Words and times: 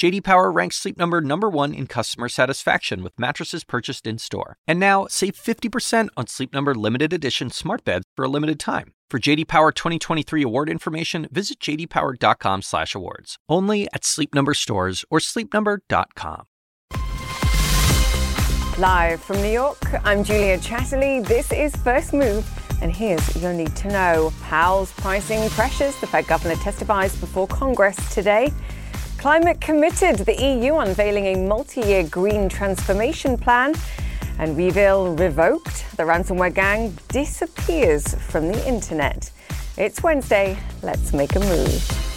JD 0.00 0.24
Power 0.24 0.50
ranks 0.50 0.76
Sleep 0.76 0.96
Number 0.96 1.20
number 1.20 1.50
1 1.50 1.74
in 1.74 1.86
customer 1.86 2.30
satisfaction 2.30 3.02
with 3.02 3.12
mattresses 3.18 3.64
purchased 3.64 4.06
in-store. 4.06 4.56
And 4.66 4.80
now, 4.80 5.06
save 5.10 5.34
50% 5.34 6.08
on 6.16 6.26
Sleep 6.26 6.54
Number 6.54 6.74
limited 6.74 7.12
edition 7.12 7.50
smart 7.50 7.84
beds 7.84 8.06
for 8.16 8.24
a 8.24 8.28
limited 8.28 8.58
time. 8.58 8.94
For 9.10 9.18
JD 9.18 9.46
Power 9.46 9.72
2023 9.72 10.42
award 10.42 10.70
information, 10.70 11.28
visit 11.30 11.60
jdpower.com/awards. 11.60 13.36
Only 13.46 13.88
at 13.92 14.06
Sleep 14.06 14.34
Number 14.34 14.54
stores 14.54 15.04
or 15.10 15.18
sleepnumber.com. 15.18 16.44
Live 18.78 19.20
from 19.20 19.42
New 19.42 19.52
York, 19.52 19.84
I'm 20.06 20.24
Julia 20.24 20.56
Chatterley. 20.60 21.26
This 21.26 21.52
is 21.52 21.76
First 21.76 22.14
Move, 22.14 22.48
and 22.80 22.90
here's 22.90 23.36
your 23.36 23.52
need 23.52 23.76
to 23.76 23.88
know. 23.88 24.32
Powell's 24.44 24.92
pricing 24.92 25.50
pressures. 25.50 25.94
The 26.00 26.06
Fed 26.06 26.26
governor 26.26 26.54
testifies 26.54 27.14
before 27.16 27.46
Congress 27.48 27.98
today. 28.14 28.50
Climate 29.20 29.60
committed. 29.60 30.16
The 30.20 30.34
EU 30.34 30.76
unveiling 30.76 31.26
a 31.26 31.36
multi-year 31.36 32.04
green 32.04 32.48
transformation 32.48 33.36
plan. 33.36 33.74
And 34.38 34.56
REvil 34.56 35.14
revoked. 35.14 35.84
The 35.98 36.04
ransomware 36.04 36.54
gang 36.54 36.96
disappears 37.08 38.14
from 38.14 38.48
the 38.48 38.66
internet. 38.66 39.30
It's 39.76 40.02
Wednesday. 40.02 40.58
Let's 40.82 41.12
make 41.12 41.36
a 41.36 41.40
move. 41.40 42.09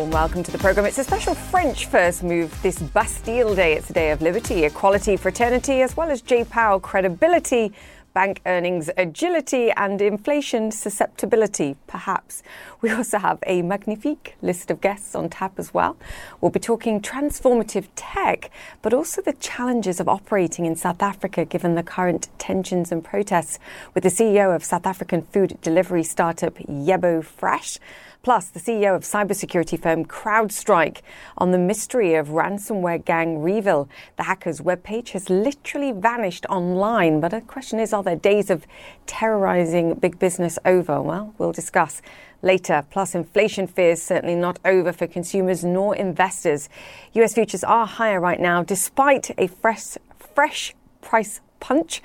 Warm 0.00 0.10
welcome 0.12 0.42
to 0.42 0.50
the 0.50 0.56
programme. 0.56 0.86
It's 0.86 0.96
a 0.96 1.04
special 1.04 1.34
French 1.34 1.84
first 1.84 2.22
move 2.22 2.56
this 2.62 2.78
Bastille 2.78 3.54
Day. 3.54 3.74
It's 3.74 3.90
a 3.90 3.92
day 3.92 4.12
of 4.12 4.22
liberty, 4.22 4.64
equality, 4.64 5.14
fraternity, 5.14 5.82
as 5.82 5.94
well 5.94 6.10
as 6.10 6.22
J. 6.22 6.42
Powell 6.44 6.80
credibility, 6.80 7.74
bank 8.14 8.40
earnings 8.46 8.88
agility, 8.96 9.70
and 9.72 10.00
inflation 10.00 10.70
susceptibility, 10.70 11.76
perhaps. 11.86 12.42
We 12.80 12.88
also 12.90 13.18
have 13.18 13.40
a 13.46 13.60
magnifique 13.60 14.36
list 14.40 14.70
of 14.70 14.80
guests 14.80 15.14
on 15.14 15.28
tap 15.28 15.58
as 15.58 15.74
well. 15.74 15.98
We'll 16.40 16.50
be 16.50 16.60
talking 16.60 17.02
transformative 17.02 17.88
tech, 17.94 18.50
but 18.80 18.94
also 18.94 19.20
the 19.20 19.34
challenges 19.34 20.00
of 20.00 20.08
operating 20.08 20.64
in 20.64 20.76
South 20.76 21.02
Africa 21.02 21.44
given 21.44 21.74
the 21.74 21.82
current 21.82 22.30
tensions 22.38 22.90
and 22.90 23.04
protests 23.04 23.58
with 23.92 24.04
the 24.04 24.08
CEO 24.08 24.54
of 24.54 24.64
South 24.64 24.86
African 24.86 25.20
food 25.20 25.58
delivery 25.60 26.04
startup 26.04 26.54
Yebo 26.54 27.22
Fresh 27.22 27.78
plus 28.22 28.48
the 28.48 28.60
CEO 28.60 28.94
of 28.94 29.02
cybersecurity 29.02 29.80
firm 29.80 30.04
CrowdStrike 30.04 30.98
on 31.38 31.50
the 31.50 31.58
mystery 31.58 32.14
of 32.14 32.28
ransomware 32.28 33.04
gang 33.04 33.38
Revil. 33.38 33.88
The 34.16 34.24
hacker's 34.24 34.60
webpage 34.60 35.10
has 35.10 35.30
literally 35.30 35.92
vanished 35.92 36.46
online, 36.46 37.20
but 37.20 37.30
the 37.30 37.40
question 37.40 37.80
is, 37.80 37.92
are 37.92 38.02
there 38.02 38.16
days 38.16 38.50
of 38.50 38.66
terrorizing 39.06 39.94
big 39.94 40.18
business 40.18 40.58
over? 40.64 41.00
Well, 41.00 41.34
we'll 41.38 41.52
discuss 41.52 42.02
later. 42.42 42.84
Plus, 42.90 43.14
inflation 43.14 43.66
fears 43.66 44.02
certainly 44.02 44.34
not 44.34 44.58
over 44.64 44.92
for 44.92 45.06
consumers 45.06 45.64
nor 45.64 45.96
investors. 45.96 46.68
US 47.14 47.34
futures 47.34 47.64
are 47.64 47.86
higher 47.86 48.20
right 48.20 48.40
now 48.40 48.62
despite 48.62 49.30
a 49.38 49.46
fresh, 49.46 49.96
fresh 50.18 50.74
price 51.00 51.40
punch 51.60 52.02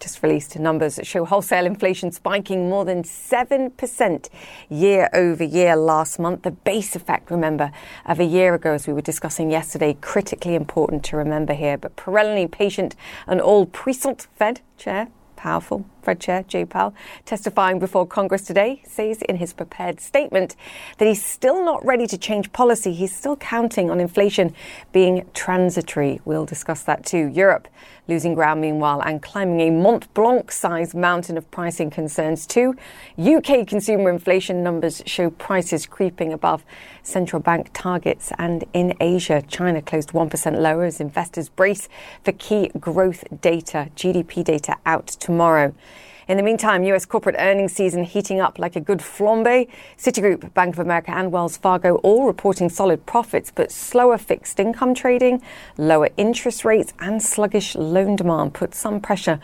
just 0.00 0.22
released 0.22 0.58
numbers 0.58 0.96
that 0.96 1.06
show 1.06 1.24
wholesale 1.24 1.66
inflation 1.66 2.12
spiking 2.12 2.68
more 2.68 2.84
than 2.84 3.02
7% 3.02 4.28
year 4.68 5.08
over 5.12 5.44
year 5.44 5.76
last 5.76 6.18
month. 6.18 6.42
The 6.42 6.50
base 6.50 6.94
effect, 6.94 7.30
remember, 7.30 7.72
of 8.06 8.20
a 8.20 8.24
year 8.24 8.54
ago, 8.54 8.72
as 8.72 8.86
we 8.86 8.92
were 8.92 9.00
discussing 9.00 9.50
yesterday, 9.50 9.96
critically 10.00 10.54
important 10.54 11.04
to 11.04 11.16
remember 11.16 11.54
here. 11.54 11.78
But 11.78 11.96
perennially 11.96 12.46
patient 12.46 12.96
and 13.26 13.40
all 13.40 13.66
puissant 13.66 14.26
Fed 14.36 14.60
chair 14.76 15.08
powerful. 15.36 15.84
Fed 16.04 16.20
Chair 16.20 16.44
Jay 16.46 16.64
Powell, 16.64 16.94
testifying 17.24 17.78
before 17.78 18.06
Congress 18.06 18.42
today, 18.42 18.82
says 18.86 19.22
in 19.22 19.36
his 19.36 19.52
prepared 19.52 20.00
statement 20.00 20.54
that 20.98 21.08
he's 21.08 21.24
still 21.24 21.64
not 21.64 21.84
ready 21.84 22.06
to 22.06 22.18
change 22.18 22.52
policy. 22.52 22.92
He's 22.92 23.14
still 23.14 23.36
counting 23.36 23.90
on 23.90 24.00
inflation 24.00 24.54
being 24.92 25.26
transitory. 25.34 26.20
We'll 26.24 26.46
discuss 26.46 26.82
that 26.82 27.04
too. 27.04 27.26
Europe 27.28 27.68
losing 28.06 28.34
ground 28.34 28.60
meanwhile 28.60 29.00
and 29.00 29.22
climbing 29.22 29.60
a 29.60 29.70
Mont 29.70 30.12
Blanc 30.14 30.52
sized 30.52 30.94
mountain 30.94 31.38
of 31.38 31.50
pricing 31.50 31.90
concerns 31.90 32.46
too. 32.46 32.74
UK 33.18 33.66
consumer 33.66 34.10
inflation 34.10 34.62
numbers 34.62 35.02
show 35.06 35.30
prices 35.30 35.86
creeping 35.86 36.32
above 36.32 36.64
central 37.02 37.40
bank 37.40 37.70
targets. 37.72 38.32
And 38.38 38.64
in 38.72 38.94
Asia, 39.00 39.42
China 39.48 39.80
closed 39.80 40.10
1% 40.10 40.60
lower 40.60 40.84
as 40.84 41.00
investors 41.00 41.48
brace 41.48 41.88
for 42.22 42.32
key 42.32 42.70
growth 42.78 43.24
data, 43.40 43.90
GDP 43.96 44.44
data 44.44 44.76
out 44.84 45.06
tomorrow. 45.06 45.74
In 46.26 46.38
the 46.38 46.42
meantime, 46.42 46.84
US 46.84 47.04
corporate 47.04 47.36
earnings 47.38 47.72
season 47.74 48.04
heating 48.04 48.40
up 48.40 48.58
like 48.58 48.76
a 48.76 48.80
good 48.80 49.00
flambe. 49.00 49.68
Citigroup, 49.98 50.54
Bank 50.54 50.74
of 50.74 50.78
America, 50.78 51.10
and 51.10 51.30
Wells 51.30 51.58
Fargo 51.58 51.96
all 51.96 52.26
reporting 52.26 52.70
solid 52.70 53.04
profits, 53.04 53.52
but 53.54 53.70
slower 53.70 54.16
fixed 54.16 54.58
income 54.58 54.94
trading, 54.94 55.42
lower 55.76 56.08
interest 56.16 56.64
rates, 56.64 56.94
and 56.98 57.22
sluggish 57.22 57.74
loan 57.74 58.16
demand 58.16 58.54
put 58.54 58.74
some 58.74 59.00
pressure 59.00 59.38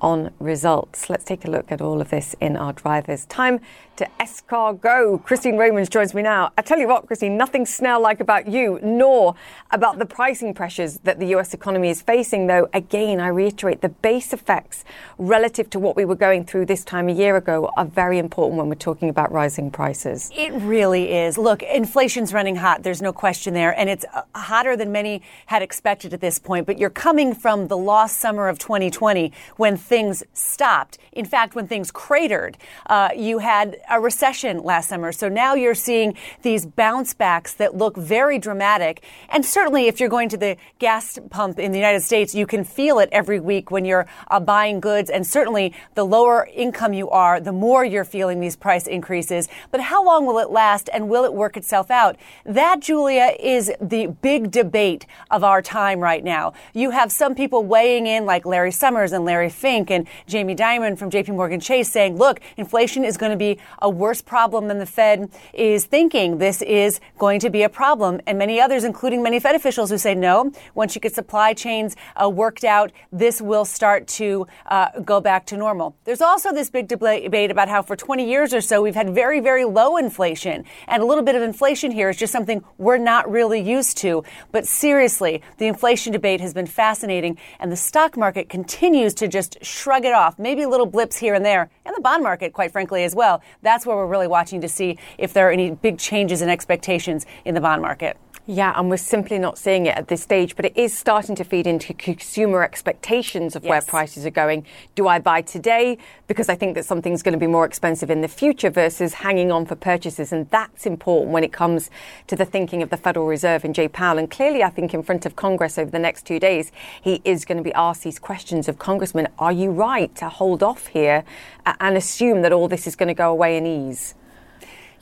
on 0.00 0.32
results. 0.38 1.08
Let's 1.08 1.24
take 1.24 1.44
a 1.44 1.50
look 1.50 1.70
at 1.70 1.80
all 1.80 2.00
of 2.00 2.10
this 2.10 2.34
in 2.40 2.56
our 2.56 2.72
drivers. 2.72 3.24
Time 3.26 3.60
to 3.96 4.08
escargot. 4.20 5.22
Christine 5.24 5.56
Romans 5.56 5.88
joins 5.88 6.14
me 6.14 6.22
now. 6.22 6.52
I 6.58 6.62
tell 6.62 6.78
you 6.78 6.88
what, 6.88 7.06
Christine, 7.06 7.36
nothing 7.36 7.64
Snell 7.64 8.00
like 8.00 8.20
about 8.20 8.48
you, 8.48 8.80
nor 8.82 9.34
about 9.70 9.98
the 9.98 10.06
pricing 10.06 10.52
pressures 10.52 10.98
that 11.04 11.20
the 11.20 11.26
US 11.36 11.54
economy 11.54 11.90
is 11.90 12.02
facing, 12.02 12.46
though. 12.46 12.68
Again, 12.72 13.20
I 13.20 13.28
reiterate 13.28 13.82
the 13.82 13.88
base 13.88 14.32
effects 14.32 14.84
relative 15.18 15.70
to 15.70 15.78
what 15.78 15.96
we 15.96 16.04
were 16.04 16.16
going 16.16 16.44
through 16.44 16.66
this 16.66 16.84
time 16.84 17.08
a 17.08 17.12
year 17.12 17.36
ago 17.36 17.70
are 17.76 17.84
very 17.84 18.18
important 18.18 18.58
when 18.58 18.68
we're 18.68 18.74
talking 18.74 19.08
about 19.08 19.30
rising 19.30 19.70
prices. 19.70 20.30
It 20.34 20.52
really 20.54 21.12
is. 21.12 21.38
Look, 21.38 21.62
inflation's 21.62 22.32
running 22.32 22.56
hot. 22.56 22.82
There's 22.82 23.02
no 23.02 23.12
question 23.12 23.54
there. 23.54 23.78
And 23.78 23.88
it's 23.88 24.04
uh, 24.12 24.22
hotter 24.34 24.76
than 24.76 24.90
many 24.90 25.22
had 25.46 25.62
expected 25.62 26.12
at 26.12 26.20
this 26.20 26.38
point. 26.38 26.66
But 26.66 26.78
you're 26.78 26.90
coming 26.90 27.34
from 27.34 27.68
the 27.68 27.76
lost 27.76 28.18
summer 28.18 28.48
of 28.48 28.58
2020 28.58 29.32
when 29.56 29.76
things 29.84 30.22
stopped. 30.32 30.98
In 31.12 31.24
fact, 31.24 31.54
when 31.54 31.66
things 31.66 31.90
cratered, 31.90 32.56
uh, 32.86 33.10
you 33.14 33.38
had 33.38 33.76
a 33.90 34.00
recession 34.00 34.62
last 34.62 34.88
summer. 34.88 35.12
So 35.12 35.28
now 35.28 35.54
you're 35.54 35.74
seeing 35.74 36.16
these 36.42 36.66
bounce 36.66 37.14
backs 37.14 37.54
that 37.54 37.76
look 37.76 37.96
very 37.96 38.38
dramatic. 38.38 39.04
And 39.28 39.44
certainly, 39.44 39.86
if 39.86 40.00
you're 40.00 40.08
going 40.08 40.28
to 40.30 40.36
the 40.36 40.56
gas 40.78 41.18
pump 41.30 41.58
in 41.58 41.70
the 41.70 41.78
United 41.78 42.00
States, 42.00 42.34
you 42.34 42.46
can 42.46 42.64
feel 42.64 42.98
it 42.98 43.08
every 43.12 43.38
week 43.38 43.70
when 43.70 43.84
you're 43.84 44.06
uh, 44.28 44.40
buying 44.40 44.80
goods. 44.80 45.10
And 45.10 45.26
certainly, 45.26 45.74
the 45.94 46.04
lower 46.04 46.48
income 46.52 46.92
you 46.94 47.10
are, 47.10 47.38
the 47.38 47.52
more 47.52 47.84
you're 47.84 48.04
feeling 48.04 48.40
these 48.40 48.56
price 48.56 48.86
increases. 48.86 49.48
But 49.70 49.80
how 49.80 50.04
long 50.04 50.26
will 50.26 50.38
it 50.38 50.50
last 50.50 50.88
and 50.92 51.08
will 51.08 51.24
it 51.24 51.34
work 51.34 51.56
itself 51.56 51.90
out? 51.90 52.16
That, 52.44 52.80
Julia, 52.80 53.36
is 53.38 53.70
the 53.80 54.06
big 54.22 54.50
debate 54.50 55.06
of 55.30 55.44
our 55.44 55.60
time 55.62 56.00
right 56.00 56.24
now. 56.24 56.54
You 56.72 56.90
have 56.90 57.12
some 57.12 57.34
people 57.34 57.64
weighing 57.64 58.06
in, 58.06 58.24
like 58.24 58.46
Larry 58.46 58.72
Summers 58.72 59.12
and 59.12 59.24
Larry 59.24 59.50
Fink 59.50 59.73
and 59.74 60.06
Jamie 60.28 60.54
Dimon 60.54 60.96
from 60.96 61.10
JP 61.10 61.34
Morgan 61.34 61.58
Chase, 61.58 61.90
saying, 61.90 62.16
look, 62.16 62.40
inflation 62.56 63.04
is 63.04 63.16
going 63.16 63.32
to 63.32 63.36
be 63.36 63.58
a 63.82 63.90
worse 63.90 64.22
problem 64.22 64.68
than 64.68 64.78
the 64.78 64.86
Fed 64.86 65.28
is 65.52 65.84
thinking. 65.86 66.38
This 66.38 66.62
is 66.62 67.00
going 67.18 67.40
to 67.40 67.50
be 67.50 67.64
a 67.64 67.68
problem. 67.68 68.20
And 68.26 68.38
many 68.38 68.60
others, 68.60 68.84
including 68.84 69.22
many 69.22 69.40
Fed 69.40 69.56
officials 69.56 69.90
who 69.90 69.98
say, 69.98 70.14
no, 70.14 70.52
once 70.74 70.94
you 70.94 71.00
get 71.00 71.14
supply 71.14 71.54
chains 71.54 71.96
uh, 72.14 72.30
worked 72.30 72.62
out, 72.62 72.92
this 73.10 73.42
will 73.42 73.64
start 73.64 74.06
to 74.06 74.46
uh, 74.66 75.00
go 75.00 75.20
back 75.20 75.44
to 75.46 75.56
normal. 75.56 75.96
There's 76.04 76.20
also 76.20 76.52
this 76.52 76.70
big 76.70 76.86
debate 76.86 77.50
about 77.50 77.68
how 77.68 77.82
for 77.82 77.96
20 77.96 78.28
years 78.28 78.54
or 78.54 78.60
so, 78.60 78.80
we've 78.80 78.94
had 78.94 79.12
very, 79.12 79.40
very 79.40 79.64
low 79.64 79.96
inflation. 79.96 80.64
And 80.86 81.02
a 81.02 81.06
little 81.06 81.24
bit 81.24 81.34
of 81.34 81.42
inflation 81.42 81.90
here 81.90 82.08
is 82.10 82.16
just 82.16 82.32
something 82.32 82.62
we're 82.78 82.98
not 82.98 83.28
really 83.28 83.60
used 83.60 83.96
to. 83.98 84.22
But 84.52 84.66
seriously, 84.66 85.42
the 85.58 85.66
inflation 85.66 86.12
debate 86.12 86.40
has 86.40 86.54
been 86.54 86.66
fascinating. 86.66 87.38
And 87.58 87.72
the 87.72 87.76
stock 87.76 88.16
market 88.16 88.48
continues 88.48 89.14
to 89.14 89.26
just 89.26 89.63
shrug 89.64 90.04
it 90.04 90.14
off. 90.14 90.38
Maybe 90.38 90.66
little 90.66 90.86
blips 90.86 91.16
here 91.16 91.34
and 91.34 91.44
there, 91.44 91.70
and 91.84 91.96
the 91.96 92.00
bond 92.00 92.22
market, 92.22 92.52
quite 92.52 92.72
frankly, 92.72 93.04
as 93.04 93.14
well. 93.14 93.42
That's 93.62 93.86
where 93.86 93.96
we're 93.96 94.06
really 94.06 94.28
watching 94.28 94.60
to 94.60 94.68
see 94.68 94.98
if 95.18 95.32
there 95.32 95.48
are 95.48 95.52
any 95.52 95.70
big 95.70 95.98
changes 95.98 96.42
in 96.42 96.48
expectations 96.48 97.26
in 97.44 97.54
the 97.54 97.60
bond 97.60 97.82
market. 97.82 98.16
Yeah, 98.46 98.78
and 98.78 98.90
we're 98.90 98.98
simply 98.98 99.38
not 99.38 99.56
seeing 99.56 99.86
it 99.86 99.96
at 99.96 100.08
this 100.08 100.22
stage, 100.22 100.54
but 100.54 100.66
it 100.66 100.76
is 100.76 100.96
starting 100.96 101.34
to 101.36 101.44
feed 101.44 101.66
into 101.66 101.94
consumer 101.94 102.62
expectations 102.62 103.56
of 103.56 103.64
yes. 103.64 103.70
where 103.70 103.80
prices 103.80 104.26
are 104.26 104.30
going. 104.30 104.66
Do 104.94 105.08
I 105.08 105.18
buy 105.18 105.40
today 105.40 105.96
because 106.26 106.50
I 106.50 106.54
think 106.54 106.74
that 106.74 106.84
something's 106.84 107.22
going 107.22 107.32
to 107.32 107.38
be 107.38 107.46
more 107.46 107.64
expensive 107.64 108.10
in 108.10 108.20
the 108.20 108.28
future 108.28 108.68
versus 108.68 109.14
hanging 109.14 109.50
on 109.50 109.64
for 109.64 109.76
purchases? 109.76 110.30
And 110.30 110.46
that's 110.50 110.84
important 110.84 111.32
when 111.32 111.42
it 111.42 111.54
comes 111.54 111.88
to 112.26 112.36
the 112.36 112.44
thinking 112.44 112.82
of 112.82 112.90
the 112.90 112.98
Federal 112.98 113.26
Reserve 113.26 113.64
and 113.64 113.74
Jay 113.74 113.88
Powell. 113.88 114.18
And 114.18 114.30
clearly, 114.30 114.62
I 114.62 114.68
think 114.68 114.92
in 114.92 115.02
front 115.02 115.24
of 115.24 115.36
Congress 115.36 115.78
over 115.78 115.90
the 115.90 115.98
next 115.98 116.26
two 116.26 116.38
days, 116.38 116.70
he 117.00 117.22
is 117.24 117.46
going 117.46 117.56
to 117.56 117.64
be 117.64 117.72
asked 117.72 118.02
these 118.02 118.18
questions 118.18 118.68
of 118.68 118.78
Congressmen 118.78 119.26
Are 119.38 119.52
you 119.54 119.70
right 119.70 120.14
to 120.16 120.28
hold 120.28 120.62
off 120.62 120.88
here 120.88 121.24
uh, 121.64 121.74
and 121.80 121.96
assume 121.96 122.42
that 122.42 122.52
all 122.52 122.68
this 122.68 122.86
is 122.86 122.96
going 122.96 123.08
to 123.08 123.14
go 123.14 123.30
away 123.30 123.56
in 123.56 123.66
ease? 123.66 124.14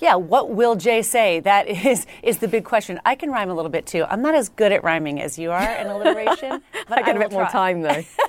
Yeah, 0.03 0.17
what 0.17 0.51
will 0.51 0.75
Jay 0.75 1.03
say? 1.03 1.39
That 1.39 1.69
is 1.69 2.09
is 2.25 2.39
the 2.39 2.49
big 2.49 2.65
question. 2.65 3.01
I 3.07 3.15
can 3.15 3.31
rhyme 3.31 3.51
a 3.51 3.55
little 3.55 3.71
bit 3.71 3.87
too. 3.87 4.03
I'm 4.03 4.21
not 4.21 4.35
as 4.35 4.49
good 4.49 4.73
at 4.73 4.83
rhyming 4.83 5.23
as 5.23 5.39
you 5.39 5.53
are 5.53 5.77
in 5.77 5.87
alliteration, 5.87 6.61
but 6.89 6.99
I 6.99 7.03
get 7.03 7.15
a 7.15 7.21
bit 7.21 7.31
try. 7.31 7.39
more 7.39 7.49
time 7.49 7.83
though. 7.83 8.03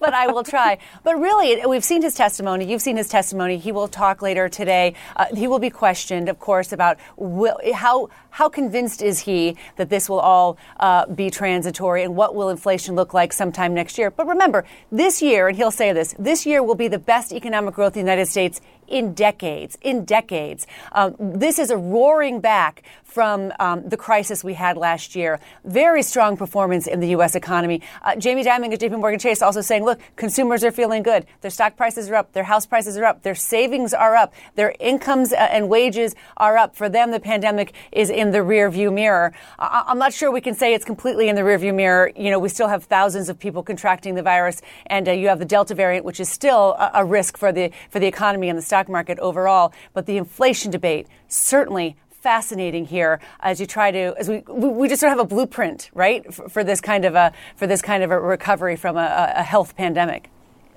but 0.00 0.14
I 0.14 0.26
will 0.26 0.42
try. 0.42 0.78
But 1.04 1.20
really, 1.20 1.64
we've 1.64 1.84
seen 1.84 2.02
his 2.02 2.16
testimony. 2.16 2.68
You've 2.68 2.82
seen 2.82 2.96
his 2.96 3.08
testimony. 3.08 3.56
He 3.56 3.70
will 3.70 3.86
talk 3.86 4.20
later 4.20 4.48
today. 4.48 4.94
Uh, 5.14 5.26
he 5.32 5.46
will 5.46 5.60
be 5.60 5.70
questioned, 5.70 6.28
of 6.28 6.40
course, 6.40 6.72
about 6.72 6.98
will, 7.16 7.56
how 7.72 8.08
how 8.30 8.48
convinced 8.48 9.00
is 9.00 9.20
he 9.20 9.56
that 9.76 9.90
this 9.90 10.08
will 10.08 10.18
all 10.18 10.58
uh, 10.80 11.06
be 11.06 11.30
transitory 11.30 12.02
and 12.02 12.16
what 12.16 12.34
will 12.34 12.48
inflation 12.50 12.96
look 12.96 13.14
like 13.14 13.32
sometime 13.32 13.74
next 13.74 13.96
year? 13.96 14.10
But 14.10 14.26
remember, 14.26 14.64
this 14.90 15.22
year, 15.22 15.46
and 15.46 15.56
he'll 15.56 15.70
say 15.70 15.92
this, 15.92 16.16
this 16.18 16.46
year 16.46 16.64
will 16.64 16.74
be 16.74 16.88
the 16.88 16.98
best 16.98 17.32
economic 17.32 17.74
growth 17.74 17.96
in 17.96 18.04
the 18.04 18.10
United 18.10 18.26
States 18.26 18.60
in 18.90 19.14
decades, 19.14 19.78
in 19.80 20.04
decades. 20.04 20.66
Um, 20.92 21.16
this 21.18 21.58
is 21.58 21.70
a 21.70 21.76
roaring 21.76 22.40
back 22.40 22.82
from 23.10 23.52
um, 23.58 23.88
the 23.88 23.96
crisis 23.96 24.44
we 24.44 24.54
had 24.54 24.76
last 24.76 25.16
year. 25.16 25.40
Very 25.64 26.02
strong 26.02 26.36
performance 26.36 26.86
in 26.86 27.00
the 27.00 27.08
U.S. 27.08 27.34
economy. 27.34 27.82
Uh, 28.02 28.14
Jamie 28.16 28.44
Dimon 28.44 28.72
at 28.72 28.80
JP 28.80 29.00
Morgan 29.00 29.18
Chase 29.18 29.42
also 29.42 29.60
saying, 29.60 29.84
look, 29.84 29.98
consumers 30.16 30.62
are 30.62 30.70
feeling 30.70 31.02
good. 31.02 31.26
Their 31.40 31.50
stock 31.50 31.76
prices 31.76 32.08
are 32.08 32.14
up. 32.14 32.32
Their 32.32 32.44
house 32.44 32.66
prices 32.66 32.96
are 32.96 33.04
up. 33.04 33.22
Their 33.22 33.34
savings 33.34 33.92
are 33.92 34.14
up. 34.14 34.32
Their 34.54 34.74
incomes 34.78 35.32
uh, 35.32 35.36
and 35.36 35.68
wages 35.68 36.14
are 36.36 36.56
up. 36.56 36.76
For 36.76 36.88
them, 36.88 37.10
the 37.10 37.20
pandemic 37.20 37.74
is 37.90 38.10
in 38.10 38.30
the 38.30 38.42
rear 38.42 38.70
view 38.70 38.90
mirror. 38.90 39.32
I- 39.58 39.84
I'm 39.88 39.98
not 39.98 40.12
sure 40.12 40.30
we 40.30 40.40
can 40.40 40.54
say 40.54 40.72
it's 40.72 40.84
completely 40.84 41.28
in 41.28 41.34
the 41.34 41.44
rear 41.44 41.58
view 41.58 41.72
mirror. 41.72 42.12
You 42.16 42.30
know, 42.30 42.38
we 42.38 42.48
still 42.48 42.68
have 42.68 42.84
thousands 42.84 43.28
of 43.28 43.38
people 43.38 43.62
contracting 43.62 44.14
the 44.14 44.22
virus, 44.22 44.62
and 44.86 45.08
uh, 45.08 45.12
you 45.12 45.28
have 45.28 45.40
the 45.40 45.44
Delta 45.44 45.74
variant, 45.74 46.04
which 46.04 46.20
is 46.20 46.28
still 46.28 46.76
a, 46.78 46.90
a 46.94 47.04
risk 47.04 47.36
for 47.36 47.50
the 47.50 47.72
for 47.90 47.98
the 47.98 48.06
economy 48.06 48.48
and 48.48 48.56
the 48.56 48.62
stock 48.62 48.88
market 48.88 49.18
overall. 49.18 49.72
But 49.94 50.06
the 50.06 50.16
inflation 50.16 50.70
debate 50.70 51.08
certainly 51.28 51.96
fascinating 52.20 52.84
here 52.84 53.20
as 53.40 53.60
you 53.60 53.66
try 53.66 53.90
to 53.90 54.14
as 54.18 54.28
we 54.28 54.40
we 54.48 54.88
just 54.88 55.00
sort 55.00 55.12
of 55.12 55.18
have 55.18 55.24
a 55.24 55.28
blueprint 55.28 55.90
right 55.94 56.32
for, 56.32 56.48
for 56.48 56.64
this 56.64 56.80
kind 56.80 57.04
of 57.04 57.14
a 57.14 57.32
for 57.56 57.66
this 57.66 57.80
kind 57.80 58.02
of 58.02 58.10
a 58.10 58.20
recovery 58.20 58.76
from 58.76 58.96
a, 58.96 59.32
a 59.36 59.42
health 59.42 59.76
pandemic 59.76 60.30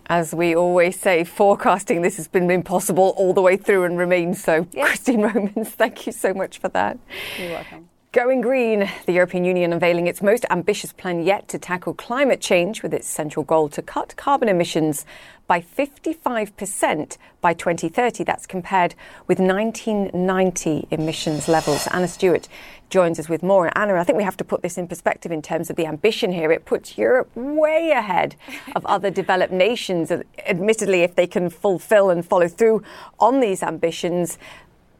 as 0.07 0.33
we 0.33 0.55
always 0.55 0.99
say, 0.99 1.23
forecasting 1.23 2.01
this 2.01 2.17
has 2.17 2.27
been 2.27 2.49
impossible 2.51 3.13
all 3.17 3.33
the 3.33 3.41
way 3.41 3.57
through 3.57 3.83
and 3.83 3.97
remains 3.97 4.43
so. 4.43 4.67
Yes. 4.73 4.87
Christine 4.87 5.21
Romans, 5.21 5.69
thank 5.69 6.05
you 6.05 6.11
so 6.11 6.33
much 6.33 6.57
for 6.57 6.69
that. 6.69 6.97
You're 7.39 7.51
welcome. 7.51 7.89
Going 8.11 8.41
green, 8.41 8.87
the 9.07 9.13
European 9.13 9.43
Union 9.43 9.73
unveiling 9.73 10.05
its 10.05 10.21
most 10.21 10.45
ambitious 10.51 10.93
plan 10.93 11.23
yet 11.23 11.47
to 11.47 11.57
tackle 11.57 11.95
climate 11.95 12.41
change 12.41 12.83
with 12.83 12.93
its 12.93 13.07
central 13.07 13.43
goal 13.43 13.69
to 13.69 13.81
cut 13.81 14.15
carbon 14.17 14.49
emissions 14.49 15.03
by 15.47 15.61
55% 15.61 17.17
by 17.41 17.53
2030. 17.53 18.23
That's 18.23 18.45
compared 18.45 18.95
with 19.27 19.39
1990 19.39 20.87
emissions 20.91 21.47
levels. 21.47 21.87
Anna 21.87 22.07
Stewart 22.07 22.47
joins 22.89 23.19
us 23.19 23.27
with 23.27 23.43
more. 23.43 23.75
Anna, 23.77 23.95
I 23.95 24.03
think 24.03 24.17
we 24.17 24.23
have 24.23 24.37
to 24.37 24.43
put 24.43 24.61
this 24.61 24.77
in 24.77 24.87
perspective 24.87 25.31
in 25.31 25.41
terms 25.41 25.69
of 25.69 25.75
the 25.75 25.85
ambition 25.85 26.31
here. 26.31 26.51
It 26.51 26.65
puts 26.65 26.97
Europe 26.97 27.29
way 27.35 27.91
ahead 27.91 28.35
of 28.75 28.85
other 28.95 29.09
developed 29.09 29.51
nations. 29.51 30.11
Admittedly, 30.45 31.01
if 31.01 31.15
they 31.15 31.27
can 31.27 31.49
fulfill 31.49 32.09
and 32.09 32.25
follow 32.25 32.47
through 32.47 32.83
on 33.19 33.39
these 33.39 33.63
ambitions, 33.63 34.37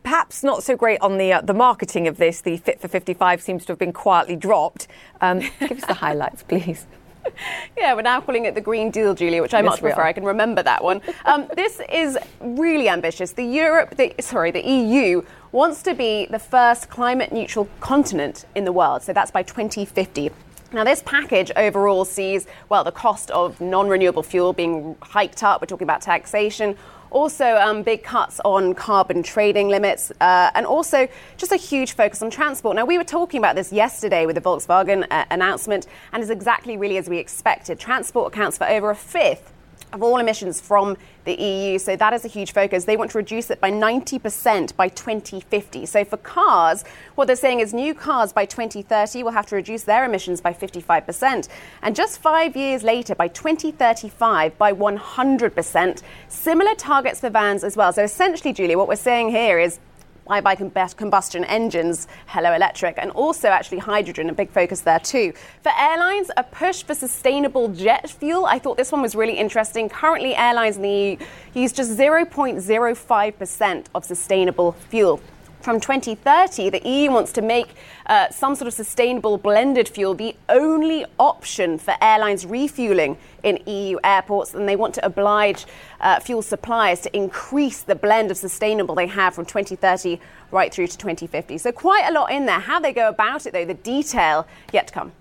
perhaps 0.04 0.44
not 0.44 0.64
so 0.64 0.76
great 0.76 1.00
on 1.02 1.18
the 1.18 1.34
uh, 1.34 1.42
the 1.42 1.54
marketing 1.54 2.08
of 2.08 2.18
this. 2.18 2.42
The 2.42 2.58
Fit 2.58 2.82
for 2.82 2.88
55 2.88 3.42
seems 3.42 3.66
to 3.66 3.72
have 3.72 3.80
been 3.80 3.94
quietly 3.94 4.36
dropped. 4.36 4.88
Um, 5.22 5.40
give 5.60 5.72
us 5.72 5.86
the 5.86 5.94
highlights, 6.06 6.44
please. 6.44 6.86
Yeah, 7.78 7.96
we're 7.96 8.04
now 8.04 8.22
calling 8.22 8.46
it 8.46 8.56
the 8.56 8.62
Green 8.62 8.92
Deal, 8.92 9.14
Julia, 9.14 9.42
which 9.42 9.54
I 9.54 9.60
yes, 9.60 9.66
much 9.66 9.82
prefer. 9.82 10.02
I 10.02 10.14
can 10.14 10.24
remember 10.24 10.62
that 10.64 10.84
one. 10.84 11.02
Um, 11.26 11.50
this 11.56 11.82
is 11.92 12.18
really 12.40 12.88
ambitious. 12.88 13.32
The 13.32 13.44
Europe, 13.44 13.96
the, 13.96 14.14
sorry, 14.20 14.52
the 14.52 14.66
EU 14.66 15.24
wants 15.52 15.82
to 15.84 15.96
be 15.96 16.28
the 16.28 16.40
first 16.40 16.90
climate 16.90 17.32
neutral 17.32 17.68
continent 17.80 18.46
in 18.56 18.64
the 18.64 18.72
world. 18.72 19.02
So 19.02 19.12
that's 19.12 19.32
by 19.32 19.44
2050. 19.44 20.30
Now, 20.72 20.84
this 20.84 21.04
package 21.04 21.52
overall 21.56 22.06
sees, 22.06 22.48
well, 22.70 22.84
the 22.84 22.92
cost 22.92 23.30
of 23.32 23.60
non 23.62 23.88
renewable 23.88 24.24
fuel 24.24 24.54
being 24.54 24.96
hiked 25.02 25.44
up. 25.44 25.62
We're 25.62 25.68
talking 25.68 25.86
about 25.86 26.02
taxation, 26.02 26.78
also, 27.14 27.56
um, 27.56 27.84
big 27.84 28.04
cuts 28.04 28.42
on 28.44 28.74
carbon 28.74 29.24
trading 29.24 29.70
limits, 29.70 30.12
uh, 30.20 30.52
and 30.56 30.66
also 30.66 31.08
just 31.38 31.52
a 31.52 31.56
huge 31.56 31.94
focus 31.94 32.22
on 32.22 32.30
transport. 32.30 32.76
Now, 32.76 32.86
we 32.86 32.98
were 32.98 33.04
talking 33.04 33.38
about 33.38 33.56
this 33.56 33.72
yesterday 33.72 34.26
with 34.26 34.36
the 34.36 34.42
Volkswagen 34.42 35.06
uh, 35.10 35.26
announcement, 35.32 35.88
and 36.12 36.22
it's 36.22 36.32
exactly 36.32 36.76
really 36.76 36.98
as 36.98 37.08
we 37.08 37.18
expected. 37.18 37.80
Transport 37.80 38.34
accounts 38.34 38.58
for 38.58 38.68
over 38.68 38.90
a 38.90 38.96
fifth 38.96 39.53
of 39.94 40.04
all 40.04 40.18
emissions 40.18 40.60
from 40.60 40.98
the 41.26 41.34
EU. 41.34 41.80
So 41.80 41.96
that 41.96 42.14
is 42.14 42.26
a 42.26 42.28
huge 42.28 42.52
focus. 42.52 42.86
They 42.86 42.98
want 42.98 43.12
to 43.12 43.18
reduce 43.18 43.50
it 43.50 43.62
by 43.62 43.72
90% 43.72 44.76
by 44.76 44.90
2050. 44.90 45.86
So 45.86 46.04
for 46.04 46.18
cars, 46.18 46.84
what 47.16 47.28
they're 47.28 47.36
saying 47.36 47.62
is 47.62 47.74
new 47.74 47.94
cars 47.94 48.34
by 48.34 48.46
2030 48.46 49.24
will 49.24 49.32
have 49.32 49.46
to 49.48 49.56
reduce 49.56 49.84
their 49.84 50.04
emissions 50.04 50.42
by 50.42 50.54
55%. 50.54 51.48
And 51.82 51.96
just 51.96 52.20
five 52.20 52.58
years 52.58 52.84
later, 52.84 53.16
by 53.16 53.28
2035, 53.30 54.58
by 54.58 54.74
100%. 54.74 56.02
Similar 56.28 56.76
targets 56.76 57.20
for 57.20 57.30
vans 57.30 57.64
as 57.64 57.78
well. 57.78 57.94
So 57.94 58.04
essentially, 58.04 58.52
Julie, 58.52 58.76
what 58.76 58.88
we're 58.88 58.96
saying 58.96 59.30
here 59.30 59.60
is 59.60 59.80
why 60.26 60.42
by 60.42 60.56
combustion 60.56 61.44
engines, 61.46 62.08
hello 62.28 62.54
electric, 62.54 62.98
and 62.98 63.12
also 63.12 63.50
actually 63.50 63.80
hydrogen, 63.80 64.30
a 64.30 64.34
big 64.34 64.50
focus 64.50 64.82
there 64.82 65.00
too. 65.00 65.34
For 65.62 65.72
airlines, 65.78 66.32
a 66.38 66.44
push 66.44 66.84
for 66.84 66.96
sustainable 66.96 67.68
jet 67.70 68.10
fuel. 68.10 68.46
I 68.46 68.60
thought 68.60 68.78
this 68.78 68.92
one 68.92 69.02
was 69.02 69.16
really 69.16 69.38
interesting. 69.38 69.90
Currently, 69.90 70.36
airlines 70.36 70.78
in 70.78 70.82
the 70.84 70.90
EU 70.90 71.18
use 71.54 71.72
just 71.72 71.98
0.05% 71.98 73.86
of 73.96 74.06
sustainable 74.06 74.74
fuel 74.90 75.22
from 75.64 75.80
2030, 75.80 76.70
the 76.70 76.88
EU 76.88 77.10
wants 77.10 77.32
to 77.32 77.42
make 77.42 77.68
uh, 78.08 78.30
some 78.30 78.54
sort 78.54 78.68
of 78.68 78.74
sustainable 78.74 79.38
blended 79.38 79.88
fuel 79.88 80.14
the 80.14 80.36
only 80.50 81.06
option 81.18 81.78
for 81.78 81.96
airlines 82.02 82.46
refueling 82.46 83.18
in 83.44 83.58
EU 83.66 83.98
airports, 84.04 84.54
and 84.54 84.68
they 84.68 84.76
want 84.76 84.94
to 84.96 85.06
oblige 85.06 85.66
uh, 86.02 86.20
fuel 86.20 86.42
suppliers 86.42 87.00
to 87.00 87.16
increase 87.16 87.82
the 87.82 87.96
blend 87.96 88.30
of 88.30 88.38
sustainable 88.38 88.94
they 88.94 89.08
have 89.08 89.34
from 89.34 89.46
2030 89.46 90.20
right 90.52 90.74
through 90.74 90.88
to 90.88 90.98
2050. 90.98 91.58
So, 91.58 91.72
quite 91.72 92.06
a 92.10 92.12
lot 92.12 92.30
in 92.30 92.46
there. 92.46 92.60
How 92.60 92.82
they 92.82 92.92
go 92.92 93.08
about 93.08 93.46
it, 93.46 93.54
though, 93.54 93.66
the 93.66 93.74
detail 93.74 94.46
yet 94.74 94.88
to 94.88 94.94
come. 94.94 95.14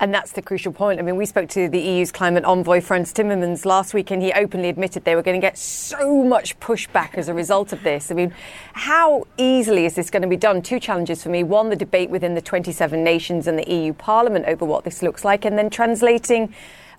And 0.00 0.14
that's 0.14 0.30
the 0.30 0.42
crucial 0.42 0.72
point. 0.72 1.00
I 1.00 1.02
mean, 1.02 1.16
we 1.16 1.26
spoke 1.26 1.48
to 1.50 1.68
the 1.68 1.80
EU's 1.80 2.12
climate 2.12 2.44
envoy, 2.44 2.80
Frans 2.80 3.12
Timmermans, 3.12 3.64
last 3.64 3.94
week, 3.94 4.12
and 4.12 4.22
he 4.22 4.32
openly 4.32 4.68
admitted 4.68 5.04
they 5.04 5.16
were 5.16 5.22
going 5.22 5.40
to 5.40 5.44
get 5.44 5.58
so 5.58 6.22
much 6.22 6.58
pushback 6.60 7.16
as 7.16 7.28
a 7.28 7.34
result 7.34 7.72
of 7.72 7.82
this. 7.82 8.12
I 8.12 8.14
mean, 8.14 8.32
how 8.74 9.26
easily 9.36 9.86
is 9.86 9.96
this 9.96 10.08
going 10.08 10.22
to 10.22 10.28
be 10.28 10.36
done? 10.36 10.62
Two 10.62 10.78
challenges 10.78 11.24
for 11.24 11.30
me. 11.30 11.42
One, 11.42 11.68
the 11.68 11.76
debate 11.76 12.10
within 12.10 12.36
the 12.36 12.40
27 12.40 13.02
nations 13.02 13.48
and 13.48 13.58
the 13.58 13.68
EU 13.68 13.92
Parliament 13.92 14.44
over 14.46 14.64
what 14.64 14.84
this 14.84 15.02
looks 15.02 15.24
like, 15.24 15.44
and 15.44 15.58
then 15.58 15.68
translating. 15.68 16.54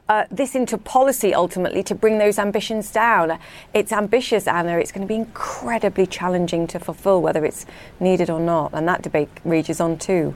Uh, 0.10 0.26
this 0.32 0.56
into 0.56 0.76
policy 0.76 1.36
ultimately 1.36 1.84
to 1.84 1.94
bring 1.94 2.18
those 2.18 2.40
ambitions 2.40 2.92
down. 2.92 3.38
It's 3.76 3.92
ambitious, 3.92 4.48
Anna. 4.48 4.80
It's 4.80 4.92
going 4.92 5.08
to 5.08 5.08
be 5.08 5.14
incredibly 5.14 6.08
challenging 6.08 6.66
to 6.66 6.80
fulfill, 6.80 7.22
whether 7.22 7.46
it's 7.46 7.68
needed 8.00 8.28
or 8.28 8.40
not. 8.40 8.72
And 8.74 8.88
that 8.88 9.04
debate 9.04 9.30
rages 9.46 9.80
on 9.80 10.00
too 10.00 10.34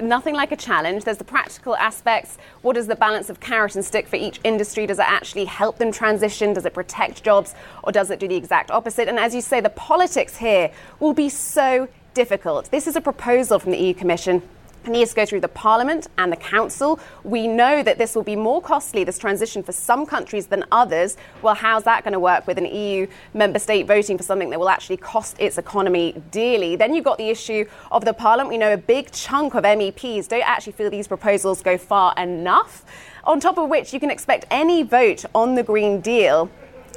nothing 0.00 0.34
like 0.34 0.52
a 0.52 0.56
challenge. 0.56 1.04
There's 1.04 1.18
the 1.18 1.24
practical 1.24 1.76
aspects. 1.76 2.38
What 2.62 2.76
is 2.76 2.86
the 2.86 2.96
balance 2.96 3.30
of 3.30 3.40
carrot 3.40 3.74
and 3.74 3.84
stick 3.84 4.08
for 4.08 4.16
each 4.16 4.40
industry? 4.44 4.86
Does 4.86 4.98
it 4.98 5.08
actually 5.08 5.44
help 5.44 5.78
them 5.78 5.92
transition? 5.92 6.52
Does 6.52 6.66
it 6.66 6.74
protect 6.74 7.22
jobs? 7.22 7.54
Or 7.82 7.92
does 7.92 8.10
it 8.10 8.20
do 8.20 8.28
the 8.28 8.36
exact 8.36 8.70
opposite? 8.70 9.08
And 9.08 9.18
as 9.18 9.34
you 9.34 9.40
say, 9.40 9.60
the 9.60 9.70
politics 9.70 10.36
here 10.36 10.70
will 11.00 11.14
be 11.14 11.28
so 11.28 11.88
difficult. 12.14 12.70
This 12.70 12.86
is 12.86 12.96
a 12.96 13.00
proposal 13.00 13.58
from 13.58 13.72
the 13.72 13.78
EU 13.78 13.94
Commission 13.94 14.42
needs 14.86 15.10
to 15.10 15.16
go 15.16 15.26
through 15.26 15.40
the 15.40 15.48
Parliament 15.48 16.08
and 16.18 16.32
the 16.32 16.36
Council. 16.36 16.98
We 17.24 17.46
know 17.46 17.82
that 17.82 17.98
this 17.98 18.14
will 18.14 18.22
be 18.22 18.36
more 18.36 18.60
costly, 18.60 19.04
this 19.04 19.18
transition, 19.18 19.62
for 19.62 19.72
some 19.72 20.06
countries 20.06 20.46
than 20.46 20.64
others. 20.72 21.16
Well, 21.42 21.54
how's 21.54 21.84
that 21.84 22.04
going 22.04 22.12
to 22.12 22.20
work 22.20 22.46
with 22.46 22.58
an 22.58 22.66
EU 22.66 23.06
member 23.34 23.58
state 23.58 23.86
voting 23.86 24.16
for 24.16 24.24
something 24.24 24.50
that 24.50 24.58
will 24.58 24.68
actually 24.68 24.96
cost 24.96 25.36
its 25.38 25.58
economy 25.58 26.20
dearly? 26.30 26.76
Then 26.76 26.94
you've 26.94 27.04
got 27.04 27.18
the 27.18 27.28
issue 27.28 27.64
of 27.90 28.04
the 28.04 28.12
Parliament. 28.12 28.50
We 28.50 28.58
know 28.58 28.72
a 28.72 28.78
big 28.78 29.10
chunk 29.12 29.54
of 29.54 29.64
MEPs 29.64 30.28
don't 30.28 30.48
actually 30.48 30.72
feel 30.72 30.90
these 30.90 31.08
proposals 31.08 31.62
go 31.62 31.78
far 31.78 32.14
enough. 32.16 32.84
On 33.24 33.38
top 33.38 33.58
of 33.58 33.68
which, 33.68 33.92
you 33.92 34.00
can 34.00 34.10
expect 34.10 34.46
any 34.50 34.82
vote 34.82 35.24
on 35.34 35.54
the 35.54 35.62
Green 35.62 36.00
Deal 36.00 36.50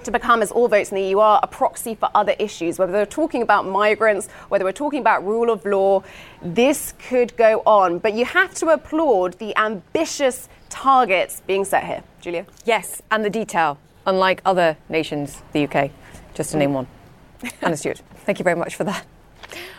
to 0.05 0.11
become, 0.11 0.41
as 0.41 0.51
all 0.51 0.67
votes 0.67 0.91
in 0.91 0.95
the 0.95 1.03
EU 1.09 1.19
are, 1.19 1.39
a 1.43 1.47
proxy 1.47 1.95
for 1.95 2.09
other 2.15 2.35
issues. 2.39 2.79
Whether 2.79 2.93
we're 2.93 3.05
talking 3.05 3.41
about 3.41 3.67
migrants, 3.67 4.27
whether 4.49 4.63
we're 4.63 4.71
talking 4.71 5.01
about 5.01 5.25
rule 5.25 5.51
of 5.51 5.65
law, 5.65 6.03
this 6.41 6.93
could 7.09 7.35
go 7.35 7.61
on. 7.65 7.99
But 7.99 8.13
you 8.13 8.25
have 8.25 8.53
to 8.55 8.69
applaud 8.69 9.37
the 9.39 9.55
ambitious 9.57 10.47
targets 10.69 11.41
being 11.45 11.65
set 11.65 11.83
here. 11.83 12.03
Julia? 12.21 12.45
Yes, 12.63 13.01
and 13.11 13.25
the 13.25 13.29
detail, 13.29 13.77
unlike 14.05 14.41
other 14.45 14.77
nations, 14.89 15.41
the 15.51 15.67
UK, 15.67 15.91
just 16.33 16.51
to 16.51 16.57
name 16.57 16.73
one. 16.73 16.87
Anna 17.61 17.77
Stewart, 17.77 18.01
thank 18.25 18.39
you 18.39 18.43
very 18.43 18.55
much 18.55 18.75
for 18.75 18.83
that. 18.85 19.05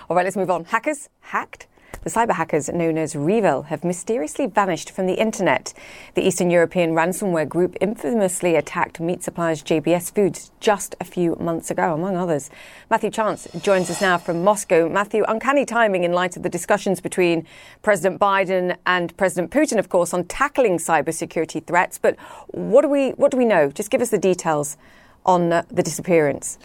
All 0.09 0.17
right, 0.17 0.25
let's 0.25 0.37
move 0.37 0.51
on. 0.51 0.65
Hackers 0.65 1.09
hacked 1.21 1.67
the 2.07 2.13
cyber 2.13 2.35
hackers 2.35 2.69
known 2.69 2.97
as 2.97 3.17
REvil 3.17 3.63
have 3.63 3.83
mysteriously 3.83 4.47
vanished 4.47 4.93
from 4.93 5.09
the 5.09 5.15
internet. 5.15 5.75
The 6.15 6.25
Eastern 6.25 6.51
European 6.53 6.93
ransomware 6.93 7.49
group 7.49 7.77
infamously 7.81 8.55
attacked 8.55 9.01
meat 9.01 9.25
suppliers 9.25 9.61
JBS 9.61 10.15
Foods 10.15 10.53
just 10.61 10.95
a 11.01 11.05
few 11.05 11.35
months 11.41 11.69
ago, 11.69 11.95
among 11.95 12.17
others. 12.17 12.49
Matthew 12.91 13.11
Chance 13.11 13.49
joins 13.61 13.91
us 13.91 14.01
now 14.01 14.19
from 14.19 14.45
Moscow. 14.45 14.89
Matthew, 14.89 15.25
uncanny 15.27 15.65
timing 15.65 16.05
in 16.05 16.13
light 16.13 16.37
of 16.37 16.45
the 16.45 16.49
discussions 16.49 17.01
between 17.01 17.45
President 17.83 18.21
Biden 18.21 18.77
and 18.87 19.17
President 19.17 19.51
Putin, 19.51 19.77
of 19.77 19.89
course, 19.89 20.15
on 20.15 20.27
tackling 20.27 20.79
cybersecurity 20.79 21.67
threats. 21.67 21.99
But 21.99 22.17
what 22.47 22.83
do 22.83 22.89
we 22.89 23.11
what 23.17 23.33
do 23.33 23.37
we 23.37 23.45
know? 23.45 23.69
Just 23.73 23.91
give 23.91 24.01
us 24.01 24.11
the 24.11 24.19
details 24.19 24.77
on 25.25 25.53
uh, 25.53 25.65
the 25.73 25.83
disappearance. 25.83 26.57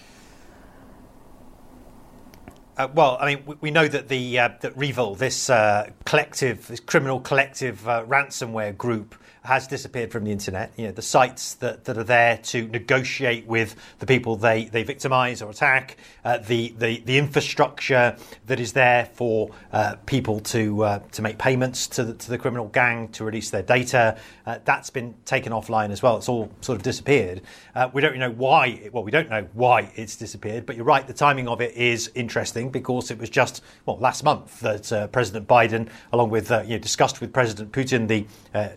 Uh, 2.82 2.88
well, 2.96 3.16
I 3.22 3.36
mean, 3.36 3.44
we, 3.46 3.56
we 3.62 3.72
know 3.72 3.88
that 3.88 4.08
the 4.08 4.40
uh, 4.40 4.50
that 4.62 4.76
REvil, 4.76 5.14
this 5.14 5.52
uh, 5.52 5.92
collective, 6.06 6.66
this 6.66 6.80
criminal 6.80 7.20
collective 7.20 7.88
uh, 7.88 8.04
ransomware 8.06 8.76
group, 8.76 9.14
has 9.44 9.66
disappeared 9.68 10.12
from 10.12 10.24
the 10.24 10.32
internet. 10.32 10.72
You 10.78 10.88
know, 10.88 10.92
the 10.92 11.02
sites 11.02 11.56
that, 11.56 11.86
that 11.86 11.98
are 11.98 12.04
there 12.04 12.38
to 12.38 12.68
negotiate 12.68 13.48
with 13.48 13.76
the 13.98 14.06
people 14.06 14.36
they, 14.36 14.66
they 14.66 14.84
victimize 14.84 15.42
or 15.42 15.50
attack, 15.50 15.98
uh, 16.24 16.38
the, 16.38 16.76
the 16.78 17.02
the 17.06 17.18
infrastructure 17.18 18.16
that 18.46 18.60
is 18.60 18.74
there 18.74 19.06
for 19.14 19.50
uh, 19.74 19.96
people 20.06 20.40
to 20.42 20.84
uh, 20.84 21.00
to 21.14 21.24
make 21.24 21.40
payments 21.40 21.88
to 21.88 22.04
the, 22.04 22.14
to 22.14 22.30
the 22.30 22.38
criminal 22.38 22.68
gang 22.68 23.08
to 23.10 23.24
release 23.24 23.50
their 23.50 23.64
data, 23.64 24.18
uh, 24.46 24.60
that's 24.64 24.92
been 24.92 25.16
taken 25.26 25.52
offline 25.52 25.90
as 25.90 26.04
well. 26.04 26.18
It's 26.18 26.30
all 26.30 26.52
sort 26.62 26.76
of 26.76 26.84
disappeared. 26.84 27.42
Uh, 27.74 27.90
we 27.92 28.02
don't 28.02 28.18
know 28.18 28.32
why. 28.32 28.90
Well, 28.94 29.04
we 29.04 29.12
don't 29.12 29.30
know 29.30 29.48
why 29.54 29.92
it's 29.96 30.16
disappeared. 30.16 30.68
But 30.68 30.76
you're 30.76 30.86
right. 30.86 31.08
The 31.08 31.14
timing 31.14 31.48
of 31.48 31.62
it 31.62 31.74
is 31.74 32.12
interesting 32.14 32.70
because 32.70 33.10
it 33.10 33.18
was 33.18 33.32
just 33.32 33.64
well 33.88 33.98
last 33.98 34.24
month 34.24 34.60
that 34.60 34.92
uh, 34.94 35.08
President 35.08 35.48
Biden, 35.48 35.90
along 36.14 36.30
with 36.30 36.52
you 36.52 36.64
know, 36.64 36.78
discussed 36.78 37.22
with 37.22 37.34
President 37.34 37.72
Putin 37.72 38.08
the 38.08 38.28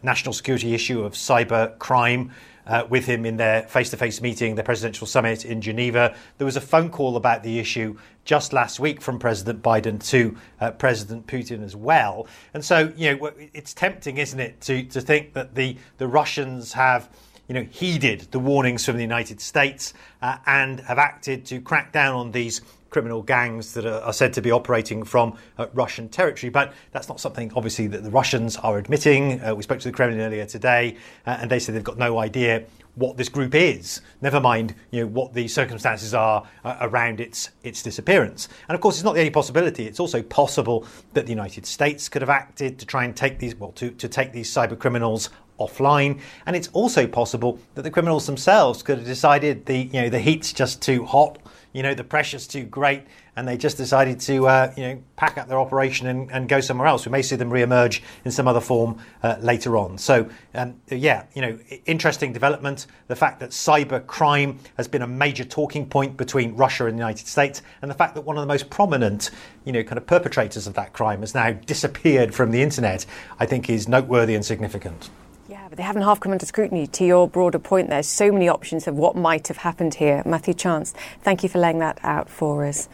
national 0.03 0.33
security 0.33 0.54
security 0.59 0.75
issue 0.75 1.05
of 1.05 1.15
cyber 1.15 1.79
crime. 1.79 2.31
Uh, 2.67 2.87
with 2.89 3.05
him 3.05 3.27
in 3.27 3.37
their 3.37 3.65
face 3.65 3.91
to 3.91 3.97
face 3.99 4.23
meeting, 4.23 4.55
their 4.55 4.65
presidential 4.65 5.07
summit 5.07 5.45
in 5.45 5.61
Geneva. 5.61 6.17
There 6.39 6.47
was 6.47 6.57
a 6.57 6.63
phone 6.63 6.89
call 6.89 7.19
about 7.19 7.43
the 7.43 7.59
issue 7.59 7.99
just 8.25 8.55
last 8.55 8.81
week 8.81 9.03
from 9.03 9.19
President 9.19 9.63
Biden 9.63 10.03
to 10.09 10.35
uh, 10.63 10.71
President 10.71 11.27
Putin 11.27 11.63
as 11.63 11.77
well. 11.77 12.27
And 12.55 12.65
so, 12.65 12.91
you 12.97 13.17
know, 13.17 13.33
it's 13.53 13.75
tempting, 13.75 14.17
isn't 14.17 14.41
it, 14.41 14.63
to, 14.63 14.83
to 14.85 15.03
think 15.03 15.35
that 15.35 15.55
the, 15.55 15.77
the 15.99 16.09
Russians 16.09 16.73
have 16.73 17.11
you 17.49 17.55
know, 17.55 17.67
heeded 17.71 18.29
the 18.31 18.39
warnings 18.39 18.87
from 18.87 18.97
the 18.97 19.03
United 19.03 19.43
States 19.43 19.93
uh, 20.23 20.39
and 20.47 20.81
have 20.81 20.97
acted 20.97 21.45
to 21.45 21.61
crack 21.61 21.93
down 21.93 22.15
on 22.15 22.33
these 22.33 22.63
criminal 22.95 23.23
gangs 23.23 23.75
that 23.75 23.85
are, 23.85 24.01
are 24.03 24.13
said 24.13 24.33
to 24.33 24.41
be 24.41 24.53
operating 24.53 25.03
from 25.03 25.37
uh, 25.59 25.67
Russian 25.75 26.09
territory. 26.09 26.49
But 26.49 26.73
that's 26.93 27.09
not 27.09 27.19
something, 27.19 27.53
obviously, 27.57 27.89
that 27.89 28.05
the 28.05 28.11
Russians 28.11 28.57
are 28.59 28.79
admitting. 28.79 29.43
Uh, 29.43 29.53
we 29.53 29.65
spoke 29.65 29.81
to 29.81 29.89
the 29.89 29.93
Kremlin 29.93 30.21
earlier 30.21 30.47
today, 30.47 30.97
uh, 31.27 31.39
and 31.41 31.51
they 31.51 31.59
said 31.59 31.75
they've 31.75 31.83
got 31.83 31.99
no 31.99 32.19
idea 32.19 32.63
what 32.95 33.17
this 33.17 33.29
group 33.29 33.57
is. 33.57 34.01
Never 34.23 34.41
mind, 34.41 34.77
you 34.93 35.01
know, 35.01 35.09
what 35.09 35.35
the 35.35 35.49
circumstances 35.49 36.15
are 36.15 36.47
uh, 36.65 36.77
around 36.83 37.21
its 37.21 37.51
its 37.65 37.83
disappearance. 37.83 38.49
And 38.69 38.77
of 38.77 38.81
course, 38.81 38.95
it's 38.95 39.05
not 39.05 39.15
the 39.15 39.21
only 39.21 39.33
possibility. 39.33 39.89
It's 39.89 39.99
also 39.99 40.23
possible 40.23 40.87
that 41.15 41.27
the 41.27 41.33
United 41.33 41.67
States 41.67 42.09
could 42.09 42.23
have 42.23 42.31
acted 42.31 42.79
to 42.79 42.87
try 42.87 43.05
and 43.05 43.17
take 43.17 43.41
these, 43.41 43.57
well, 43.57 43.73
to, 43.73 43.91
to 43.91 44.09
take 44.09 44.31
these 44.33 44.49
cyber 44.49 44.79
criminals 44.79 45.31
offline. 45.59 46.21
And 46.47 46.57
it's 46.57 46.69
also 46.73 47.07
possible 47.07 47.59
that 47.75 47.83
the 47.83 47.91
criminals 47.91 48.27
themselves 48.27 48.83
could 48.85 48.99
have 48.99 49.07
decided 49.07 49.67
the, 49.67 49.79
you 49.79 50.03
know, 50.03 50.09
the 50.09 50.21
heat's 50.21 50.53
just 50.53 50.81
too 50.81 51.05
hot 51.05 51.39
you 51.75 51.83
know, 51.83 51.93
the 51.93 52.05
pressure's 52.05 52.47
too 52.47 52.63
great, 52.65 53.03
and 53.37 53.47
they 53.47 53.57
just 53.57 53.77
decided 53.77 54.21
to, 54.21 54.47
uh, 54.47 54.73
you 54.77 54.83
know, 54.85 55.03
pack 55.17 55.37
up 55.37 55.49
their 55.49 55.59
operation 55.59 56.07
and, 56.07 56.31
and, 56.31 56.49
go 56.49 56.61
somewhere 56.61 56.87
else. 56.87 57.05
We 57.05 57.11
may 57.11 57.21
see 57.21 57.35
them 57.35 57.51
re-emerge 57.51 58.01
in 58.25 58.31
some 58.31 58.47
other 58.47 58.61
form 58.61 58.99
uh, 59.25 59.37
later 59.41 59.77
on. 59.77 59.99
So, 59.99 60.31
um, 60.55 60.81
yeah, 60.89 61.25
you 61.35 61.43
know, 61.43 61.59
interesting 61.85 62.33
development. 62.33 62.87
The 63.09 63.17
fact 63.17 63.41
that 63.41 63.51
cyber 63.51 64.07
crime 64.07 64.61
has 64.77 64.87
been 64.87 65.03
a 65.03 65.07
major 65.07 65.45
talking 65.45 65.87
point 65.87 66.17
between 66.17 66.55
Russia 66.55 66.87
and 66.87 66.97
the 66.97 67.01
United 67.01 67.27
States, 67.27 67.61
and 67.83 67.91
the 67.91 67.97
fact 67.97 68.15
that 68.15 68.21
one 68.21 68.37
of 68.39 68.43
the 68.43 68.47
most 68.47 68.71
prominent, 68.71 69.33
you 69.65 69.73
know, 69.73 69.83
kind 69.83 69.99
of 69.99 70.07
perpetrators 70.07 70.69
of 70.69 70.75
that 70.75 70.93
crime 70.93 71.21
has 71.21 71.35
now 71.35 71.51
disappeared 71.51 72.33
from 72.33 72.53
the 72.53 72.63
internet, 72.63 73.05
I 73.41 73.47
think 73.47 73.69
is 73.69 73.89
noteworthy 73.89 74.37
and 74.37 74.45
significant. 74.45 75.11
Yeah, 75.47 75.67
but 75.69 75.77
they 75.77 75.83
haven't 75.83 76.03
half 76.03 76.21
come 76.21 76.33
under 76.33 76.47
scrutiny. 76.47 76.87
To 76.87 77.05
your 77.05 77.29
broader 77.29 77.59
point, 77.59 77.91
there's 77.91 78.09
so 78.09 78.33
many 78.33 78.49
options 78.49 78.87
of 78.87 78.97
what 78.97 79.15
might 79.15 79.49
have 79.49 79.59
happened 79.59 79.95
here. 79.95 80.23
Matthew 80.25 80.55
Chance, 80.55 80.95
thank 81.21 81.43
you 81.43 81.51
for 81.51 81.59
laying 81.59 81.81
that 81.81 81.99
out 82.03 82.31
for 82.31 82.65
us. 82.65 82.89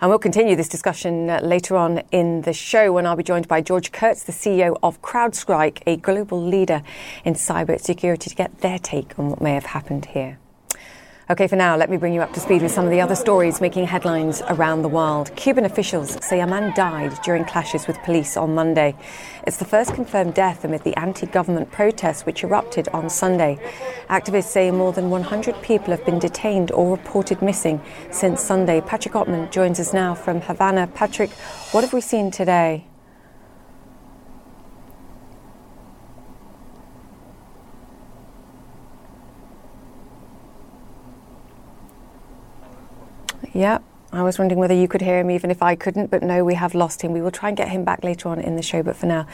And 0.00 0.10
we'll 0.10 0.18
continue 0.18 0.54
this 0.54 0.68
discussion 0.68 1.30
uh, 1.30 1.40
later 1.42 1.76
on 1.76 2.02
in 2.12 2.42
the 2.42 2.52
show 2.52 2.92
when 2.92 3.06
I'll 3.06 3.16
be 3.16 3.22
joined 3.22 3.48
by 3.48 3.62
George 3.62 3.90
Kurtz, 3.90 4.22
the 4.22 4.32
CEO 4.32 4.78
of 4.82 5.00
CrowdStrike, 5.00 5.82
a 5.86 5.96
global 5.96 6.40
leader 6.40 6.82
in 7.24 7.34
cyber 7.34 7.80
security, 7.80 8.28
to 8.30 8.36
get 8.36 8.60
their 8.60 8.78
take 8.78 9.18
on 9.18 9.30
what 9.30 9.40
may 9.40 9.54
have 9.54 9.66
happened 9.66 10.04
here. 10.06 10.38
Okay, 11.30 11.46
for 11.46 11.56
now, 11.56 11.76
let 11.76 11.90
me 11.90 11.98
bring 11.98 12.14
you 12.14 12.22
up 12.22 12.32
to 12.32 12.40
speed 12.40 12.62
with 12.62 12.72
some 12.72 12.86
of 12.86 12.90
the 12.90 13.02
other 13.02 13.14
stories 13.14 13.60
making 13.60 13.86
headlines 13.86 14.40
around 14.48 14.80
the 14.80 14.88
world. 14.88 15.30
Cuban 15.36 15.66
officials 15.66 16.16
say 16.24 16.40
a 16.40 16.46
man 16.46 16.72
died 16.74 17.12
during 17.22 17.44
clashes 17.44 17.86
with 17.86 18.02
police 18.02 18.34
on 18.34 18.54
Monday. 18.54 18.96
It's 19.46 19.58
the 19.58 19.66
first 19.66 19.92
confirmed 19.92 20.32
death 20.32 20.64
amid 20.64 20.84
the 20.84 20.96
anti 20.96 21.26
government 21.26 21.70
protests 21.70 22.24
which 22.24 22.44
erupted 22.44 22.88
on 22.94 23.10
Sunday. 23.10 23.58
Activists 24.08 24.44
say 24.44 24.70
more 24.70 24.94
than 24.94 25.10
100 25.10 25.60
people 25.60 25.90
have 25.90 26.06
been 26.06 26.18
detained 26.18 26.72
or 26.72 26.96
reported 26.96 27.42
missing 27.42 27.78
since 28.10 28.40
Sunday. 28.40 28.80
Patrick 28.80 29.12
Oppmann 29.12 29.50
joins 29.50 29.78
us 29.78 29.92
now 29.92 30.14
from 30.14 30.40
Havana. 30.40 30.86
Patrick, 30.86 31.28
what 31.72 31.84
have 31.84 31.92
we 31.92 32.00
seen 32.00 32.30
today? 32.30 32.86
Yeah. 43.58 43.78
I 44.12 44.22
was 44.22 44.38
wondering 44.38 44.60
whether 44.60 44.72
you 44.72 44.86
could 44.86 45.00
hear 45.00 45.18
him 45.18 45.32
even 45.32 45.50
if 45.50 45.64
I 45.64 45.74
couldn't, 45.74 46.12
but 46.12 46.22
no, 46.22 46.44
we 46.44 46.54
have 46.54 46.76
lost 46.76 47.02
him. 47.02 47.12
We 47.12 47.20
will 47.20 47.32
try 47.32 47.48
and 47.48 47.58
get 47.58 47.68
him 47.68 47.82
back 47.82 48.04
later 48.04 48.28
on 48.28 48.38
in 48.38 48.54
the 48.54 48.62
show, 48.62 48.84
but 48.84 48.94
for 48.94 49.06
now, 49.06 49.26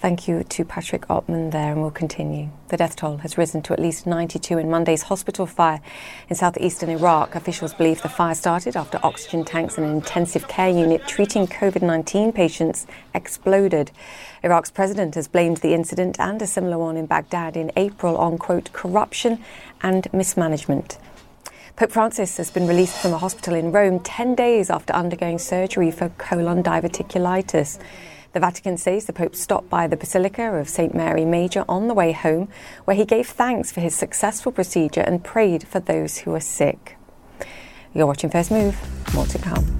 thank 0.00 0.26
you 0.26 0.42
to 0.42 0.64
Patrick 0.64 1.06
Oppmann 1.06 1.52
there, 1.52 1.70
and 1.70 1.80
we'll 1.80 1.92
continue. 1.92 2.50
The 2.70 2.76
death 2.76 2.96
toll 2.96 3.18
has 3.18 3.38
risen 3.38 3.62
to 3.62 3.72
at 3.72 3.78
least 3.78 4.04
92 4.04 4.58
in 4.58 4.68
Monday's 4.68 5.02
hospital 5.02 5.46
fire 5.46 5.80
in 6.28 6.34
southeastern 6.34 6.90
Iraq. 6.90 7.36
Officials 7.36 7.72
believe 7.72 8.02
the 8.02 8.08
fire 8.08 8.34
started 8.34 8.74
after 8.74 8.98
oxygen 9.04 9.44
tanks 9.44 9.78
in 9.78 9.84
an 9.84 9.94
intensive 9.94 10.48
care 10.48 10.70
unit 10.70 11.06
treating 11.06 11.46
COVID 11.46 11.82
19 11.82 12.32
patients 12.32 12.84
exploded. 13.14 13.92
Iraq's 14.42 14.72
president 14.72 15.14
has 15.14 15.28
blamed 15.28 15.58
the 15.58 15.72
incident 15.72 16.18
and 16.18 16.42
a 16.42 16.48
similar 16.48 16.78
one 16.78 16.96
in 16.96 17.06
Baghdad 17.06 17.56
in 17.56 17.70
April 17.76 18.16
on, 18.16 18.38
quote, 18.38 18.72
corruption 18.72 19.38
and 19.82 20.12
mismanagement. 20.12 20.98
Pope 21.78 21.92
Francis 21.92 22.38
has 22.38 22.50
been 22.50 22.66
released 22.66 23.00
from 23.00 23.12
a 23.12 23.18
hospital 23.18 23.54
in 23.54 23.70
Rome 23.70 24.00
10 24.00 24.34
days 24.34 24.68
after 24.68 24.92
undergoing 24.92 25.38
surgery 25.38 25.92
for 25.92 26.08
colon 26.18 26.60
diverticulitis. 26.60 27.78
The 28.32 28.40
Vatican 28.40 28.76
says 28.76 29.06
the 29.06 29.12
Pope 29.12 29.36
stopped 29.36 29.70
by 29.70 29.86
the 29.86 29.96
Basilica 29.96 30.58
of 30.58 30.68
St. 30.68 30.92
Mary 30.92 31.24
Major 31.24 31.64
on 31.68 31.86
the 31.86 31.94
way 31.94 32.10
home, 32.10 32.48
where 32.84 32.96
he 32.96 33.04
gave 33.04 33.28
thanks 33.28 33.70
for 33.70 33.80
his 33.80 33.94
successful 33.94 34.50
procedure 34.50 35.02
and 35.02 35.22
prayed 35.22 35.68
for 35.68 35.78
those 35.78 36.18
who 36.18 36.34
are 36.34 36.40
sick. 36.40 36.96
You're 37.94 38.08
watching 38.08 38.30
First 38.30 38.50
Move. 38.50 38.76
More 39.14 39.26
to 39.26 39.38
come. 39.38 39.78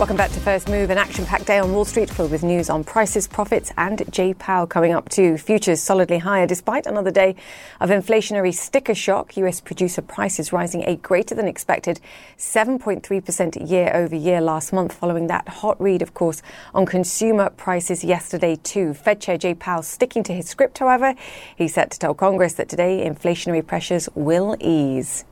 Welcome 0.00 0.16
back 0.16 0.30
to 0.30 0.40
First 0.40 0.70
Move, 0.70 0.88
an 0.88 0.96
action 0.96 1.26
packed 1.26 1.44
day 1.44 1.58
on 1.58 1.74
Wall 1.74 1.84
Street 1.84 2.08
filled 2.08 2.30
with 2.30 2.42
news 2.42 2.70
on 2.70 2.84
prices, 2.84 3.28
profits, 3.28 3.70
and 3.76 4.02
J. 4.10 4.32
Powell 4.32 4.66
coming 4.66 4.94
up 4.94 5.10
too. 5.10 5.36
Futures 5.36 5.82
solidly 5.82 6.16
higher 6.16 6.46
despite 6.46 6.86
another 6.86 7.10
day 7.10 7.36
of 7.80 7.90
inflationary 7.90 8.54
sticker 8.54 8.94
shock. 8.94 9.36
US 9.36 9.60
producer 9.60 10.00
prices 10.00 10.54
rising 10.54 10.84
a 10.84 10.96
greater 10.96 11.34
than 11.34 11.46
expected 11.46 12.00
7.3% 12.38 13.70
year 13.70 13.90
over 13.94 14.16
year 14.16 14.40
last 14.40 14.72
month, 14.72 14.94
following 14.94 15.26
that 15.26 15.46
hot 15.46 15.78
read, 15.78 16.00
of 16.00 16.14
course, 16.14 16.40
on 16.72 16.86
consumer 16.86 17.50
prices 17.50 18.02
yesterday 18.02 18.56
too. 18.56 18.94
Fed 18.94 19.20
Chair 19.20 19.36
Jay 19.36 19.52
Powell 19.52 19.82
sticking 19.82 20.22
to 20.22 20.32
his 20.32 20.48
script, 20.48 20.78
however. 20.78 21.14
He's 21.56 21.74
set 21.74 21.90
to 21.90 21.98
tell 21.98 22.14
Congress 22.14 22.54
that 22.54 22.70
today 22.70 23.06
inflationary 23.06 23.66
pressures 23.66 24.08
will 24.14 24.56
ease. 24.60 25.26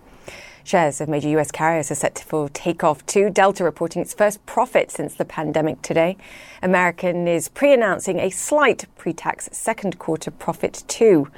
Shares 0.68 1.00
of 1.00 1.08
major 1.08 1.30
US 1.30 1.50
carriers 1.50 1.90
are 1.90 1.94
set 1.94 2.18
for 2.18 2.50
takeoff 2.50 3.06
too. 3.06 3.30
Delta 3.30 3.64
reporting 3.64 4.02
its 4.02 4.12
first 4.12 4.44
profit 4.44 4.90
since 4.90 5.14
the 5.14 5.24
pandemic 5.24 5.80
today. 5.80 6.18
American 6.62 7.26
is 7.26 7.48
pre 7.48 7.72
announcing 7.72 8.18
a 8.18 8.28
slight 8.28 8.84
pre 8.98 9.14
tax 9.14 9.48
second 9.50 9.98
quarter 9.98 10.30
profit 10.30 10.84
too. 10.86 11.28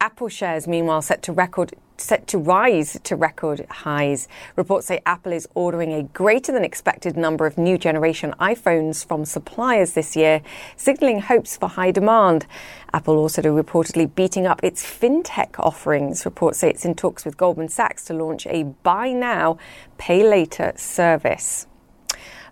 Apple 0.00 0.28
shares, 0.28 0.66
meanwhile, 0.66 1.02
set 1.02 1.22
to 1.22 1.32
record 1.32 1.74
set 1.96 2.26
to 2.26 2.38
rise 2.38 2.98
to 3.04 3.14
record 3.14 3.64
highs. 3.70 4.26
Reports 4.56 4.86
say 4.86 5.00
Apple 5.06 5.32
is 5.32 5.48
ordering 5.54 5.92
a 5.92 6.02
greater 6.02 6.50
than 6.50 6.64
expected 6.64 7.16
number 7.16 7.46
of 7.46 7.56
new 7.56 7.78
generation 7.78 8.34
iPhones 8.40 9.06
from 9.06 9.24
suppliers 9.24 9.92
this 9.92 10.16
year, 10.16 10.42
signaling 10.76 11.20
hopes 11.20 11.56
for 11.56 11.68
high 11.68 11.92
demand. 11.92 12.46
Apple 12.92 13.16
also 13.16 13.42
reportedly 13.42 14.12
beating 14.12 14.46
up 14.46 14.62
its 14.64 14.84
fintech 14.84 15.58
offerings. 15.58 16.24
Reports 16.24 16.58
say 16.58 16.70
it's 16.70 16.84
in 16.84 16.94
talks 16.94 17.24
with 17.24 17.36
Goldman 17.36 17.68
Sachs 17.68 18.04
to 18.06 18.14
launch 18.14 18.46
a 18.46 18.64
buy 18.82 19.12
now, 19.12 19.58
pay 19.98 20.28
later 20.28 20.72
service. 20.76 21.66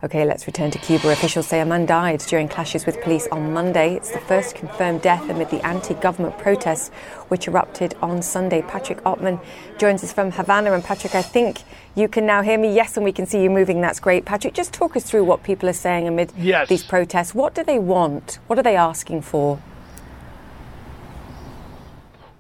Okay, 0.05 0.25
let's 0.25 0.49
return 0.49 0.73
to 0.73 0.81
Cuba. 0.81 1.11
Officials 1.11 1.47
say 1.47 1.61
a 1.61 1.65
man 1.65 1.87
died 1.87 2.19
during 2.27 2.49
clashes 2.49 2.87
with 2.87 3.01
police 3.03 3.29
on 3.31 3.53
Monday. 3.53 3.95
It's 3.95 4.11
the 4.11 4.19
first 4.19 4.57
confirmed 4.57 5.01
death 5.01 5.31
amid 5.31 5.49
the 5.51 5.65
anti 5.65 5.95
government 5.95 6.37
protests 6.39 6.89
which 7.29 7.47
erupted 7.47 7.95
on 8.03 8.21
Sunday. 8.21 8.63
Patrick 8.63 9.01
Oppmann 9.05 9.41
joins 9.79 10.03
us 10.03 10.13
from 10.13 10.33
Havana. 10.33 10.73
And 10.73 10.83
Patrick, 10.83 11.15
I 11.15 11.23
think 11.23 11.63
you 11.95 12.09
can 12.09 12.27
now 12.27 12.43
hear 12.43 12.59
me. 12.59 12.75
Yes, 12.75 12.97
and 12.97 13.05
we 13.05 13.13
can 13.13 13.27
see 13.27 13.45
you 13.45 13.49
moving. 13.49 13.81
That's 13.81 14.01
great. 14.01 14.25
Patrick, 14.25 14.55
just 14.55 14.73
talk 14.73 14.97
us 14.97 15.05
through 15.05 15.23
what 15.23 15.45
people 15.45 15.69
are 15.69 15.73
saying 15.73 16.09
amid 16.09 16.33
yes. 16.37 16.69
these 16.69 16.83
protests. 16.83 17.33
What 17.33 17.55
do 17.55 17.63
they 17.63 17.79
want? 17.79 18.41
What 18.49 18.59
are 18.59 18.65
they 18.65 18.75
asking 18.75 19.23
for? 19.23 19.63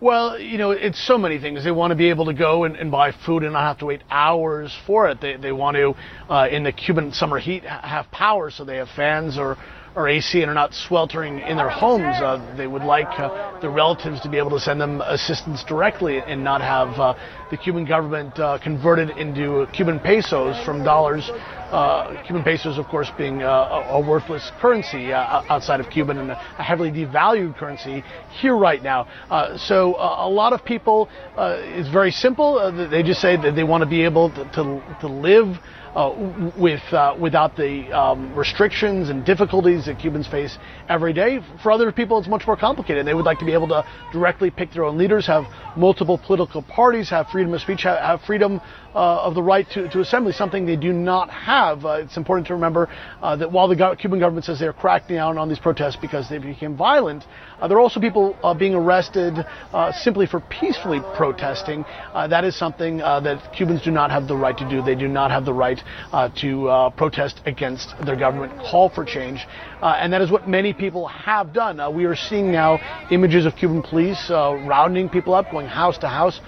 Well, 0.02 0.37
you 0.37 0.59
know, 0.59 0.73
it's 0.73 1.00
so 1.06 1.16
many 1.16 1.38
things. 1.38 1.62
They 1.62 1.71
want 1.71 1.92
to 1.92 1.94
be 1.94 2.11
able 2.11 2.25
to 2.25 2.35
go 2.35 2.64
and, 2.64 2.75
and 2.75 2.90
buy 2.90 3.12
food 3.25 3.44
and 3.44 3.52
not 3.52 3.62
have 3.62 3.78
to 3.78 3.87
wait 3.87 4.02
hours 4.11 4.76
for 4.85 5.09
it. 5.09 5.21
They, 5.21 5.37
they 5.37 5.52
want 5.52 5.76
to, 5.76 5.94
uh, 6.28 6.49
in 6.50 6.64
the 6.64 6.73
Cuban 6.73 7.12
summer 7.12 7.38
heat, 7.38 7.62
have 7.62 8.11
power 8.11 8.50
so 8.50 8.64
they 8.64 8.78
have 8.78 8.88
fans 8.97 9.38
or 9.38 9.56
or 9.95 10.09
AC 10.09 10.41
and 10.41 10.51
are 10.51 10.55
not 10.55 10.75
sweltering 10.75 11.41
in 11.41 11.57
their 11.57 11.69
homes. 11.69 12.17
Uh, 12.17 12.55
they 12.57 12.67
would 12.67 12.83
like 12.83 13.09
uh, 13.19 13.61
their 13.61 13.71
relatives 13.71 14.21
to 14.23 14.29
be 14.29 14.39
able 14.39 14.51
to 14.51 14.61
send 14.61 14.81
them 14.81 15.01
assistance 15.03 15.63
directly 15.65 16.19
and 16.19 16.43
not 16.43 16.61
have 16.61 16.89
uh, 16.99 17.15
the 17.51 17.57
Cuban 17.57 17.85
government 17.85 18.39
uh, 18.39 18.59
converted 18.63 19.11
into 19.19 19.67
Cuban 19.73 20.01
pesos 20.01 20.63
from 20.65 20.83
dollars. 20.83 21.31
Uh, 21.31 22.23
Cuban 22.27 22.43
pesos, 22.43 22.79
of 22.79 22.87
course, 22.87 23.11
being 23.17 23.43
uh, 23.43 23.89
a, 23.91 24.01
worthless 24.01 24.51
currency 24.61 25.13
outside 25.13 25.81
of 25.81 25.89
Cuban 25.89 26.19
and 26.19 26.31
a 26.31 26.35
heavily 26.35 26.91
devalued 26.91 27.57
currency 27.57 28.05
here 28.41 28.57
right 28.57 28.83
now. 28.83 29.07
so 29.57 29.97
a 29.97 30.29
lot 30.29 30.53
of 30.53 30.65
people, 30.65 31.09
it's 31.39 31.89
very 31.89 32.11
simple. 32.11 32.71
they 32.91 33.03
just 33.03 33.23
say 33.23 33.37
that 33.37 33.55
they 33.55 33.65
want 33.65 33.83
to 33.83 33.89
be 33.89 34.05
able 34.05 34.29
to, 34.31 34.45
to, 34.53 34.83
to 35.01 35.07
live 35.07 35.57
uh, 35.95 36.53
with 36.59 36.83
uh, 36.93 37.15
without 37.21 37.57
the 37.57 37.91
um, 37.93 38.35
restrictions 38.35 39.11
and 39.11 39.25
difficulties 39.25 39.87
that 39.87 39.99
Cubans 39.99 40.27
face 40.27 40.59
every 40.89 41.13
day. 41.13 41.41
For 41.63 41.71
other 41.71 41.93
people, 41.93 42.19
it's 42.19 42.29
much 42.29 42.47
more 42.47 42.57
complicated. 42.57 43.07
They 43.07 43.15
would 43.15 43.25
like 43.25 43.39
to 43.41 43.45
be 43.45 43.53
able 43.53 43.69
to 43.69 43.85
directly 44.13 44.51
pick 44.51 44.73
their 44.73 44.85
own 44.85 44.97
leaders, 44.97 45.27
have 45.27 45.45
multiple 45.77 46.19
political 46.19 46.63
parties, 46.63 47.11
have 47.11 47.29
freedom 47.29 47.53
of 47.55 47.61
speech, 47.61 47.83
have, 47.83 47.99
have 47.99 48.21
freedom 48.23 48.61
uh, 48.95 49.23
of 49.23 49.35
the 49.35 49.43
right 49.43 49.69
to, 49.71 49.89
to 49.89 50.01
assembly, 50.01 50.33
something 50.33 50.67
they 50.67 50.77
do 50.77 50.93
not 50.93 51.31
have. 51.31 51.85
Uh, 51.85 51.93
it's 51.93 52.17
important 52.17 52.47
to 52.47 52.55
remember 52.55 52.89
uh, 53.21 53.37
that 53.37 53.51
while 53.51 53.69
the 53.69 53.97
Cuban 53.99 54.19
government 54.19 54.45
says 54.45 54.59
they're 54.59 54.73
cracking 54.73 55.17
down 55.17 55.39
on 55.39 55.49
these 55.49 55.59
protests 55.59 55.97
because 55.97 56.29
they 56.29 56.39
became 56.39 56.77
violent, 56.77 57.25
uh, 57.62 57.69
there 57.69 57.76
are 57.76 57.81
also 57.81 58.00
people 58.00 58.37
uh, 58.42 58.52
being 58.52 58.75
arrested 58.75 59.35
uh, 59.73 59.92
simply 59.92 60.26
for 60.26 60.40
peacefully 60.40 60.99
protesting. 61.14 61.85
Uh, 62.12 62.26
that 62.26 62.45
is 62.45 62.59
something 62.59 63.00
uh, 63.00 63.21
that 63.21 63.54
Cubans 63.57 63.83
do 63.83 63.92
not 63.92 64.11
have 64.11 64.26
the 64.26 64.37
right 64.37 64.59
to 64.59 64.69
do. 64.69 64.83
They 64.83 64.97
do 64.97 65.07
not 65.07 65.31
have 65.31 65.45
the 65.45 65.54
right 65.54 65.81
uh, 66.11 66.28
to 66.40 66.90
protest 66.97 67.40
against 67.47 67.95
their 68.04 68.16
government, 68.16 68.52
call 68.59 68.90
for 68.90 69.04
change. 69.04 69.47
and 69.81 70.12
that 70.12 70.21
is 70.21 70.31
what 70.31 70.49
many 70.49 70.73
people 70.73 71.07
have 71.07 71.52
done. 71.52 71.95
we 71.95 72.04
are 72.04 72.16
seeing 72.16 72.50
now 72.50 72.81
images 73.12 73.47
of 73.47 73.54
Cuban 73.54 73.83
police 73.83 74.28
rounding 74.28 75.09
people 75.09 75.33
up, 75.33 75.50
going 75.52 75.66
house 75.66 75.99
to 75.99 76.09
house, 76.09 76.40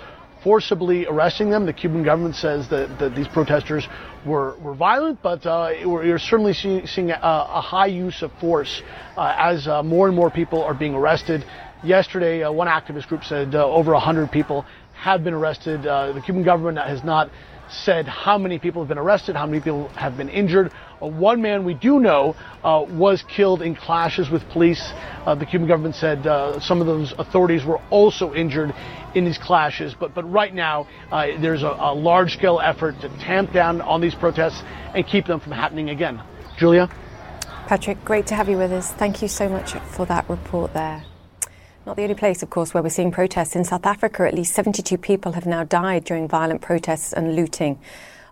forcibly 0.43 1.07
arresting 1.07 1.49
them. 1.51 1.65
The 1.65 1.73
Cuban 1.73 2.03
government 2.03 2.35
says 2.35 2.69
that, 2.71 2.99
that 2.99 3.15
these 3.15 3.29
protesters 3.29 3.87
were, 4.27 4.57
were 4.59 4.75
violent, 4.75 5.23
but 5.23 5.45
uh, 5.47 5.73
we're, 5.85 6.19
certainly 6.19 6.53
see, 6.53 6.87
seeing 6.87 7.11
a, 7.11 7.19
a, 7.23 7.61
high 7.61 7.87
use 7.87 8.23
of 8.23 8.33
force 8.41 8.83
uh, 9.17 9.35
as 9.39 9.69
uh, 9.69 9.83
more 9.83 10.07
and 10.07 10.17
more 10.17 10.31
people 10.31 10.63
are 10.63 10.75
being 10.75 10.95
arrested. 10.95 11.45
Yesterday, 11.83 12.43
uh, 12.43 12.51
one 12.51 12.69
activist 12.69 13.09
group 13.09 13.25
said 13.25 13.55
uh, 13.55 13.67
over 13.67 13.93
100 13.93 14.31
people 14.31 14.65
have 14.95 15.23
been 15.23 15.35
arrested. 15.35 15.87
Uh, 15.87 16.13
the 16.13 16.21
Cuban 16.21 16.43
government 16.43 16.79
has 16.79 17.05
not 17.05 17.31
said 17.71 18.07
how 18.07 18.39
many 18.39 18.59
people 18.59 18.83
have 18.83 18.89
been 18.89 18.99
arrested, 18.99 19.37
how 19.37 19.47
many 19.47 19.61
people 19.61 19.89
have 19.89 20.17
been 20.17 20.29
injured. 20.29 20.71
Uh, 21.01 21.07
one 21.07 21.41
man 21.41 21.65
we 21.65 21.75
do 21.75 21.99
know 21.99 22.35
uh, 22.63 22.85
was 22.91 23.23
killed 23.23 23.63
in 23.63 23.75
clashes 23.75 24.31
with 24.31 24.43
police. 24.51 24.93
Uh, 25.25 25.35
the 25.35 25.47
Cuban 25.47 25.67
government 25.67 25.95
said 25.95 26.27
uh, 26.27 26.61
some 26.61 26.81
of 26.81 26.87
those 26.87 27.15
authorities 27.19 27.65
were 27.65 27.81
also 27.91 28.35
injured 28.35 28.75
in 29.15 29.25
these 29.25 29.39
clashes. 29.39 29.95
But, 29.99 30.15
but 30.15 30.31
right 30.31 30.55
now, 30.55 30.87
uh, 31.11 31.27
there's 31.41 31.63
a, 31.63 31.77
a 31.79 31.95
large 31.95 32.33
scale 32.33 32.61
effort 32.63 33.01
to 33.01 33.09
tamp 33.19 33.53
down 33.53 33.81
on 33.81 34.01
these 34.01 34.15
protests 34.15 34.63
and 34.95 35.07
keep 35.07 35.27
them 35.27 35.41
from 35.41 35.53
happening 35.53 35.91
again. 35.91 36.23
Julia? 36.59 36.89
Patrick, 37.67 38.05
great 38.05 38.27
to 38.27 38.35
have 38.35 38.49
you 38.49 38.59
with 38.59 38.73
us. 38.73 38.93
Thank 38.93 39.23
you 39.23 39.29
so 39.29 39.49
much 39.49 39.73
for 39.97 40.05
that 40.07 40.29
report 40.29 40.75
there. 40.75 41.05
Not 41.87 41.97
the 41.97 42.03
only 42.03 42.15
place, 42.15 42.43
of 42.43 42.49
course, 42.49 42.73
where 42.73 42.83
we're 42.83 42.89
seeing 42.89 43.11
protests. 43.11 43.55
In 43.55 43.63
South 43.63 43.85
Africa, 43.85 44.27
at 44.27 44.33
least 44.33 44.55
72 44.55 44.97
people 44.97 45.33
have 45.33 45.45
now 45.45 45.65
died 45.65 46.05
during 46.05 46.27
violent 46.27 46.63
protests 46.63 47.13
and 47.13 47.37
looting. 47.37 47.79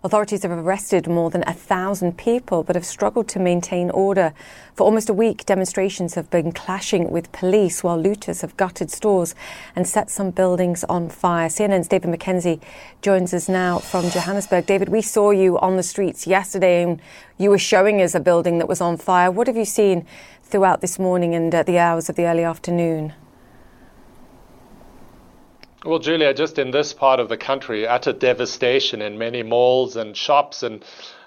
Authorities 0.03 0.41
have 0.41 0.51
arrested 0.51 1.07
more 1.07 1.29
than 1.29 1.43
a 1.45 1.53
thousand 1.53 2.17
people 2.17 2.63
but 2.63 2.75
have 2.75 2.83
struggled 2.83 3.27
to 3.29 3.39
maintain 3.39 3.91
order. 3.91 4.33
For 4.73 4.83
almost 4.83 5.07
a 5.07 5.13
week, 5.13 5.45
demonstrations 5.45 6.15
have 6.15 6.31
been 6.31 6.51
clashing 6.51 7.11
with 7.11 7.31
police 7.31 7.83
while 7.83 7.97
looters 7.97 8.41
have 8.41 8.57
gutted 8.57 8.89
stores 8.89 9.35
and 9.75 9.87
set 9.87 10.09
some 10.09 10.31
buildings 10.31 10.83
on 10.85 11.07
fire. 11.07 11.47
CNN's 11.47 11.87
David 11.87 12.09
McKenzie 12.09 12.59
joins 13.03 13.35
us 13.35 13.47
now 13.47 13.77
from 13.77 14.09
Johannesburg. 14.09 14.65
David, 14.65 14.89
we 14.89 15.03
saw 15.03 15.29
you 15.29 15.59
on 15.59 15.77
the 15.77 15.83
streets 15.83 16.25
yesterday 16.25 16.81
and 16.81 16.99
you 17.37 17.51
were 17.51 17.59
showing 17.59 18.01
us 18.01 18.15
a 18.15 18.19
building 18.19 18.57
that 18.57 18.67
was 18.67 18.81
on 18.81 18.97
fire. 18.97 19.29
What 19.29 19.45
have 19.45 19.55
you 19.55 19.63
seen 19.63 20.07
throughout 20.43 20.81
this 20.81 20.97
morning 20.97 21.35
and 21.35 21.53
at 21.53 21.67
the 21.67 21.77
hours 21.77 22.09
of 22.09 22.15
the 22.15 22.25
early 22.25 22.43
afternoon? 22.43 23.13
Well, 25.85 25.99
Julia, 25.99 26.33
just 26.33 26.59
in 26.59 26.71
this 26.71 26.93
part 26.93 27.19
of 27.19 27.27
the 27.27 27.35
country, 27.35 27.85
utter 27.85 28.13
devastation 28.13 29.01
in 29.01 29.17
many 29.17 29.43
malls 29.43 29.97
and 29.97 30.15
shops 30.15 30.63
and 30.63 30.81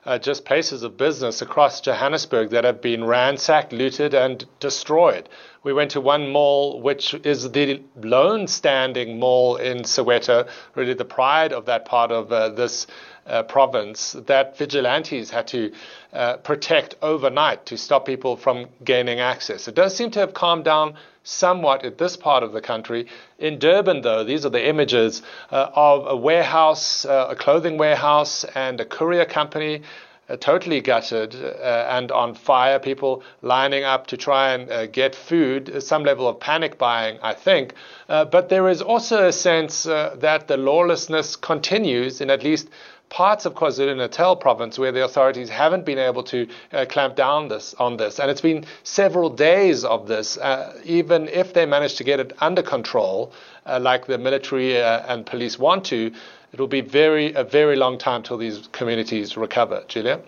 uh, 0.07 0.19
just 0.19 0.47
places 0.47 0.83
of 0.83 0.97
business 0.97 1.43
across 1.43 1.83
Johannesburg 1.83 2.49
that 2.51 2.65
have 2.65 2.81
been 2.81 3.05
ransacked, 3.05 3.75
looted, 3.75 4.15
and 4.15 4.47
destroyed. 4.59 5.29
We 5.63 5.75
went 5.75 5.91
to 5.91 6.01
one 6.01 6.31
mall, 6.31 6.81
which 6.81 7.13
is 7.13 7.51
the 7.51 7.83
lone 8.03 8.47
standing 8.47 9.19
mall 9.19 9.57
in 9.57 9.83
Soweto, 9.83 10.49
really 10.75 10.95
the 10.95 11.05
pride 11.05 11.53
of 11.53 11.67
that 11.67 11.85
part 11.85 12.11
of 12.11 12.33
uh, 12.33 12.49
this 12.49 12.87
uh, 13.27 13.43
province, 13.43 14.13
that 14.27 14.57
vigilantes 14.57 15.31
had 15.31 15.47
to 15.49 15.73
uh, 16.13 16.37
protect 16.39 16.95
overnight 17.03 17.67
to 17.67 17.77
stop 17.77 18.07
people 18.07 18.37
from 18.37 18.67
gaining 18.85 19.21
access. 19.21 19.69
It 19.69 19.75
does 19.75 19.97
seem 19.97 20.11
to 20.13 20.21
have 20.21 20.33
calmed 20.35 20.65
down 20.65 20.95
somewhat 21.25 21.85
at 21.85 21.99
this 21.99 22.17
part 22.17 22.45
of 22.45 22.53
the 22.53 22.61
country. 22.61 23.07
In 23.39 23.59
Durban, 23.59 24.03
though, 24.03 24.23
these 24.23 24.47
are 24.47 24.51
the 24.51 24.69
images 24.69 25.23
uh, 25.51 25.71
of 25.75 26.07
a 26.07 26.17
warehouse, 26.17 27.05
uh, 27.05 27.27
a 27.31 27.37
clothing 27.37 27.79
warehouse, 27.79 28.45
and 28.55 28.81
a 28.81 28.85
courier 28.85 29.25
company. 29.25 29.83
Uh, 30.29 30.37
totally 30.37 30.81
gutted 30.81 31.37
uh, 31.37 31.87
and 31.89 32.11
on 32.11 32.35
fire, 32.35 32.81
people 32.81 33.23
lining 33.43 33.85
up 33.85 34.09
to 34.09 34.17
try 34.17 34.55
and 34.55 34.93
get 34.93 35.15
food, 35.15 35.81
some 35.81 36.03
level 36.03 36.27
of 36.27 36.41
panic 36.41 36.79
buying, 36.79 37.17
I 37.23 37.33
think. 37.33 37.75
But 38.09 38.49
there 38.49 38.69
is 38.69 38.83
also 38.83 39.29
a 39.29 39.33
sense 39.33 39.85
that 39.85 40.49
the 40.49 40.57
lawlessness 40.57 41.37
continues 41.37 42.21
in 42.21 42.31
at 42.31 42.43
least 42.43 42.69
parts 43.09 43.47
of 43.47 43.55
KwaZulu-Natal 43.55 44.37
province 44.37 44.79
where 44.79 44.93
the 44.93 45.05
authorities 45.05 45.49
haven't 45.49 45.85
been 45.85 45.99
able 45.99 46.23
to 46.25 46.49
uh, 46.73 46.85
clamp 46.89 47.17
down 47.17 47.49
this 47.49 47.75
on 47.75 47.97
this, 47.97 48.19
and 48.19 48.31
it's 48.31 48.41
been 48.41 48.65
several 48.83 49.31
days 49.31 49.85
of 49.85 50.09
this. 50.09 50.37
Uh, 50.37 50.79
even 50.85 51.29
if 51.29 51.55
they 51.55 51.67
manage 51.67 51.95
to 51.97 52.05
get 52.05 52.21
it 52.21 52.33
under 52.41 52.63
control, 52.63 53.33
uh, 53.65 53.79
like 53.81 54.07
the 54.07 54.19
military 54.19 54.81
uh, 54.81 55.03
and 55.09 55.25
police 55.27 55.59
want 55.59 55.85
to, 55.85 56.13
it 56.53 56.61
will 56.61 56.67
be 56.67 56.81
very 56.81 57.33
a 57.35 57.45
very 57.45 57.77
long 57.77 57.99
time 57.99 58.23
till 58.23 58.39
these 58.39 58.69
communities 58.73 59.37
recover. 59.37 59.85
Julia. 59.89 60.21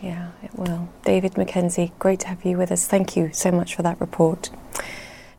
Yeah, 0.00 0.30
it 0.42 0.54
will. 0.54 0.88
David 1.04 1.32
McKenzie, 1.34 1.90
great 1.98 2.20
to 2.20 2.28
have 2.28 2.44
you 2.44 2.56
with 2.56 2.70
us. 2.70 2.86
Thank 2.86 3.16
you 3.16 3.30
so 3.32 3.50
much 3.50 3.74
for 3.74 3.82
that 3.82 4.00
report. 4.00 4.50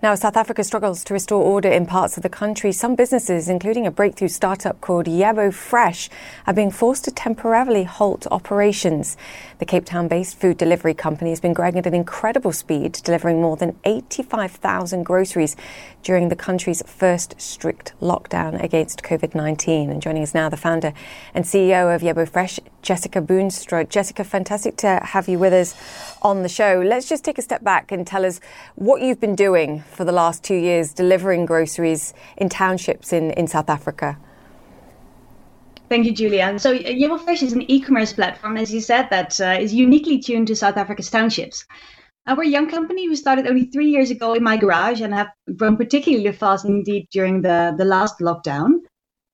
Now, 0.02 0.16
South 0.16 0.38
Africa 0.38 0.64
struggles 0.64 1.04
to 1.04 1.14
restore 1.14 1.44
order 1.44 1.68
in 1.68 1.86
parts 1.86 2.16
of 2.16 2.24
the 2.24 2.30
country. 2.30 2.72
Some 2.72 2.96
businesses, 2.96 3.50
including 3.50 3.86
a 3.86 3.92
breakthrough 3.92 4.30
startup 4.30 4.80
called 4.80 5.08
Yebo 5.08 5.54
Fresh, 5.54 6.10
are 6.48 6.54
being 6.54 6.72
forced 6.72 7.04
to 7.04 7.12
temporarily 7.12 7.84
halt 7.84 8.26
operations. 8.32 9.18
The 9.58 9.66
Cape 9.66 9.84
Town 9.84 10.08
based 10.08 10.40
food 10.40 10.58
delivery 10.58 10.94
company 10.94 11.32
has 11.32 11.42
been 11.42 11.52
growing 11.52 11.78
at 11.78 11.86
an 11.86 11.94
incredible 11.94 12.54
speed, 12.54 12.94
delivering 13.04 13.42
more 13.42 13.58
than 13.58 13.78
85,000 13.84 15.04
groceries 15.04 15.58
during 16.02 16.30
the 16.30 16.36
country's 16.38 16.82
first 16.88 17.36
strict 17.38 17.92
lockdown 18.00 18.64
against 18.64 19.04
COVID 19.04 19.36
19. 19.36 19.90
And 19.90 20.02
joining 20.02 20.24
us 20.24 20.34
now, 20.34 20.48
the 20.48 20.56
founder 20.56 20.94
and 21.34 21.44
CEO 21.44 21.94
of 21.94 22.02
Yebo 22.02 22.30
Fresh, 22.30 22.62
Jessica 22.82 23.22
Boonstra. 23.22 23.88
Jessica, 23.88 24.24
fantastic 24.24 24.78
to 24.78 25.00
have 25.04 25.28
you 25.28 25.40
with 25.40 25.54
us 25.54 25.76
on 26.22 26.44
the 26.44 26.50
show. 26.50 26.82
Let's 26.86 27.08
just 27.08 27.24
take 27.24 27.38
a 27.38 27.42
step 27.42 27.64
back 27.64 27.92
and 27.92 28.06
tell 28.06 28.26
us 28.26 28.40
what 28.76 29.02
you've 29.02 29.20
been 29.20 29.36
doing 29.36 29.82
for 29.82 30.04
the 30.04 30.12
last 30.12 30.44
two 30.44 30.56
years, 30.56 30.94
delivering 30.94 31.46
groceries 31.46 32.14
in 32.38 32.50
townships 32.50 33.14
in, 33.14 33.32
in 33.32 33.48
South 33.48 33.70
Africa. 33.70 34.18
Thank 35.90 36.06
you, 36.06 36.14
Julian. 36.14 36.60
So 36.60 36.78
Yebo 36.78 37.20
Fresh 37.20 37.42
is 37.42 37.54
an 37.54 37.64
e-commerce 37.70 38.14
platform, 38.14 38.58
as 38.58 38.72
you 38.72 38.80
said, 38.80 39.10
that 39.10 39.42
uh, 39.42 39.58
is 39.60 39.74
uniquely 39.74 40.20
tuned 40.20 40.48
to 40.48 40.56
South 40.56 40.78
Africa's 40.78 41.10
townships. 41.10 41.66
Uh, 42.28 42.36
we're 42.38 42.44
a 42.44 42.48
young 42.48 42.70
company. 42.70 43.10
We 43.10 43.16
started 43.16 43.48
only 43.48 43.66
three 43.66 43.90
years 43.90 44.12
ago 44.12 44.34
in 44.34 44.44
my 44.44 44.56
garage 44.56 45.02
and 45.02 45.14
have 45.16 45.30
grown 45.56 45.78
particularly 45.78 46.32
fast 46.32 46.64
indeed 46.64 47.08
during 47.12 47.42
the, 47.42 47.74
the 47.76 47.86
last 47.86 48.20
lockdown. 48.20 48.82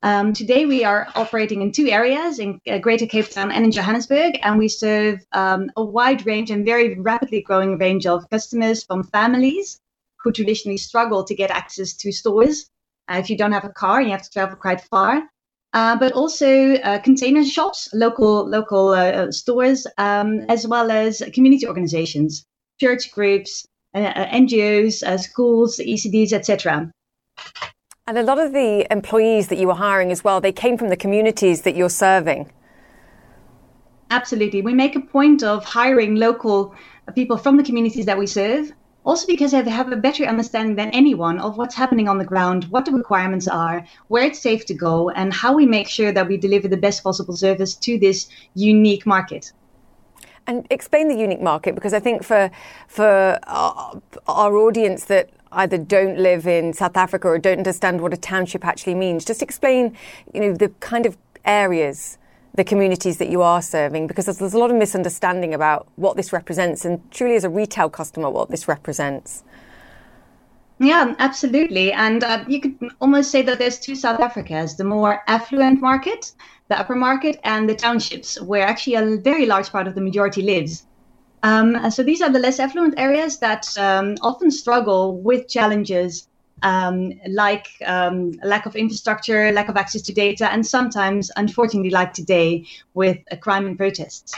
Um, 0.05 0.33
today, 0.33 0.67
we 0.67 0.83
are 0.83 1.07
operating 1.15 1.63
in 1.63 1.71
two 1.71 1.87
areas 1.87 2.37
in 2.37 2.61
uh, 2.69 2.77
Greater 2.77 3.07
Cape 3.07 3.27
Town 3.27 3.51
and 3.51 3.65
in 3.65 3.71
Johannesburg, 3.71 4.37
and 4.43 4.59
we 4.59 4.67
serve 4.67 5.25
um, 5.31 5.71
a 5.77 5.83
wide 5.83 6.27
range 6.27 6.51
and 6.51 6.63
very 6.63 6.93
rapidly 6.93 7.41
growing 7.41 7.79
range 7.79 8.05
of 8.05 8.29
customers 8.29 8.83
from 8.83 9.01
families 9.01 9.81
who 10.17 10.31
traditionally 10.31 10.77
struggle 10.77 11.23
to 11.23 11.33
get 11.33 11.49
access 11.49 11.93
to 11.93 12.11
stores. 12.11 12.69
Uh, 13.09 13.15
if 13.17 13.31
you 13.31 13.35
don't 13.35 13.51
have 13.51 13.65
a 13.65 13.69
car, 13.69 13.99
you 13.99 14.11
have 14.11 14.21
to 14.21 14.29
travel 14.29 14.55
quite 14.55 14.81
far. 14.81 15.23
Uh, 15.73 15.95
but 15.97 16.11
also 16.11 16.75
uh, 16.75 16.99
container 16.99 17.43
shops, 17.43 17.89
local 17.91 18.47
local 18.47 18.89
uh, 18.89 19.09
uh, 19.09 19.31
stores, 19.31 19.87
um, 19.97 20.41
as 20.49 20.67
well 20.67 20.91
as 20.91 21.23
community 21.33 21.65
organizations, 21.67 22.45
church 22.79 23.11
groups, 23.11 23.65
NGOs, 23.95 25.19
schools, 25.19 25.79
ECDs, 25.79 26.31
etc. 26.31 26.91
And 28.07 28.19
a 28.19 28.23
lot 28.23 28.37
of 28.37 28.53
the 28.53 28.85
employees 28.91 29.47
that 29.47 29.57
you 29.57 29.65
were 29.65 29.73
hiring 29.73 30.11
as 30.11 30.23
well, 30.23 30.39
they 30.39 30.51
came 30.51 30.77
from 30.77 30.89
the 30.89 30.95
communities 30.95 31.63
that 31.63 31.75
you're 31.75 31.89
serving. 31.89 32.51
Absolutely. 34.11 34.61
We 34.61 34.75
make 34.75 34.95
a 34.95 34.99
point 34.99 35.41
of 35.41 35.65
hiring 35.65 36.13
local 36.13 36.75
people 37.15 37.35
from 37.35 37.57
the 37.57 37.63
communities 37.63 38.05
that 38.05 38.19
we 38.19 38.27
serve, 38.27 38.71
also 39.05 39.25
because 39.25 39.53
they 39.53 39.63
have 39.71 39.91
a 39.91 39.95
better 39.95 40.23
understanding 40.25 40.75
than 40.75 40.91
anyone 40.91 41.39
of 41.39 41.57
what's 41.57 41.73
happening 41.73 42.07
on 42.07 42.19
the 42.19 42.25
ground, 42.25 42.65
what 42.65 42.85
the 42.85 42.91
requirements 42.91 43.47
are, 43.47 43.83
where 44.07 44.23
it's 44.23 44.37
safe 44.39 44.67
to 44.67 44.75
go, 44.75 45.09
and 45.09 45.33
how 45.33 45.55
we 45.55 45.65
make 45.65 45.87
sure 45.89 46.11
that 46.11 46.27
we 46.27 46.37
deliver 46.37 46.67
the 46.67 46.77
best 46.77 47.03
possible 47.03 47.35
service 47.35 47.73
to 47.73 47.97
this 47.97 48.29
unique 48.53 49.07
market. 49.07 49.51
And 50.45 50.67
explain 50.69 51.07
the 51.07 51.15
unique 51.15 51.41
market 51.41 51.73
because 51.73 51.95
I 51.95 51.99
think 51.99 52.23
for 52.23 52.51
for 52.87 53.39
our, 53.47 53.99
our 54.27 54.55
audience 54.55 55.05
that 55.05 55.31
either 55.55 55.77
don't 55.77 56.17
live 56.17 56.45
in 56.45 56.73
South 56.73 56.97
Africa 56.97 57.27
or 57.27 57.39
don't 57.39 57.57
understand 57.57 58.01
what 58.01 58.13
a 58.13 58.17
township 58.17 58.65
actually 58.65 58.95
means. 58.95 59.25
Just 59.25 59.41
explain, 59.41 59.95
you 60.33 60.41
know, 60.41 60.53
the 60.53 60.69
kind 60.79 61.05
of 61.05 61.17
areas, 61.45 62.17
the 62.53 62.63
communities 62.63 63.17
that 63.17 63.29
you 63.29 63.41
are 63.41 63.61
serving, 63.61 64.07
because 64.07 64.25
there's, 64.25 64.37
there's 64.37 64.53
a 64.53 64.59
lot 64.59 64.71
of 64.71 64.77
misunderstanding 64.77 65.53
about 65.53 65.87
what 65.95 66.17
this 66.17 66.31
represents, 66.31 66.85
and 66.85 66.99
truly, 67.11 67.35
as 67.35 67.43
a 67.43 67.49
retail 67.49 67.89
customer, 67.89 68.29
what 68.29 68.49
this 68.49 68.67
represents. 68.67 69.43
Yeah, 70.79 71.15
absolutely. 71.19 71.93
And 71.93 72.23
uh, 72.23 72.43
you 72.47 72.59
could 72.59 72.75
almost 72.99 73.31
say 73.31 73.41
that 73.43 73.59
there's 73.59 73.79
two 73.79 73.95
South 73.95 74.19
Africas 74.19 74.75
the 74.75 74.83
more 74.83 75.23
affluent 75.27 75.79
market, 75.79 76.33
the 76.67 76.77
upper 76.77 76.95
market, 76.95 77.39
and 77.43 77.69
the 77.69 77.75
townships, 77.75 78.41
where 78.41 78.67
actually 78.67 78.95
a 78.95 79.17
very 79.17 79.45
large 79.45 79.69
part 79.69 79.87
of 79.87 79.95
the 79.95 80.01
majority 80.01 80.41
lives. 80.41 80.85
Um, 81.45 81.91
so 81.91 82.01
these 82.01 82.23
are 82.23 82.31
the 82.31 82.39
less 82.39 82.59
affluent 82.59 82.95
areas 82.97 83.37
that 83.37 83.77
um, 83.77 84.15
often 84.23 84.49
struggle 84.49 85.15
with 85.21 85.47
challenges 85.47 86.27
um, 86.63 87.13
like 87.27 87.67
um, 87.85 88.31
lack 88.43 88.65
of 88.65 88.75
infrastructure, 88.75 89.51
lack 89.51 89.69
of 89.69 89.77
access 89.77 90.01
to 90.03 90.13
data, 90.13 90.51
and 90.51 90.65
sometimes, 90.65 91.29
unfortunately, 91.35 91.91
like 91.91 92.13
today, 92.13 92.65
with 92.95 93.19
a 93.29 93.37
crime 93.37 93.67
and 93.67 93.77
protests. 93.77 94.33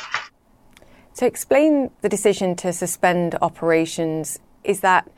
So, 1.13 1.25
explain 1.25 1.91
the 2.01 2.09
decision 2.09 2.57
to 2.57 2.73
suspend 2.73 3.37
operations. 3.41 4.39
Is 4.65 4.81
that 4.81 5.09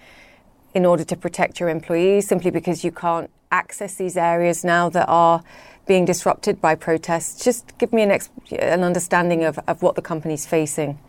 in 0.76 0.86
order 0.86 1.04
to 1.04 1.16
protect 1.16 1.60
your 1.60 1.70
employees, 1.70 2.28
simply 2.28 2.52
because 2.52 2.84
you 2.84 2.92
can't 2.92 3.32
access 3.52 3.96
these 3.96 4.16
areas 4.16 4.64
now 4.64 4.90
that 4.90 5.08
are 5.08 5.42
being 5.88 6.06
disrupted 6.06 6.62
by 6.62 6.76
protests? 6.76 7.44
Just 7.44 7.76
give 7.80 7.92
me 7.92 8.04
an, 8.04 8.12
ex- 8.12 8.30
an 8.52 8.84
understanding 8.84 9.44
of, 9.44 9.58
of 9.68 9.82
what 9.82 9.96
the 9.96 10.04
company's 10.04 10.46
facing. 10.46 11.00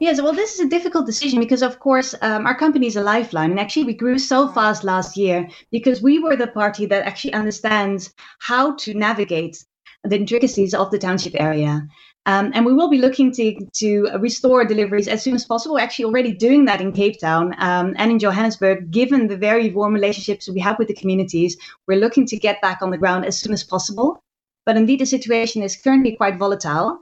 Yes, 0.00 0.20
well, 0.20 0.32
this 0.32 0.54
is 0.54 0.60
a 0.60 0.68
difficult 0.68 1.06
decision 1.06 1.38
because, 1.38 1.62
of 1.62 1.78
course, 1.78 2.14
um, 2.20 2.46
our 2.46 2.56
company 2.56 2.88
is 2.88 2.96
a 2.96 3.00
lifeline. 3.00 3.52
And 3.52 3.60
actually, 3.60 3.84
we 3.84 3.94
grew 3.94 4.18
so 4.18 4.48
fast 4.48 4.82
last 4.82 5.16
year 5.16 5.48
because 5.70 6.02
we 6.02 6.18
were 6.18 6.36
the 6.36 6.48
party 6.48 6.84
that 6.86 7.06
actually 7.06 7.32
understands 7.32 8.12
how 8.40 8.74
to 8.76 8.92
navigate 8.92 9.64
the 10.02 10.16
intricacies 10.16 10.74
of 10.74 10.90
the 10.90 10.98
township 10.98 11.40
area. 11.40 11.86
Um, 12.26 12.50
and 12.54 12.66
we 12.66 12.72
will 12.72 12.88
be 12.88 12.98
looking 12.98 13.32
to, 13.32 13.66
to 13.74 14.08
restore 14.18 14.64
deliveries 14.64 15.08
as 15.08 15.22
soon 15.22 15.34
as 15.34 15.44
possible. 15.44 15.76
We're 15.76 15.82
actually 15.82 16.06
already 16.06 16.32
doing 16.32 16.64
that 16.64 16.80
in 16.80 16.92
Cape 16.92 17.20
Town 17.20 17.54
um, 17.58 17.94
and 17.96 18.10
in 18.10 18.18
Johannesburg, 18.18 18.90
given 18.90 19.28
the 19.28 19.36
very 19.36 19.70
warm 19.70 19.92
relationships 19.92 20.48
we 20.48 20.60
have 20.60 20.78
with 20.78 20.88
the 20.88 20.94
communities. 20.94 21.56
We're 21.86 22.00
looking 22.00 22.26
to 22.26 22.36
get 22.36 22.62
back 22.62 22.82
on 22.82 22.90
the 22.90 22.98
ground 22.98 23.26
as 23.26 23.38
soon 23.38 23.52
as 23.52 23.62
possible. 23.62 24.22
But 24.66 24.76
indeed, 24.78 25.00
the 25.00 25.06
situation 25.06 25.62
is 25.62 25.76
currently 25.76 26.16
quite 26.16 26.38
volatile. 26.38 26.98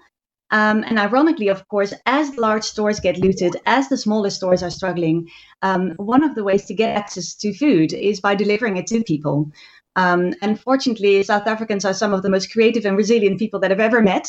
Um, 0.52 0.84
and 0.86 0.98
ironically, 0.98 1.48
of 1.48 1.66
course, 1.68 1.94
as 2.04 2.36
large 2.36 2.62
stores 2.62 3.00
get 3.00 3.16
looted, 3.16 3.56
as 3.66 3.88
the 3.88 3.96
smaller 3.96 4.30
stores 4.30 4.62
are 4.62 4.70
struggling, 4.70 5.28
um, 5.62 5.92
one 5.96 6.22
of 6.22 6.34
the 6.34 6.44
ways 6.44 6.66
to 6.66 6.74
get 6.74 6.94
access 6.94 7.34
to 7.36 7.54
food 7.54 7.92
is 7.92 8.20
by 8.20 8.34
delivering 8.34 8.76
it 8.76 8.86
to 8.88 9.02
people. 9.02 9.50
Um, 9.96 10.34
and 10.42 10.60
fortunately, 10.60 11.22
South 11.22 11.46
Africans 11.46 11.84
are 11.84 11.94
some 11.94 12.12
of 12.12 12.22
the 12.22 12.30
most 12.30 12.52
creative 12.52 12.84
and 12.84 12.96
resilient 12.96 13.38
people 13.38 13.60
that 13.60 13.72
I've 13.72 13.80
ever 13.80 14.02
met. 14.02 14.28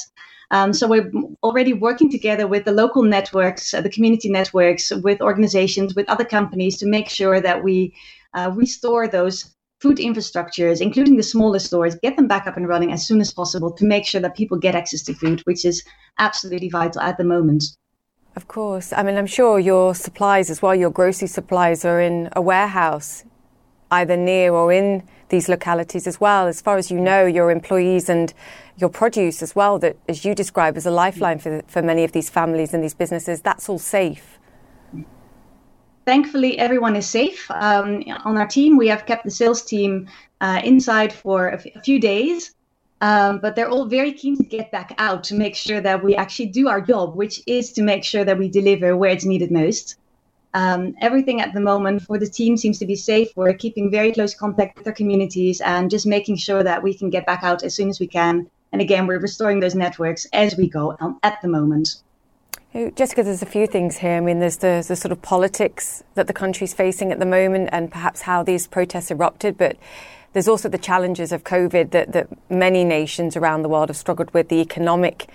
Um, 0.52 0.72
so 0.72 0.88
we're 0.88 1.12
already 1.42 1.74
working 1.74 2.10
together 2.10 2.48
with 2.48 2.66
the 2.66 2.72
local 2.72 3.04
networks, 3.04 3.74
uh, 3.74 3.82
the 3.82 3.90
community 3.90 4.30
networks, 4.30 4.92
with 4.92 5.22
organizations, 5.22 5.96
with 5.96 6.10
other 6.10 6.26
companies 6.26 6.78
to 6.78 6.86
make 6.86 7.10
sure 7.10 7.42
that 7.42 7.64
we 7.64 7.94
uh, 8.34 8.52
restore 8.54 9.08
those 9.08 9.53
food 9.84 9.98
infrastructures, 9.98 10.80
including 10.80 11.18
the 11.18 11.24
smaller 11.24 11.60
stores, 11.60 11.96
get 11.96 12.16
them 12.16 12.26
back 12.26 12.48
up 12.48 12.56
and 12.56 12.70
running 12.70 12.94
as 12.94 13.06
soon 13.06 13.20
as 13.20 13.34
possible 13.34 13.70
to 13.70 13.84
make 13.84 14.06
sure 14.06 14.22
that 14.22 14.34
people 14.34 14.58
get 14.58 14.76
access 14.76 15.04
to 15.04 15.14
food, 15.14 15.42
which 15.42 15.66
is 15.66 15.84
absolutely 16.20 16.70
vital 16.70 17.02
at 17.02 17.18
the 17.18 17.24
moment. 17.26 17.66
Of 18.38 18.48
course. 18.48 18.94
I 18.94 19.04
mean, 19.04 19.18
I'm 19.18 19.28
sure 19.28 19.60
your 19.60 19.94
supplies 19.94 20.50
as 20.50 20.62
well, 20.62 20.74
your 20.74 20.90
grocery 20.90 21.28
supplies 21.28 21.84
are 21.84 22.00
in 22.00 22.30
a 22.34 22.42
warehouse, 22.42 23.26
either 23.92 24.16
near 24.16 24.54
or 24.54 24.72
in 24.72 25.04
these 25.28 25.50
localities 25.50 26.08
as 26.08 26.18
well. 26.18 26.48
As 26.48 26.62
far 26.62 26.78
as 26.78 26.90
you 26.90 26.98
know, 26.98 27.26
your 27.26 27.52
employees 27.52 28.08
and 28.08 28.34
your 28.78 28.90
produce 28.90 29.44
as 29.44 29.54
well, 29.54 29.80
that 29.80 29.98
as 30.08 30.24
you 30.24 30.34
describe 30.34 30.78
as 30.78 30.86
a 30.86 30.92
lifeline 30.92 31.40
for, 31.40 31.62
for 31.68 31.82
many 31.82 32.06
of 32.06 32.14
these 32.14 32.30
families 32.30 32.74
and 32.74 32.82
these 32.82 32.94
businesses, 32.94 33.42
that's 33.42 33.68
all 33.68 33.80
safe 33.80 34.33
thankfully, 36.06 36.58
everyone 36.58 36.96
is 36.96 37.06
safe. 37.06 37.50
Um, 37.52 38.04
on 38.26 38.38
our 38.38 38.48
team, 38.48 38.78
we 38.78 38.88
have 38.88 39.06
kept 39.06 39.24
the 39.24 39.32
sales 39.32 39.62
team 39.64 40.08
uh, 40.42 40.62
inside 40.64 41.14
for 41.14 41.50
a, 41.50 41.56
f- 41.56 41.76
a 41.76 41.82
few 41.82 42.00
days, 42.00 42.54
um, 43.02 43.40
but 43.40 43.56
they're 43.56 43.70
all 43.70 43.86
very 43.86 44.14
keen 44.14 44.38
to 44.38 44.44
get 44.44 44.72
back 44.72 44.94
out 44.98 45.24
to 45.26 45.36
make 45.36 45.56
sure 45.56 45.82
that 45.82 46.04
we 46.04 46.16
actually 46.16 46.48
do 46.48 46.68
our 46.68 46.82
job, 46.82 47.16
which 47.16 47.42
is 47.48 47.72
to 47.74 47.82
make 47.82 48.04
sure 48.04 48.26
that 48.26 48.38
we 48.38 48.50
deliver 48.50 48.96
where 48.96 49.12
it's 49.12 49.26
needed 49.26 49.52
most. 49.52 49.98
Um, 50.54 50.96
everything 51.02 51.42
at 51.42 51.54
the 51.54 51.60
moment 51.60 52.04
for 52.04 52.20
the 52.20 52.28
team 52.28 52.58
seems 52.58 52.78
to 52.80 52.86
be 52.86 52.96
safe. 52.96 53.30
We're 53.36 53.54
keeping 53.54 53.90
very 53.90 54.12
close 54.12 54.36
contact 54.36 54.78
with 54.78 54.88
our 54.88 54.94
communities 54.94 55.62
and 55.62 55.90
just 55.90 56.06
making 56.06 56.38
sure 56.38 56.64
that 56.64 56.84
we 56.84 56.94
can 56.94 57.10
get 57.10 57.26
back 57.26 57.44
out 57.44 57.64
as 57.64 57.74
soon 57.74 57.90
as 57.90 58.00
we 58.00 58.08
can. 58.08 58.50
And 58.72 58.82
again, 58.82 59.08
we're 59.08 59.20
restoring 59.20 59.60
those 59.60 59.76
networks 59.76 60.28
as 60.34 60.56
we 60.56 60.70
go 60.70 60.96
um, 61.00 61.20
at 61.24 61.42
the 61.42 61.48
moment. 61.48 61.96
Jessica, 62.74 63.22
there's 63.22 63.44
a 63.44 63.48
few 63.48 63.68
things 63.68 63.98
here. 63.98 64.18
I 64.18 64.20
mean, 64.20 64.40
there's 64.40 64.58
the, 64.58 64.84
the 64.88 64.96
sort 64.96 65.12
of 65.12 65.22
politics 65.22 66.04
that 66.16 66.26
the 66.26 66.34
country's 66.34 66.74
facing 66.74 67.12
at 67.12 67.20
the 67.20 67.26
moment 67.26 67.70
and 67.72 67.92
perhaps 67.92 68.22
how 68.22 68.42
these 68.42 68.66
protests 68.66 69.12
erupted, 69.12 69.60
but 69.60 69.78
there's 70.34 70.48
also 70.48 70.70
the 70.70 70.80
challenges 70.80 71.32
of 71.32 71.44
COVID 71.44 71.92
that, 71.92 72.14
that 72.14 72.30
many 72.50 72.84
nations 72.84 73.38
around 73.38 73.62
the 73.62 73.70
world 73.70 73.90
have 73.90 73.98
struggled 73.98 74.34
with, 74.34 74.50
the 74.50 74.60
economic 74.60 75.28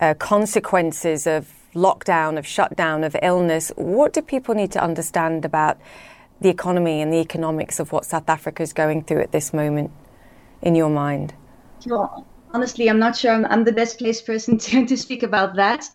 uh, 0.00 0.14
consequences 0.14 1.28
of 1.28 1.54
lockdown, 1.72 2.36
of 2.36 2.44
shutdown, 2.44 3.04
of 3.04 3.14
illness. 3.22 3.70
What 3.76 4.12
do 4.12 4.20
people 4.20 4.56
need 4.56 4.72
to 4.72 4.82
understand 4.82 5.44
about 5.44 5.78
the 6.40 6.48
economy 6.48 7.00
and 7.00 7.12
the 7.12 7.20
economics 7.20 7.78
of 7.78 7.92
what 7.92 8.04
South 8.04 8.28
Africa 8.28 8.60
is 8.60 8.72
going 8.72 9.04
through 9.04 9.20
at 9.20 9.30
this 9.30 9.54
moment, 9.54 9.92
in 10.60 10.74
your 10.74 10.90
mind? 10.90 11.32
Sure. 11.80 12.24
Honestly, 12.50 12.90
I'm 12.90 12.98
not 12.98 13.16
sure 13.16 13.30
I'm, 13.30 13.44
I'm 13.44 13.62
the 13.62 13.72
best 13.72 13.98
placed 13.98 14.26
person 14.26 14.58
to, 14.66 14.84
to 14.84 14.96
speak 14.96 15.22
about 15.22 15.54
that. 15.54 15.88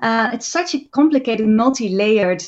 Uh, 0.00 0.30
it's 0.32 0.46
such 0.46 0.74
a 0.74 0.84
complicated, 0.92 1.46
multi-layered 1.46 2.42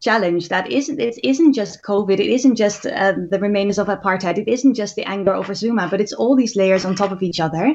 challenge 0.00 0.48
that 0.48 0.70
isn't 0.70 1.00
it 1.00 1.18
isn't 1.24 1.54
just 1.54 1.82
COVID, 1.82 2.20
it 2.20 2.26
isn't 2.26 2.56
just 2.56 2.86
uh, 2.86 3.14
the 3.30 3.38
remains 3.40 3.78
of 3.78 3.86
apartheid, 3.86 4.38
it 4.38 4.48
isn't 4.48 4.74
just 4.74 4.94
the 4.96 5.04
anger 5.04 5.34
over 5.34 5.54
Zuma, 5.54 5.88
but 5.90 6.00
it's 6.00 6.12
all 6.12 6.36
these 6.36 6.56
layers 6.56 6.84
on 6.84 6.94
top 6.94 7.12
of 7.12 7.22
each 7.22 7.40
other. 7.40 7.74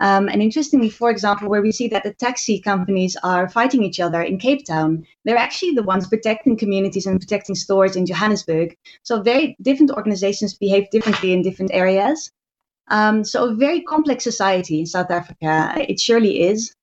Um, 0.00 0.28
and 0.28 0.40
interestingly, 0.40 0.90
for 0.90 1.10
example, 1.10 1.48
where 1.48 1.62
we 1.62 1.72
see 1.72 1.88
that 1.88 2.04
the 2.04 2.14
taxi 2.14 2.60
companies 2.60 3.16
are 3.24 3.48
fighting 3.48 3.82
each 3.82 3.98
other 3.98 4.22
in 4.22 4.38
Cape 4.38 4.64
Town, 4.64 5.04
they're 5.24 5.36
actually 5.36 5.72
the 5.72 5.82
ones 5.82 6.06
protecting 6.06 6.56
communities 6.56 7.06
and 7.06 7.18
protecting 7.18 7.56
stores 7.56 7.96
in 7.96 8.06
Johannesburg. 8.06 8.76
So 9.02 9.22
very 9.22 9.56
different 9.60 9.90
organizations 9.90 10.54
behave 10.56 10.88
differently 10.90 11.32
in 11.32 11.42
different 11.42 11.72
areas. 11.74 12.30
Um, 12.90 13.24
so 13.24 13.50
a 13.50 13.54
very 13.54 13.82
complex 13.82 14.22
society 14.22 14.78
in 14.78 14.86
South 14.86 15.10
Africa. 15.10 15.74
It 15.76 15.98
surely 15.98 16.42
is. 16.42 16.74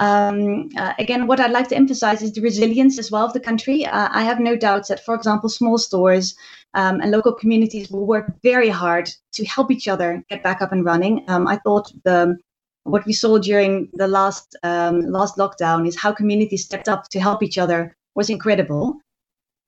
Um, 0.00 0.70
uh, 0.76 0.94
again, 0.98 1.26
what 1.26 1.40
I'd 1.40 1.50
like 1.50 1.68
to 1.68 1.76
emphasize 1.76 2.22
is 2.22 2.32
the 2.32 2.40
resilience 2.40 2.98
as 2.98 3.10
well 3.10 3.26
of 3.26 3.34
the 3.34 3.40
country. 3.40 3.84
Uh, 3.84 4.08
I 4.10 4.22
have 4.22 4.40
no 4.40 4.56
doubts 4.56 4.88
that, 4.88 5.04
for 5.04 5.14
example, 5.14 5.48
small 5.48 5.78
stores 5.78 6.34
um, 6.74 7.00
and 7.00 7.10
local 7.10 7.34
communities 7.34 7.90
will 7.90 8.06
work 8.06 8.32
very 8.42 8.68
hard 8.68 9.10
to 9.32 9.44
help 9.44 9.70
each 9.70 9.88
other 9.88 10.24
get 10.30 10.42
back 10.42 10.62
up 10.62 10.72
and 10.72 10.84
running. 10.84 11.24
Um, 11.28 11.46
I 11.46 11.56
thought 11.58 11.92
the 12.04 12.36
what 12.84 13.06
we 13.06 13.12
saw 13.12 13.38
during 13.38 13.88
the 13.92 14.08
last 14.08 14.56
um, 14.62 15.02
last 15.02 15.36
lockdown 15.36 15.86
is 15.86 15.96
how 15.96 16.12
communities 16.12 16.64
stepped 16.64 16.88
up 16.88 17.08
to 17.10 17.20
help 17.20 17.42
each 17.42 17.58
other 17.58 17.94
was 18.14 18.30
incredible. 18.30 18.96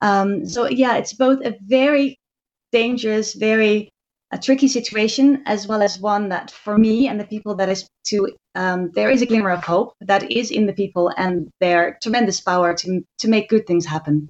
Um, 0.00 0.46
so 0.46 0.68
yeah, 0.68 0.96
it's 0.96 1.12
both 1.12 1.44
a 1.44 1.56
very 1.62 2.18
dangerous, 2.72 3.34
very 3.34 3.93
a 4.34 4.38
tricky 4.38 4.66
situation, 4.66 5.44
as 5.46 5.68
well 5.68 5.80
as 5.80 6.00
one 6.00 6.28
that, 6.30 6.50
for 6.50 6.76
me 6.76 7.06
and 7.06 7.20
the 7.20 7.24
people 7.24 7.54
that 7.54 7.68
I 7.68 7.74
speak 7.74 7.90
to, 8.06 8.32
um, 8.56 8.90
there 8.92 9.08
is 9.08 9.22
a 9.22 9.26
glimmer 9.26 9.50
of 9.50 9.62
hope 9.62 9.94
that 10.00 10.30
is 10.30 10.50
in 10.50 10.66
the 10.66 10.72
people 10.72 11.12
and 11.16 11.48
their 11.60 11.98
tremendous 12.02 12.40
power 12.40 12.74
to 12.74 13.00
to 13.20 13.28
make 13.28 13.48
good 13.48 13.64
things 13.66 13.86
happen. 13.86 14.28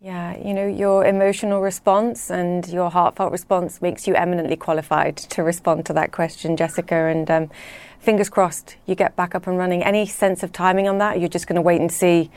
Yeah, 0.00 0.38
you 0.38 0.54
know, 0.54 0.68
your 0.68 1.04
emotional 1.04 1.60
response 1.60 2.30
and 2.30 2.68
your 2.68 2.88
heartfelt 2.88 3.32
response 3.32 3.82
makes 3.82 4.06
you 4.06 4.14
eminently 4.14 4.54
qualified 4.54 5.16
to 5.16 5.42
respond 5.42 5.84
to 5.86 5.92
that 5.94 6.12
question, 6.12 6.56
Jessica. 6.56 6.94
And 6.94 7.28
um, 7.28 7.50
fingers 7.98 8.28
crossed 8.28 8.76
you 8.86 8.94
get 8.94 9.16
back 9.16 9.34
up 9.34 9.48
and 9.48 9.58
running. 9.58 9.82
Any 9.82 10.06
sense 10.06 10.44
of 10.44 10.52
timing 10.52 10.86
on 10.86 10.98
that? 10.98 11.18
You're 11.18 11.28
just 11.28 11.48
going 11.48 11.56
to 11.56 11.62
wait 11.62 11.80
and 11.80 11.90
see. 11.90 12.30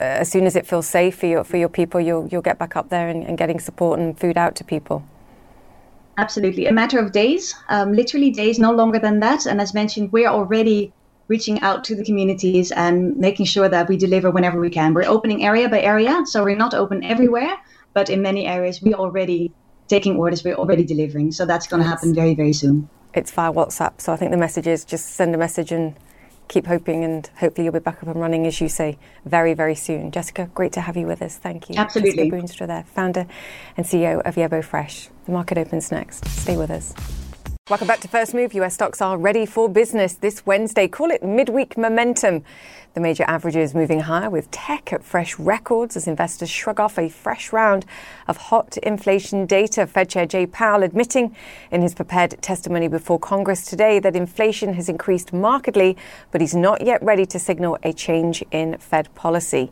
Uh, 0.00 0.04
as 0.04 0.30
soon 0.30 0.46
as 0.46 0.56
it 0.56 0.66
feels 0.66 0.86
safe 0.86 1.18
for 1.18 1.26
your 1.26 1.44
for 1.44 1.58
your 1.58 1.68
people, 1.68 2.00
you'll 2.00 2.26
you'll 2.28 2.48
get 2.50 2.58
back 2.58 2.74
up 2.74 2.88
there 2.88 3.08
and, 3.08 3.22
and 3.26 3.36
getting 3.36 3.60
support 3.60 3.98
and 3.98 4.18
food 4.18 4.38
out 4.38 4.54
to 4.56 4.64
people. 4.64 5.02
Absolutely, 6.18 6.66
a 6.66 6.72
matter 6.72 6.98
of 6.98 7.12
days, 7.12 7.54
um, 7.68 7.92
literally 7.92 8.30
days, 8.30 8.58
no 8.58 8.72
longer 8.72 8.98
than 8.98 9.20
that. 9.20 9.44
And 9.44 9.60
as 9.60 9.74
mentioned, 9.74 10.12
we're 10.12 10.28
already 10.28 10.92
reaching 11.28 11.60
out 11.60 11.84
to 11.84 11.94
the 11.94 12.04
communities 12.04 12.72
and 12.72 13.16
making 13.16 13.46
sure 13.46 13.68
that 13.68 13.88
we 13.88 13.96
deliver 13.96 14.30
whenever 14.30 14.58
we 14.58 14.70
can. 14.70 14.94
We're 14.94 15.04
opening 15.04 15.44
area 15.44 15.68
by 15.68 15.80
area, 15.80 16.22
so 16.24 16.44
we're 16.44 16.56
not 16.56 16.72
open 16.72 17.04
everywhere, 17.04 17.56
but 17.92 18.08
in 18.08 18.22
many 18.22 18.46
areas 18.46 18.80
we're 18.80 18.94
already 18.94 19.52
taking 19.88 20.16
orders, 20.16 20.42
we're 20.42 20.54
already 20.54 20.84
delivering. 20.84 21.32
So 21.32 21.44
that's 21.46 21.66
going 21.66 21.82
to 21.82 21.88
happen 21.88 22.14
very, 22.14 22.34
very 22.34 22.52
soon. 22.52 22.88
It's 23.14 23.30
via 23.30 23.52
WhatsApp, 23.52 24.00
so 24.00 24.12
I 24.12 24.16
think 24.16 24.30
the 24.30 24.36
message 24.36 24.66
is 24.66 24.84
just 24.84 25.14
send 25.14 25.34
a 25.34 25.38
message 25.38 25.72
and 25.72 25.96
keep 26.48 26.66
hoping, 26.66 27.04
and 27.04 27.26
hopefully 27.38 27.64
you'll 27.64 27.74
be 27.74 27.80
back 27.80 28.02
up 28.02 28.08
and 28.08 28.20
running, 28.20 28.46
as 28.46 28.60
you 28.60 28.68
say, 28.68 28.98
very, 29.24 29.54
very 29.54 29.74
soon. 29.74 30.10
Jessica, 30.10 30.50
great 30.54 30.72
to 30.72 30.80
have 30.80 30.96
you 30.96 31.06
with 31.06 31.22
us. 31.22 31.36
Thank 31.36 31.68
you. 31.68 31.76
Absolutely. 31.76 32.30
Jessica 32.30 32.36
Boonstra 32.36 32.66
there, 32.66 32.84
founder 32.84 33.26
and 33.76 33.86
CEO 33.86 34.20
of 34.22 34.34
Yebo 34.36 34.64
Fresh. 34.64 35.08
The 35.26 35.32
market 35.32 35.58
opens 35.58 35.90
next. 35.90 36.26
Stay 36.28 36.56
with 36.56 36.70
us. 36.70 36.94
Welcome 37.68 37.88
back 37.88 37.98
to 38.02 38.08
First 38.08 38.32
Move. 38.32 38.54
US 38.54 38.74
stocks 38.74 39.02
are 39.02 39.18
ready 39.18 39.44
for 39.44 39.68
business 39.68 40.14
this 40.14 40.46
Wednesday. 40.46 40.86
Call 40.86 41.10
it 41.10 41.24
midweek 41.24 41.76
momentum. 41.76 42.44
The 42.96 43.02
major 43.02 43.24
averages 43.24 43.74
moving 43.74 44.00
higher 44.00 44.30
with 44.30 44.50
tech 44.50 44.90
at 44.90 45.04
fresh 45.04 45.38
records 45.38 45.98
as 45.98 46.08
investors 46.08 46.48
shrug 46.48 46.80
off 46.80 46.98
a 46.98 47.10
fresh 47.10 47.52
round 47.52 47.84
of 48.26 48.38
hot 48.38 48.78
inflation 48.78 49.44
data. 49.44 49.86
Fed 49.86 50.08
Chair 50.08 50.24
Jay 50.24 50.46
Powell 50.46 50.82
admitting 50.82 51.36
in 51.70 51.82
his 51.82 51.94
prepared 51.94 52.40
testimony 52.40 52.88
before 52.88 53.18
Congress 53.18 53.66
today 53.66 53.98
that 53.98 54.16
inflation 54.16 54.72
has 54.72 54.88
increased 54.88 55.34
markedly, 55.34 55.94
but 56.30 56.40
he's 56.40 56.54
not 56.54 56.86
yet 56.86 57.02
ready 57.02 57.26
to 57.26 57.38
signal 57.38 57.76
a 57.82 57.92
change 57.92 58.42
in 58.50 58.78
Fed 58.78 59.14
policy. 59.14 59.70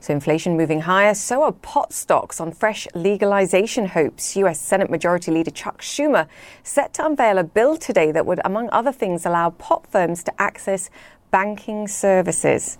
So 0.00 0.12
inflation 0.12 0.54
moving 0.58 0.82
higher, 0.82 1.14
so 1.14 1.44
are 1.44 1.52
pot 1.52 1.94
stocks 1.94 2.42
on 2.42 2.52
fresh 2.52 2.86
legalization 2.94 3.86
hopes. 3.86 4.36
US 4.36 4.60
Senate 4.60 4.90
Majority 4.90 5.30
Leader 5.30 5.50
Chuck 5.50 5.80
Schumer 5.80 6.28
set 6.62 6.92
to 6.92 7.06
unveil 7.06 7.38
a 7.38 7.44
bill 7.44 7.78
today 7.78 8.12
that 8.12 8.26
would, 8.26 8.42
among 8.44 8.68
other 8.70 8.92
things, 8.92 9.24
allow 9.24 9.48
pot 9.48 9.86
firms 9.90 10.22
to 10.24 10.42
access 10.42 10.90
banking 11.36 11.86
services. 11.86 12.78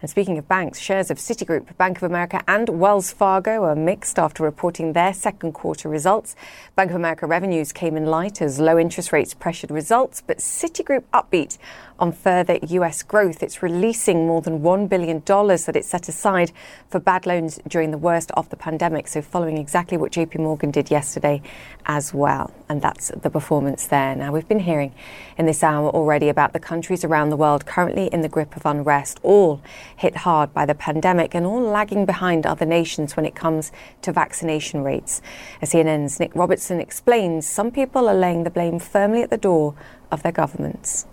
And 0.00 0.08
speaking 0.08 0.38
of 0.38 0.48
banks, 0.48 0.78
shares 0.78 1.10
of 1.10 1.18
Citigroup, 1.18 1.76
Bank 1.76 1.98
of 1.98 2.04
America, 2.04 2.42
and 2.48 2.66
Wells 2.80 3.12
Fargo 3.12 3.64
are 3.64 3.76
mixed 3.76 4.18
after 4.18 4.42
reporting 4.42 4.94
their 4.94 5.12
second 5.12 5.52
quarter 5.52 5.86
results. 5.86 6.34
Bank 6.76 6.92
of 6.92 6.96
America 6.96 7.26
revenues 7.26 7.72
came 7.72 7.98
in 7.98 8.06
light 8.06 8.40
as 8.40 8.58
low 8.58 8.78
interest 8.78 9.12
rates 9.12 9.34
pressured 9.34 9.70
results, 9.70 10.22
but 10.26 10.38
Citigroup 10.38 11.02
upbeat 11.12 11.58
on 12.00 12.12
further 12.12 12.58
US 12.62 13.02
growth. 13.02 13.42
It's 13.42 13.62
releasing 13.62 14.26
more 14.26 14.40
than 14.40 14.60
$1 14.60 14.88
billion 14.88 15.20
that 15.20 15.76
it 15.76 15.84
set 15.84 16.08
aside 16.08 16.50
for 16.88 16.98
bad 16.98 17.26
loans 17.26 17.60
during 17.68 17.90
the 17.90 17.98
worst 17.98 18.30
of 18.32 18.48
the 18.48 18.56
pandemic. 18.56 19.06
So, 19.06 19.20
following 19.22 19.58
exactly 19.58 19.98
what 19.98 20.10
JP 20.12 20.40
Morgan 20.40 20.70
did 20.70 20.90
yesterday 20.90 21.42
as 21.86 22.14
well. 22.14 22.52
And 22.68 22.80
that's 22.80 23.08
the 23.08 23.30
performance 23.30 23.86
there. 23.86 24.16
Now, 24.16 24.32
we've 24.32 24.48
been 24.48 24.60
hearing 24.60 24.94
in 25.36 25.46
this 25.46 25.62
hour 25.62 25.90
already 25.90 26.28
about 26.28 26.52
the 26.52 26.58
countries 26.58 27.04
around 27.04 27.28
the 27.28 27.36
world 27.36 27.66
currently 27.66 28.06
in 28.06 28.22
the 28.22 28.28
grip 28.28 28.56
of 28.56 28.64
unrest, 28.64 29.20
all 29.22 29.60
hit 29.96 30.16
hard 30.16 30.54
by 30.54 30.64
the 30.64 30.74
pandemic 30.74 31.34
and 31.34 31.44
all 31.44 31.60
lagging 31.60 32.06
behind 32.06 32.46
other 32.46 32.66
nations 32.66 33.16
when 33.16 33.26
it 33.26 33.34
comes 33.34 33.70
to 34.02 34.12
vaccination 34.12 34.82
rates. 34.82 35.20
As 35.60 35.72
CNN's 35.72 36.18
Nick 36.18 36.34
Robertson 36.34 36.80
explains, 36.80 37.46
some 37.46 37.70
people 37.70 38.08
are 38.08 38.14
laying 38.14 38.44
the 38.44 38.50
blame 38.50 38.78
firmly 38.78 39.22
at 39.22 39.30
the 39.30 39.36
door 39.36 39.74
of 40.10 40.22
their 40.22 40.32
governments. 40.32 41.06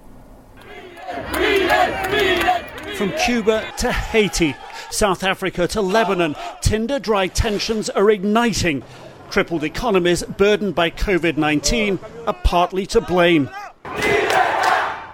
From 2.97 3.11
Cuba 3.25 3.65
to 3.77 3.91
Haiti, 3.91 4.55
South 4.89 5.23
Africa 5.23 5.67
to 5.69 5.81
Lebanon, 5.81 6.35
tinder 6.61 6.99
dry 6.99 7.27
tensions 7.27 7.89
are 7.89 8.09
igniting. 8.09 8.83
Crippled 9.29 9.63
economies 9.63 10.23
burdened 10.23 10.75
by 10.75 10.89
COVID 10.89 11.37
19 11.37 11.99
are 12.25 12.33
partly 12.43 12.85
to 12.87 12.99
blame. 12.99 13.49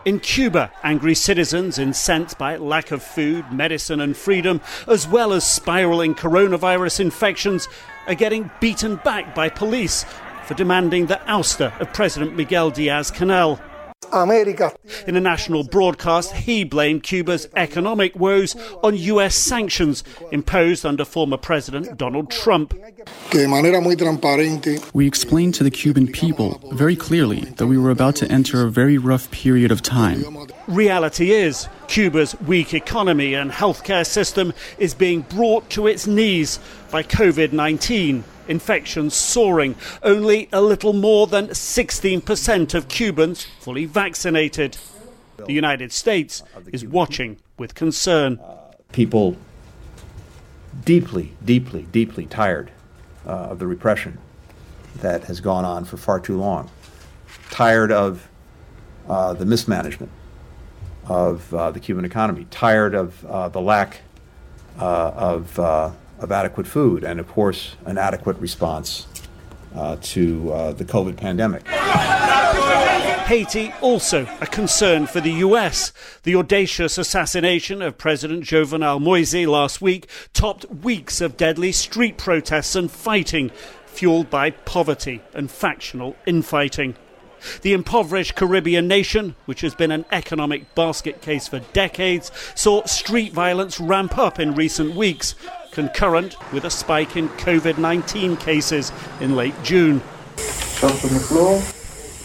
In 0.05 0.19
Cuba, 0.19 0.71
angry 0.83 1.13
citizens, 1.13 1.77
incensed 1.77 2.37
by 2.37 2.57
lack 2.57 2.91
of 2.91 3.03
food, 3.03 3.51
medicine, 3.51 4.01
and 4.01 4.17
freedom, 4.17 4.61
as 4.87 5.07
well 5.07 5.31
as 5.31 5.49
spiraling 5.49 6.15
coronavirus 6.15 7.01
infections, 7.01 7.67
are 8.07 8.15
getting 8.15 8.49
beaten 8.59 8.95
back 8.97 9.35
by 9.35 9.47
police 9.47 10.05
for 10.45 10.55
demanding 10.55 11.05
the 11.05 11.21
ouster 11.27 11.79
of 11.79 11.93
President 11.93 12.35
Miguel 12.35 12.71
Diaz 12.71 13.11
Canel. 13.11 13.59
America. 14.11 14.73
In 15.07 15.15
a 15.15 15.21
national 15.21 15.63
broadcast, 15.63 16.33
he 16.33 16.63
blamed 16.63 17.03
Cuba's 17.03 17.47
economic 17.55 18.15
woes 18.15 18.55
on 18.83 18.95
U.S. 18.95 19.35
sanctions 19.35 20.03
imposed 20.31 20.85
under 20.85 21.05
former 21.05 21.37
President 21.37 21.97
Donald 21.97 22.29
Trump. 22.31 22.73
We 24.93 25.07
explained 25.07 25.53
to 25.55 25.63
the 25.63 25.71
Cuban 25.71 26.07
people 26.07 26.61
very 26.73 26.95
clearly 26.95 27.41
that 27.41 27.67
we 27.67 27.77
were 27.77 27.91
about 27.91 28.15
to 28.17 28.31
enter 28.31 28.65
a 28.65 28.69
very 28.69 28.97
rough 28.97 29.29
period 29.31 29.71
of 29.71 29.81
time. 29.81 30.47
Reality 30.67 31.31
is, 31.31 31.67
Cuba's 31.87 32.39
weak 32.41 32.73
economy 32.73 33.33
and 33.33 33.51
healthcare 33.51 34.05
system 34.05 34.53
is 34.77 34.93
being 34.93 35.21
brought 35.21 35.69
to 35.71 35.87
its 35.87 36.07
knees 36.07 36.59
by 36.91 37.03
COVID 37.03 37.51
19 37.53 38.23
infections 38.47 39.13
soaring. 39.13 39.75
Only 40.01 40.49
a 40.51 40.61
little 40.61 40.93
more 40.93 41.27
than 41.27 41.49
16% 41.49 42.73
of 42.73 42.87
Cubans 42.87 43.45
fully 43.59 43.85
vaccinated. 43.85 44.77
The 45.37 45.53
United 45.53 45.91
States 45.91 46.43
is 46.71 46.85
watching 46.85 47.37
with 47.57 47.75
concern. 47.75 48.39
People 48.91 49.35
deeply, 50.85 51.33
deeply, 51.43 51.83
deeply 51.91 52.25
tired 52.25 52.71
uh, 53.25 53.29
of 53.29 53.59
the 53.59 53.67
repression 53.67 54.17
that 54.97 55.23
has 55.25 55.41
gone 55.41 55.65
on 55.65 55.85
for 55.85 55.97
far 55.97 56.19
too 56.19 56.37
long. 56.37 56.69
Tired 57.49 57.91
of 57.91 58.29
uh, 59.07 59.33
the 59.33 59.45
mismanagement 59.45 60.11
of 61.05 61.53
uh, 61.53 61.71
the 61.71 61.79
Cuban 61.79 62.05
economy. 62.05 62.47
Tired 62.49 62.95
of 62.95 63.25
uh, 63.25 63.49
the 63.49 63.61
lack 63.61 64.01
uh, 64.79 65.11
of 65.15 65.59
uh, 65.59 65.91
of 66.19 66.31
adequate 66.31 66.67
food 66.67 67.03
and, 67.03 67.19
of 67.19 67.27
course, 67.27 67.75
an 67.85 67.97
adequate 67.97 68.37
response 68.37 69.07
uh, 69.75 69.97
to 70.01 70.51
uh, 70.51 70.71
the 70.73 70.85
COVID 70.85 71.17
pandemic. 71.17 71.67
Haiti 73.23 73.73
also 73.81 74.27
a 74.41 74.45
concern 74.45 75.07
for 75.07 75.21
the 75.21 75.31
US. 75.31 75.93
The 76.23 76.35
audacious 76.35 76.97
assassination 76.97 77.81
of 77.81 77.97
President 77.97 78.43
Jovenel 78.43 79.01
Moise 79.01 79.47
last 79.47 79.81
week 79.81 80.09
topped 80.33 80.65
weeks 80.69 81.21
of 81.21 81.37
deadly 81.37 81.71
street 81.71 82.17
protests 82.17 82.75
and 82.75 82.91
fighting, 82.91 83.49
fueled 83.85 84.29
by 84.29 84.51
poverty 84.51 85.21
and 85.33 85.49
factional 85.49 86.17
infighting. 86.25 86.95
The 87.61 87.73
impoverished 87.73 88.35
Caribbean 88.35 88.87
nation, 88.87 89.35
which 89.45 89.61
has 89.61 89.73
been 89.73 89.91
an 89.91 90.05
economic 90.11 90.75
basket 90.75 91.21
case 91.21 91.47
for 91.47 91.59
decades, 91.71 92.31
saw 92.55 92.85
street 92.85 93.33
violence 93.33 93.79
ramp 93.79 94.17
up 94.17 94.39
in 94.39 94.53
recent 94.53 94.95
weeks 94.95 95.35
concurrent 95.73 96.35
with 96.53 96.65
a 96.65 96.69
spike 96.69 97.17
in 97.17 97.29
COVID 97.29 97.77
19 97.77 98.37
cases 98.37 98.91
in 99.19 99.35
late 99.35 99.55
June. 99.63 100.01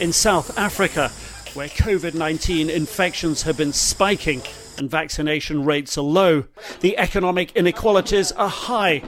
In 0.01 0.13
South 0.13 0.57
Africa, 0.57 1.11
where 1.55 1.69
COVID 1.69 2.15
19 2.15 2.71
infections 2.71 3.43
have 3.43 3.57
been 3.57 3.73
spiking 3.73 4.43
and 4.77 4.91
vaccination 4.91 5.65
rates 5.65 5.99
are 5.99 6.03
low, 6.03 6.45
the 6.81 6.97
economic 6.99 7.57
inequalities 7.57 8.31
are 8.33 8.49
high. 8.49 9.03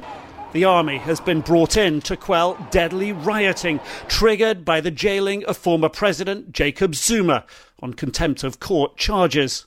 The 0.53 0.64
army 0.64 0.98
has 0.98 1.20
been 1.20 1.42
brought 1.42 1.76
in 1.76 2.00
to 2.03 2.16
quell 2.16 2.57
deadly 2.72 3.12
rioting 3.12 3.79
triggered 4.09 4.64
by 4.64 4.81
the 4.81 4.90
jailing 4.90 5.44
of 5.44 5.57
former 5.57 5.88
President 5.88 6.50
Jacob 6.50 6.96
Zuma 6.96 7.44
on 7.81 7.94
contempt 7.94 8.42
of 8.42 8.59
court 8.59 8.96
charges. 8.96 9.66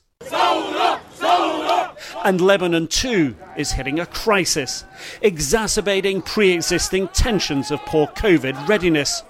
And 2.22 2.40
Lebanon 2.40 2.86
too 2.86 3.34
is 3.56 3.72
hitting 3.72 3.98
a 3.98 4.06
crisis, 4.06 4.84
exacerbating 5.20 6.22
pre 6.22 6.52
existing 6.52 7.08
tensions 7.08 7.70
of 7.70 7.80
poor 7.80 8.06
COVID 8.08 8.68
readiness. 8.68 9.22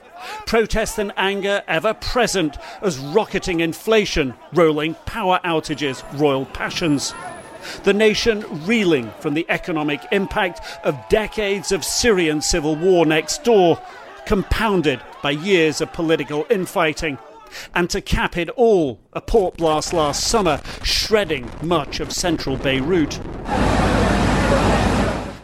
Protest 0.47 0.99
and 0.99 1.13
anger 1.17 1.63
ever 1.69 1.95
present 1.95 2.57
as 2.83 2.99
rocketing 2.99 3.61
inflation, 3.61 4.35
rolling 4.53 4.95
power 5.07 5.41
outages, 5.45 6.03
royal 6.19 6.47
passions. 6.47 7.15
The 7.85 7.95
nation 7.95 8.45
reeling 8.67 9.11
from 9.21 9.35
the 9.35 9.47
economic 9.49 10.01
impact 10.13 10.61
of 10.85 10.99
decades 11.09 11.73
of 11.73 11.85
Syrian 11.85 12.43
civil 12.43 12.77
war 12.77 13.07
next 13.07 13.45
door, 13.45 13.81
compounded 14.27 15.01
by 15.23 15.33
years 15.33 15.81
of 15.81 15.93
political 15.93 16.47
infighting. 16.51 17.19
And 17.75 17.91
to 17.91 18.01
cap 18.01 18.37
it 18.37 18.49
all, 18.51 19.01
a 19.13 19.21
port 19.21 19.57
blast 19.57 19.93
last 19.93 20.27
summer 20.27 20.61
shredding 20.83 21.51
much 21.63 22.01
of 22.01 22.13
central 22.13 22.57
Beirut. 22.57 23.19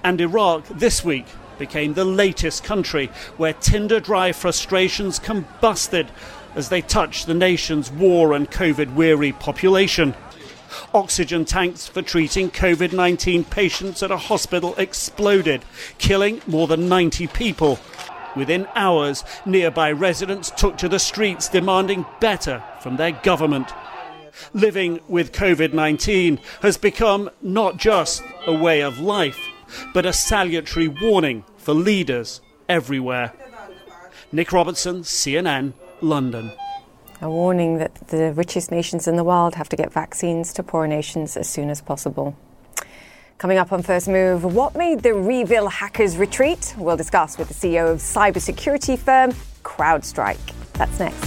And 0.02 0.20
Iraq 0.20 0.66
this 0.68 1.04
week 1.04 1.26
became 1.58 1.94
the 1.94 2.04
latest 2.04 2.64
country 2.64 3.06
where 3.36 3.52
Tinder 3.52 4.00
dry 4.00 4.32
frustrations 4.32 5.18
combusted 5.18 6.08
as 6.54 6.68
they 6.68 6.80
touched 6.80 7.26
the 7.26 7.34
nation's 7.34 7.90
war 7.90 8.32
and 8.32 8.50
COVID 8.50 8.94
weary 8.94 9.32
population. 9.32 10.14
Oxygen 10.94 11.44
tanks 11.44 11.86
for 11.86 12.02
treating 12.02 12.50
COVID 12.50 12.92
19 12.92 13.44
patients 13.44 14.02
at 14.02 14.10
a 14.10 14.16
hospital 14.16 14.74
exploded, 14.76 15.64
killing 15.98 16.40
more 16.46 16.66
than 16.66 16.88
90 16.88 17.26
people. 17.28 17.78
Within 18.36 18.68
hours, 18.74 19.24
nearby 19.44 19.90
residents 19.92 20.50
took 20.50 20.76
to 20.78 20.88
the 20.88 20.98
streets 20.98 21.48
demanding 21.48 22.06
better 22.20 22.62
from 22.80 22.96
their 22.96 23.12
government. 23.12 23.72
Living 24.52 25.00
with 25.08 25.32
COVID 25.32 25.72
19 25.72 26.40
has 26.62 26.76
become 26.76 27.30
not 27.42 27.76
just 27.76 28.22
a 28.46 28.54
way 28.54 28.80
of 28.82 29.00
life, 29.00 29.38
but 29.92 30.06
a 30.06 30.12
salutary 30.12 30.88
warning 30.88 31.44
for 31.56 31.74
leaders 31.74 32.40
everywhere. 32.68 33.32
Nick 34.32 34.52
Robertson, 34.52 35.02
CNN, 35.02 35.72
London. 36.00 36.52
A 37.20 37.28
warning 37.28 37.78
that 37.78 38.08
the 38.08 38.32
richest 38.32 38.70
nations 38.70 39.06
in 39.06 39.16
the 39.16 39.24
world 39.24 39.56
have 39.56 39.68
to 39.70 39.76
get 39.76 39.92
vaccines 39.92 40.52
to 40.54 40.62
poor 40.62 40.86
nations 40.86 41.36
as 41.36 41.48
soon 41.48 41.68
as 41.68 41.82
possible. 41.82 42.36
Coming 43.40 43.56
up 43.56 43.72
on 43.72 43.82
First 43.82 44.06
Move, 44.06 44.44
what 44.44 44.76
made 44.76 45.02
the 45.02 45.14
REvil 45.14 45.66
hackers 45.70 46.18
retreat? 46.18 46.74
We'll 46.76 46.98
discuss 46.98 47.38
with 47.38 47.48
the 47.48 47.54
CEO 47.54 47.90
of 47.90 47.96
cybersecurity 48.00 48.98
firm 48.98 49.32
CrowdStrike. 49.62 50.36
That's 50.74 51.00
next. 51.00 51.24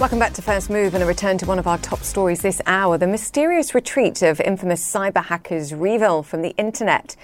Welcome 0.00 0.18
back 0.18 0.32
to 0.32 0.40
First 0.40 0.70
Move 0.70 0.94
and 0.94 1.02
a 1.02 1.06
return 1.06 1.36
to 1.36 1.44
one 1.44 1.58
of 1.58 1.66
our 1.66 1.76
top 1.76 1.98
stories 1.98 2.40
this 2.40 2.62
hour 2.64 2.96
the 2.96 3.06
mysterious 3.06 3.74
retreat 3.74 4.22
of 4.22 4.40
infamous 4.40 4.82
cyber 4.82 5.22
hackers 5.22 5.74
REvil 5.74 6.22
from 6.22 6.40
the 6.40 6.54
internet. 6.56 7.16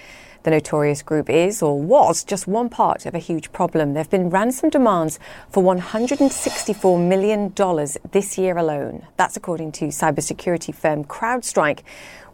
The 0.43 0.51
notorious 0.51 1.01
group 1.01 1.29
is, 1.29 1.61
or 1.61 1.81
was, 1.81 2.23
just 2.23 2.47
one 2.47 2.69
part 2.69 3.05
of 3.05 3.13
a 3.13 3.19
huge 3.19 3.51
problem. 3.51 3.93
There 3.93 4.03
have 4.03 4.09
been 4.09 4.29
ransom 4.29 4.69
demands 4.69 5.19
for 5.49 5.61
$164 5.61 7.07
million 7.07 7.53
this 8.11 8.37
year 8.37 8.57
alone. 8.57 9.05
That's 9.17 9.35
according 9.35 9.73
to 9.73 9.87
cybersecurity 9.87 10.73
firm 10.73 11.03
CrowdStrike, 11.03 11.81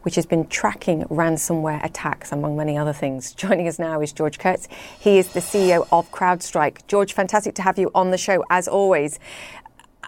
which 0.04 0.14
has 0.14 0.28
been 0.28 0.46
tracking 0.46 1.04
ransomware 1.06 1.84
attacks, 1.84 2.32
among 2.32 2.56
many 2.56 2.78
other 2.78 2.94
things. 2.94 3.34
Joining 3.36 3.68
us 3.68 3.80
now 3.80 4.02
is 4.02 4.14
George 4.14 4.38
Kurtz. 4.38 4.68
He 5.00 5.18
is 5.18 5.30
the 5.30 5.40
CEO 5.40 5.88
of 5.92 6.12
CrowdStrike. 6.12 6.86
George, 6.86 7.14
fantastic 7.14 7.56
to 7.56 7.64
have 7.64 7.80
you 7.80 7.90
on 7.96 8.12
the 8.12 8.18
show, 8.20 8.46
as 8.52 8.68
always. 8.68 9.20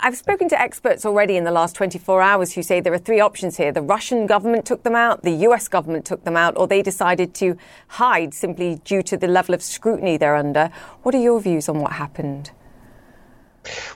I've 0.02 0.18
spoken 0.18 0.48
to 0.50 0.60
experts 0.60 1.06
already 1.06 1.38
in 1.38 1.44
the 1.44 1.52
last 1.52 1.76
24 1.76 2.22
hours 2.22 2.54
who 2.54 2.62
say 2.62 2.80
there 2.80 2.94
are 2.94 3.00
three 3.00 3.20
options 3.20 3.58
here. 3.58 3.72
The 3.72 3.82
Russian 3.82 4.28
government 4.28 4.66
took 4.66 4.84
them 4.84 4.96
out, 4.96 5.24
the 5.24 5.32
US 5.48 5.68
government 5.68 6.06
took 6.06 6.24
them 6.24 6.38
out, 6.38 6.56
or 6.58 6.68
they 6.68 6.82
decided 6.82 7.34
to 7.36 7.58
hide 7.88 8.34
simply 8.34 8.82
due 8.86 9.02
to 9.04 9.18
the 9.18 9.28
level 9.28 9.56
of 9.56 9.62
scrutiny 9.64 10.18
they're 10.18 10.36
under. 10.36 10.70
What 11.04 11.16
are 11.16 11.22
your 11.22 11.40
views 11.42 11.68
on 11.68 11.80
what 11.80 11.94
happened? 11.94 12.52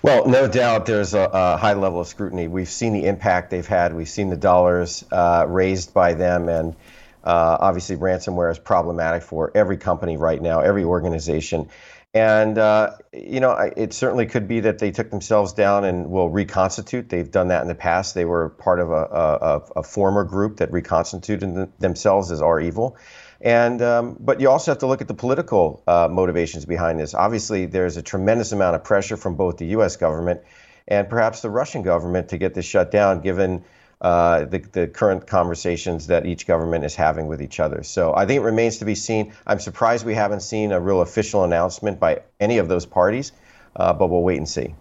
Well, 0.02 0.28
no 0.28 0.48
doubt 0.48 0.86
there's 0.86 1.14
a, 1.14 1.30
a 1.32 1.58
high 1.58 1.74
level 1.74 2.02
of 2.02 2.08
scrutiny. 2.08 2.48
We've 2.48 2.70
seen 2.70 2.94
the 2.94 3.06
impact 3.06 3.52
they've 3.52 3.66
had, 3.66 3.94
we've 3.94 4.10
seen 4.10 4.30
the 4.30 4.38
dollars 4.38 5.06
uh, 5.12 5.46
raised 5.48 5.94
by 5.94 6.14
them, 6.14 6.50
and 6.50 6.76
uh, 7.24 7.58
obviously, 7.60 7.98
ransomware 7.98 8.52
is 8.52 8.58
problematic 8.58 9.22
for 9.22 9.52
every 9.54 9.78
company 9.78 10.18
right 10.18 10.42
now, 10.42 10.62
every 10.62 10.84
organization. 10.84 11.70
And, 12.14 12.58
uh, 12.58 12.98
you 13.14 13.40
know, 13.40 13.52
it 13.78 13.94
certainly 13.94 14.26
could 14.26 14.48
be 14.48 14.60
that 14.62 14.80
they 14.80 14.92
took 14.92 15.10
themselves 15.10 15.54
down 15.54 15.86
and 15.86 16.10
will 16.10 16.30
reconstitute. 16.30 17.08
They've 17.08 17.30
done 17.32 17.48
that 17.48 17.62
in 17.62 17.70
the 17.70 17.76
past. 17.76 18.16
They 18.16 18.26
were 18.26 18.50
part 18.50 18.82
of 18.82 18.92
a, 18.92 18.94
a, 18.94 19.62
a 19.78 19.84
former 19.84 20.26
group 20.26 20.58
that 20.58 20.74
reconstituted 20.74 21.72
themselves 21.80 22.30
as 22.32 22.42
REvil. 22.42 22.98
And, 23.40 23.82
um, 23.82 24.18
but 24.20 24.42
you 24.42 24.50
also 24.50 24.72
have 24.72 24.80
to 24.80 24.88
look 24.88 25.02
at 25.02 25.08
the 25.08 25.14
political 25.14 25.84
uh, 25.88 26.10
motivations 26.12 26.66
behind 26.66 27.00
this. 27.00 27.14
Obviously, 27.14 27.66
there's 27.66 27.96
a 27.96 28.02
tremendous 28.02 28.52
amount 28.52 28.76
of 28.76 28.84
pressure 28.84 29.16
from 29.16 29.36
both 29.36 29.58
the 29.58 29.68
U.S. 29.68 29.96
government 29.96 30.42
and 30.88 31.10
perhaps 31.10 31.42
the 31.42 31.50
Russian 31.50 31.82
government 31.82 32.30
to 32.30 32.38
get 32.38 32.54
this 32.54 32.66
shut 32.66 32.92
down, 32.92 33.22
given 33.22 33.64
uh, 34.02 34.46
the, 34.46 34.58
the 34.72 34.88
current 34.88 35.28
conversations 35.28 36.08
that 36.08 36.26
each 36.26 36.48
government 36.48 36.84
is 36.84 36.96
having 36.96 37.28
with 37.28 37.42
each 37.42 37.60
other. 37.60 37.84
So 37.84 38.16
I 38.16 38.26
think 38.26 38.42
it 38.42 38.44
remains 38.44 38.80
to 38.80 38.86
be 38.86 38.96
seen. 38.96 39.34
I'm 39.46 39.60
surprised 39.60 40.06
we 40.06 40.16
haven't 40.16 40.42
seen 40.42 40.72
a 40.72 40.80
real 40.80 41.02
official 41.02 41.44
announcement 41.44 42.00
by 42.00 42.22
any 42.40 42.58
of 42.58 42.68
those 42.68 42.86
parties, 42.86 43.32
uh, 43.76 43.94
but 43.94 44.08
we'll 44.08 44.24
wait 44.24 44.38
and 44.38 44.50
see. 44.50 44.74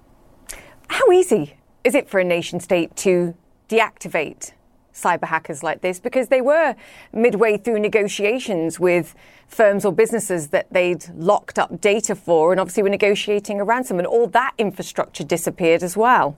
How 0.89 1.13
easy 1.13 1.55
is 1.85 1.95
it 1.95 2.09
for 2.09 2.19
a 2.19 2.25
nation 2.25 2.61
state 2.61 2.97
to 2.97 3.35
deactivate 3.69 4.53
cyber 4.95 5.25
hackers 5.25 5.63
like 5.63 5.83
this? 5.83 6.01
Because 6.01 6.29
they 6.29 6.41
were 6.41 6.75
midway 7.13 7.59
through 7.59 7.79
negotiations 7.79 8.81
with 8.81 9.15
firms 9.47 9.85
or 9.85 9.93
businesses 9.93 10.49
that 10.49 10.73
they'd 10.73 11.09
locked 11.15 11.59
up 11.59 11.81
data 11.81 12.15
for, 12.15 12.53
and 12.53 12.61
obviously 12.61 12.83
were 12.83 12.89
negotiating 12.89 13.61
a 13.61 13.65
ransom, 13.65 13.99
and 13.99 14.07
all 14.07 14.27
that 14.29 14.55
infrastructure 14.57 15.25
disappeared 15.25 15.83
as 15.83 15.97
well. 15.97 16.37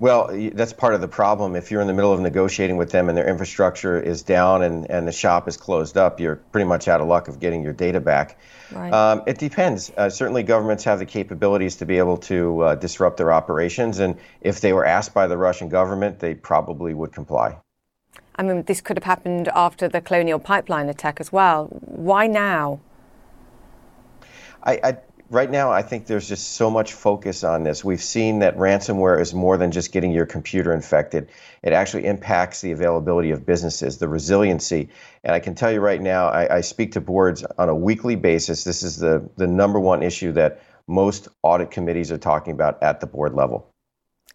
Well, 0.00 0.30
that's 0.52 0.72
part 0.72 0.94
of 0.94 1.00
the 1.00 1.08
problem. 1.08 1.56
If 1.56 1.72
you're 1.72 1.80
in 1.80 1.88
the 1.88 1.92
middle 1.92 2.12
of 2.12 2.20
negotiating 2.20 2.76
with 2.76 2.92
them 2.92 3.08
and 3.08 3.18
their 3.18 3.26
infrastructure 3.26 4.00
is 4.00 4.22
down 4.22 4.62
and, 4.62 4.88
and 4.88 5.08
the 5.08 5.12
shop 5.12 5.48
is 5.48 5.56
closed 5.56 5.96
up, 5.96 6.20
you're 6.20 6.36
pretty 6.36 6.66
much 6.66 6.86
out 6.86 7.00
of 7.00 7.08
luck 7.08 7.26
of 7.26 7.40
getting 7.40 7.64
your 7.64 7.72
data 7.72 7.98
back. 7.98 8.38
Right. 8.70 8.92
Um, 8.92 9.22
it 9.26 9.38
depends. 9.38 9.90
Uh, 9.96 10.08
certainly, 10.08 10.44
governments 10.44 10.84
have 10.84 11.00
the 11.00 11.06
capabilities 11.06 11.76
to 11.76 11.86
be 11.86 11.98
able 11.98 12.18
to 12.18 12.60
uh, 12.60 12.74
disrupt 12.76 13.16
their 13.16 13.32
operations, 13.32 13.98
and 13.98 14.16
if 14.40 14.60
they 14.60 14.72
were 14.72 14.84
asked 14.84 15.14
by 15.14 15.26
the 15.26 15.36
Russian 15.36 15.68
government, 15.68 16.20
they 16.20 16.34
probably 16.34 16.94
would 16.94 17.12
comply. 17.12 17.58
I 18.36 18.44
mean, 18.44 18.62
this 18.64 18.80
could 18.80 18.96
have 18.96 19.04
happened 19.04 19.48
after 19.48 19.88
the 19.88 20.00
Colonial 20.00 20.38
Pipeline 20.38 20.88
attack 20.88 21.18
as 21.18 21.32
well. 21.32 21.66
Why 21.80 22.28
now? 22.28 22.78
I, 24.62 24.80
I 24.84 24.96
right 25.30 25.50
now, 25.50 25.70
I 25.70 25.82
think 25.82 26.06
there's 26.06 26.28
just 26.28 26.52
so 26.52 26.70
much 26.70 26.94
focus 26.94 27.44
on 27.44 27.62
this. 27.62 27.84
We've 27.84 28.02
seen 28.02 28.38
that 28.40 28.56
ransomware 28.56 29.20
is 29.20 29.34
more 29.34 29.56
than 29.56 29.70
just 29.70 29.92
getting 29.92 30.10
your 30.10 30.26
computer 30.26 30.72
infected. 30.72 31.28
It 31.62 31.72
actually 31.72 32.06
impacts 32.06 32.60
the 32.60 32.72
availability 32.72 33.30
of 33.30 33.44
businesses, 33.44 33.98
the 33.98 34.08
resiliency. 34.08 34.88
And 35.24 35.34
I 35.34 35.40
can 35.40 35.54
tell 35.54 35.70
you 35.70 35.80
right 35.80 36.00
now, 36.00 36.28
I, 36.28 36.56
I 36.56 36.60
speak 36.60 36.92
to 36.92 37.00
boards 37.00 37.44
on 37.58 37.68
a 37.68 37.74
weekly 37.74 38.16
basis. 38.16 38.64
This 38.64 38.82
is 38.82 38.96
the, 38.96 39.28
the 39.36 39.46
number 39.46 39.78
one 39.78 40.02
issue 40.02 40.32
that 40.32 40.62
most 40.86 41.28
audit 41.42 41.70
committees 41.70 42.10
are 42.10 42.18
talking 42.18 42.52
about 42.52 42.82
at 42.82 43.00
the 43.00 43.06
board 43.06 43.34
level. 43.34 43.70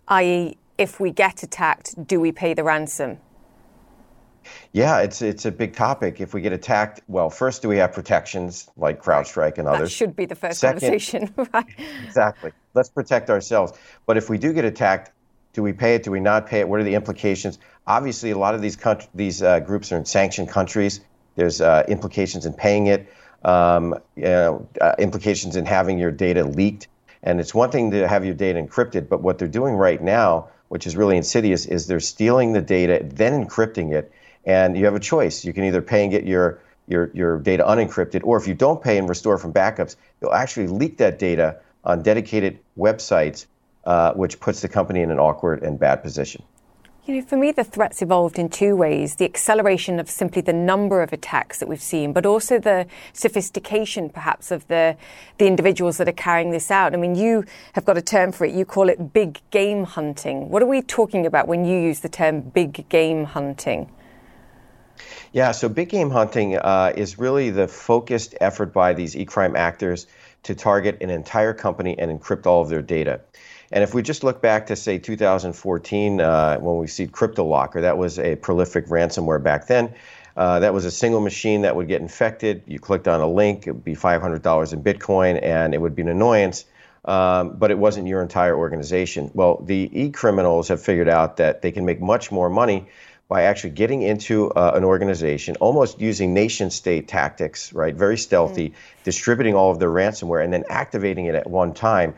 I.e., 0.07 0.57
if 0.77 0.99
we 0.99 1.11
get 1.11 1.43
attacked, 1.43 2.07
do 2.07 2.19
we 2.19 2.31
pay 2.31 2.53
the 2.53 2.63
ransom? 2.63 3.19
Yeah, 4.71 4.99
it's 4.99 5.21
it's 5.21 5.45
a 5.45 5.51
big 5.51 5.75
topic. 5.75 6.21
If 6.21 6.33
we 6.33 6.41
get 6.41 6.53
attacked, 6.53 7.01
well, 7.07 7.29
first, 7.29 7.61
do 7.61 7.67
we 7.69 7.77
have 7.77 7.93
protections 7.93 8.69
like 8.77 9.01
CrowdStrike 9.01 9.57
and 9.57 9.67
others? 9.67 9.89
That 9.89 9.95
should 9.95 10.15
be 10.15 10.25
the 10.25 10.35
first 10.35 10.59
Second, 10.59 10.81
conversation, 10.81 11.33
right? 11.53 11.65
Exactly. 12.05 12.51
Let's 12.73 12.89
protect 12.89 13.29
ourselves. 13.29 13.73
But 14.05 14.17
if 14.17 14.29
we 14.29 14.37
do 14.37 14.53
get 14.53 14.65
attacked, 14.65 15.11
do 15.53 15.61
we 15.61 15.73
pay 15.73 15.95
it? 15.95 16.03
Do 16.03 16.11
we 16.11 16.19
not 16.19 16.47
pay 16.47 16.59
it? 16.59 16.69
What 16.69 16.79
are 16.79 16.83
the 16.83 16.95
implications? 16.95 17.59
Obviously, 17.85 18.31
a 18.31 18.37
lot 18.37 18.55
of 18.55 18.61
these 18.61 18.75
country, 18.75 19.07
these 19.13 19.41
uh, 19.41 19.59
groups 19.59 19.91
are 19.91 19.97
in 19.97 20.05
sanctioned 20.05 20.49
countries. 20.49 21.01
There's 21.35 21.61
uh, 21.61 21.83
implications 21.87 22.45
in 22.45 22.53
paying 22.53 22.87
it. 22.87 23.11
Um, 23.43 23.95
you 24.15 24.23
know, 24.23 24.67
uh, 24.79 24.95
implications 24.99 25.55
in 25.55 25.65
having 25.65 25.99
your 25.99 26.11
data 26.11 26.43
leaked. 26.43 26.87
And 27.21 27.39
it's 27.39 27.53
one 27.53 27.71
thing 27.71 27.91
to 27.91 28.07
have 28.07 28.25
your 28.25 28.33
data 28.33 28.61
encrypted, 28.61 29.09
but 29.09 29.21
what 29.21 29.37
they're 29.37 29.47
doing 29.47 29.75
right 29.75 30.01
now 30.01 30.49
which 30.73 30.87
is 30.87 30.95
really 30.95 31.17
insidious, 31.17 31.67
is 31.67 31.85
they're 31.85 31.99
stealing 31.99 32.53
the 32.53 32.61
data, 32.61 32.99
then 33.03 33.45
encrypting 33.45 33.93
it, 33.93 34.11
and 34.45 34.77
you 34.77 34.85
have 34.85 34.95
a 34.95 34.99
choice. 34.99 35.45
You 35.45 35.53
can 35.53 35.63
either 35.63 35.81
pay 35.81 36.03
and 36.03 36.11
get 36.11 36.25
your 36.25 36.59
your, 36.87 37.11
your 37.13 37.39
data 37.39 37.63
unencrypted, 37.63 38.21
or 38.23 38.37
if 38.37 38.47
you 38.47 38.53
don't 38.53 38.81
pay 38.81 38.97
and 38.97 39.07
restore 39.07 39.37
from 39.37 39.53
backups, 39.53 39.95
you'll 40.21 40.33
actually 40.33 40.67
leak 40.67 40.97
that 40.97 41.17
data 41.17 41.57
on 41.85 42.03
dedicated 42.03 42.59
websites, 42.77 43.45
uh, 43.85 44.13
which 44.13 44.39
puts 44.39 44.61
the 44.61 44.67
company 44.67 45.01
in 45.01 45.11
an 45.11 45.19
awkward 45.19 45.63
and 45.63 45.79
bad 45.79 46.03
position. 46.03 46.43
You 47.05 47.15
know, 47.15 47.21
for 47.21 47.35
me, 47.35 47.51
the 47.51 47.65
threats 47.65 48.01
evolved 48.01 48.39
in 48.39 48.47
two 48.47 48.77
ways 48.77 49.17
the 49.17 49.25
acceleration 49.25 49.99
of 49.99 50.09
simply 50.09 50.41
the 50.41 50.53
number 50.53 51.01
of 51.01 51.11
attacks 51.11 51.59
that 51.59 51.67
we've 51.67 51.81
seen, 51.81 52.13
but 52.13 52.25
also 52.25 52.59
the 52.59 52.87
sophistication, 53.11 54.09
perhaps, 54.09 54.51
of 54.51 54.65
the, 54.69 54.95
the 55.37 55.45
individuals 55.45 55.97
that 55.97 56.07
are 56.07 56.13
carrying 56.13 56.51
this 56.51 56.71
out. 56.71 56.93
I 56.93 56.97
mean, 56.97 57.15
you 57.15 57.43
have 57.73 57.83
got 57.83 57.97
a 57.97 58.01
term 58.01 58.31
for 58.31 58.45
it. 58.45 58.53
You 58.53 58.63
call 58.63 58.87
it 58.87 59.11
big 59.11 59.41
game 59.51 59.83
hunting. 59.83 60.47
What 60.47 60.63
are 60.63 60.65
we 60.65 60.81
talking 60.81 61.25
about 61.25 61.49
when 61.49 61.65
you 61.65 61.77
use 61.77 61.99
the 61.99 62.07
term 62.07 62.39
big 62.39 62.87
game 62.87 63.25
hunting? 63.25 63.91
Yeah, 65.33 65.51
so 65.51 65.67
big 65.67 65.89
game 65.89 66.11
hunting 66.11 66.57
uh, 66.57 66.93
is 66.95 67.17
really 67.17 67.49
the 67.49 67.67
focused 67.67 68.35
effort 68.39 68.71
by 68.71 68.93
these 68.93 69.15
e 69.15 69.25
crime 69.25 69.55
actors 69.55 70.05
to 70.43 70.53
target 70.53 71.01
an 71.01 71.09
entire 71.09 71.55
company 71.55 71.97
and 71.97 72.11
encrypt 72.11 72.45
all 72.45 72.61
of 72.61 72.69
their 72.69 72.83
data. 72.83 73.19
And 73.71 73.83
if 73.83 73.95
we 73.95 74.03
just 74.03 74.23
look 74.23 74.43
back 74.43 74.67
to 74.67 74.75
say 74.75 74.99
2014, 74.99 76.21
uh, 76.21 76.59
when 76.59 76.77
we 76.77 76.85
see 76.85 77.07
CryptoLocker, 77.07 77.81
that 77.81 77.97
was 77.97 78.19
a 78.19 78.35
prolific 78.35 78.85
ransomware 78.85 79.41
back 79.41 79.65
then. 79.65 79.95
Uh, 80.37 80.59
that 80.59 80.71
was 80.71 80.85
a 80.85 80.91
single 80.91 81.19
machine 81.19 81.63
that 81.63 81.75
would 81.75 81.87
get 81.87 82.01
infected. 82.01 82.61
You 82.67 82.77
clicked 82.77 83.07
on 83.07 83.19
a 83.19 83.27
link, 83.27 83.65
it 83.65 83.71
would 83.71 83.83
be 83.83 83.95
$500 83.95 84.73
in 84.73 84.83
Bitcoin, 84.83 85.41
and 85.41 85.73
it 85.73 85.81
would 85.81 85.95
be 85.95 86.03
an 86.03 86.09
annoyance. 86.09 86.65
Um, 87.05 87.57
but 87.57 87.71
it 87.71 87.77
wasn't 87.77 88.07
your 88.07 88.21
entire 88.21 88.55
organization. 88.55 89.31
Well, 89.33 89.61
the 89.65 89.89
e 89.91 90.11
criminals 90.11 90.67
have 90.69 90.81
figured 90.81 91.09
out 91.09 91.37
that 91.37 91.61
they 91.61 91.71
can 91.71 91.85
make 91.85 91.99
much 91.99 92.31
more 92.31 92.49
money 92.49 92.87
by 93.27 93.43
actually 93.43 93.71
getting 93.71 94.01
into 94.01 94.51
uh, 94.51 94.73
an 94.75 94.83
organization, 94.83 95.55
almost 95.57 95.99
using 95.99 96.33
nation 96.33 96.69
state 96.69 97.07
tactics, 97.07 97.73
right? 97.73 97.95
Very 97.95 98.17
stealthy, 98.17 98.69
mm-hmm. 98.69 99.03
distributing 99.03 99.55
all 99.55 99.71
of 99.71 99.79
their 99.79 99.89
ransomware 99.89 100.43
and 100.43 100.51
then 100.51 100.63
activating 100.69 101.25
it 101.25 101.35
at 101.35 101.49
one 101.49 101.73
time, 101.73 102.13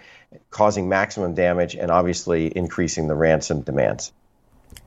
causing 0.49 0.89
maximum 0.89 1.33
damage 1.33 1.75
and 1.75 1.91
obviously 1.91 2.55
increasing 2.55 3.07
the 3.07 3.15
ransom 3.15 3.61
demands. 3.61 4.11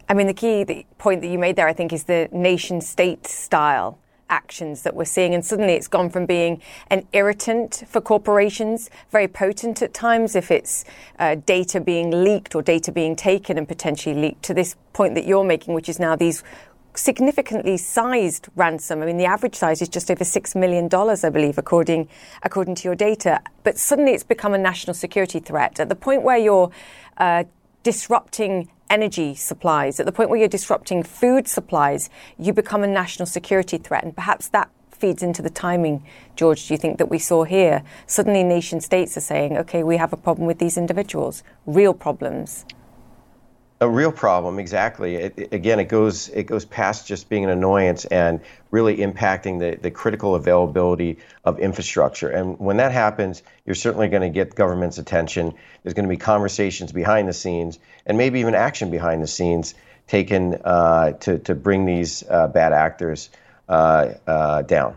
I 0.08 0.14
mean, 0.14 0.26
the 0.26 0.34
key 0.34 0.64
the 0.64 0.86
point 0.98 1.20
that 1.20 1.28
you 1.28 1.38
made 1.38 1.56
there, 1.56 1.68
I 1.68 1.72
think, 1.72 1.92
is 1.92 2.04
the 2.04 2.28
nation 2.32 2.80
state 2.80 3.26
style 3.26 3.98
actions 4.31 4.83
that 4.83 4.95
we're 4.95 5.05
seeing. 5.05 5.35
And 5.35 5.45
suddenly 5.45 5.74
it's 5.74 5.89
gone 5.89 6.11
from 6.11 6.26
being 6.26 6.61
an 6.91 7.07
irritant 7.12 7.85
for 7.89 8.01
corporations, 8.01 8.91
very 9.11 9.29
potent 9.29 9.83
at 9.83 9.95
times 9.95 10.37
if 10.37 10.51
it's 10.51 10.85
uh, 11.18 11.37
data 11.47 11.81
being 11.81 12.24
leaked 12.24 12.55
or 12.55 12.62
data 12.62 12.93
being 12.93 13.16
taken 13.16 13.59
and 13.59 13.66
potentially 13.66 14.14
leaked, 14.14 14.43
to 14.45 14.55
this 14.55 14.76
point 14.93 15.14
that 15.14 15.26
you're 15.26 15.45
making, 15.45 15.74
which 15.74 15.89
is 15.89 15.99
now 15.99 16.16
these 16.16 16.43
significantly 16.95 17.76
sized 17.76 18.49
ransom. 18.57 19.03
I 19.03 19.07
mean, 19.07 19.16
the 19.16 19.24
average 19.24 19.55
size 19.55 19.81
is 19.81 19.89
just 19.89 20.11
over 20.11 20.24
$6 20.24 20.57
million, 20.57 20.89
I 20.93 21.31
believe, 21.31 21.59
according, 21.59 22.09
according 22.43 22.74
to 22.76 22.85
your 22.85 22.95
data. 22.95 23.41
But 23.62 23.79
suddenly 23.79 24.12
it's 24.12 24.24
become 24.24 24.55
a 24.55 24.59
national 24.59 24.95
security 24.95 25.39
threat 25.39 25.81
at 25.81 25.89
the 25.89 25.95
point 25.95 26.22
where 26.22 26.39
you're 26.39 26.70
uh, 27.18 27.45
disrupting 27.83 28.68
energy 28.91 29.34
supplies, 29.34 30.01
at 30.01 30.07
the 30.07 30.12
point 30.12 30.30
where 30.30 30.39
you're 30.39 30.49
disrupting 30.49 31.03
food 31.03 31.49
supplies, 31.49 32.11
you 32.39 32.53
become 32.53 32.82
a 32.82 32.86
national 32.86 33.26
security 33.26 33.78
threat. 33.78 34.05
And 34.05 34.14
perhaps 34.14 34.49
that 34.49 34.70
feeds 34.91 35.22
into 35.22 35.43
the 35.43 35.51
timing, 35.51 36.05
George, 36.36 36.66
do 36.66 36.74
you 36.74 36.78
think, 36.78 36.99
that 36.99 37.07
we 37.07 37.18
saw 37.18 37.45
here? 37.45 37.82
Suddenly, 38.07 38.43
nation 38.43 38.80
states 38.80 39.16
are 39.16 39.20
saying, 39.20 39.57
okay, 39.57 39.82
we 39.82 39.97
have 39.97 40.12
a 40.12 40.16
problem 40.16 40.47
with 40.47 40.59
these 40.59 40.76
individuals, 40.76 41.43
real 41.66 41.95
problems. 41.95 42.64
A 43.81 43.89
real 43.89 44.11
problem, 44.11 44.59
exactly. 44.59 45.14
It, 45.14 45.53
again, 45.53 45.79
it 45.79 45.85
goes 45.85 46.29
it 46.31 46.45
goes 46.45 46.64
past 46.64 47.07
just 47.07 47.29
being 47.29 47.45
an 47.45 47.51
annoyance 47.51 48.07
and 48.07 48.41
really 48.72 48.97
impacting 48.97 49.61
the, 49.61 49.81
the 49.81 49.93
critical 49.93 50.35
availability 50.35 51.18
of 51.45 51.61
infrastructure. 51.61 52.29
And 52.29 52.59
when 52.59 52.79
that 52.79 52.91
happens, 52.91 53.45
you're 53.64 53.76
certainly 53.76 54.09
going 54.09 54.22
to 54.22 54.31
get 54.31 54.57
government's 54.57 54.99
attention. 54.99 55.55
There's 55.83 55.95
going 55.95 56.09
to 56.09 56.12
be 56.12 56.16
conversations 56.16 56.91
behind 56.91 57.29
the 57.29 57.33
scenes 57.33 57.79
and 58.05 58.18
maybe 58.18 58.41
even 58.41 58.57
action 58.57 58.91
behind 58.91 59.22
the 59.22 59.29
scenes 59.29 59.74
taken 60.09 60.55
uh, 60.64 61.12
to 61.12 61.39
to 61.39 61.55
bring 61.55 61.87
these 61.87 62.24
uh, 62.29 62.49
bad 62.49 62.72
actors 62.72 63.31
uh, 63.68 64.14
uh 64.26 64.62
down. 64.62 64.97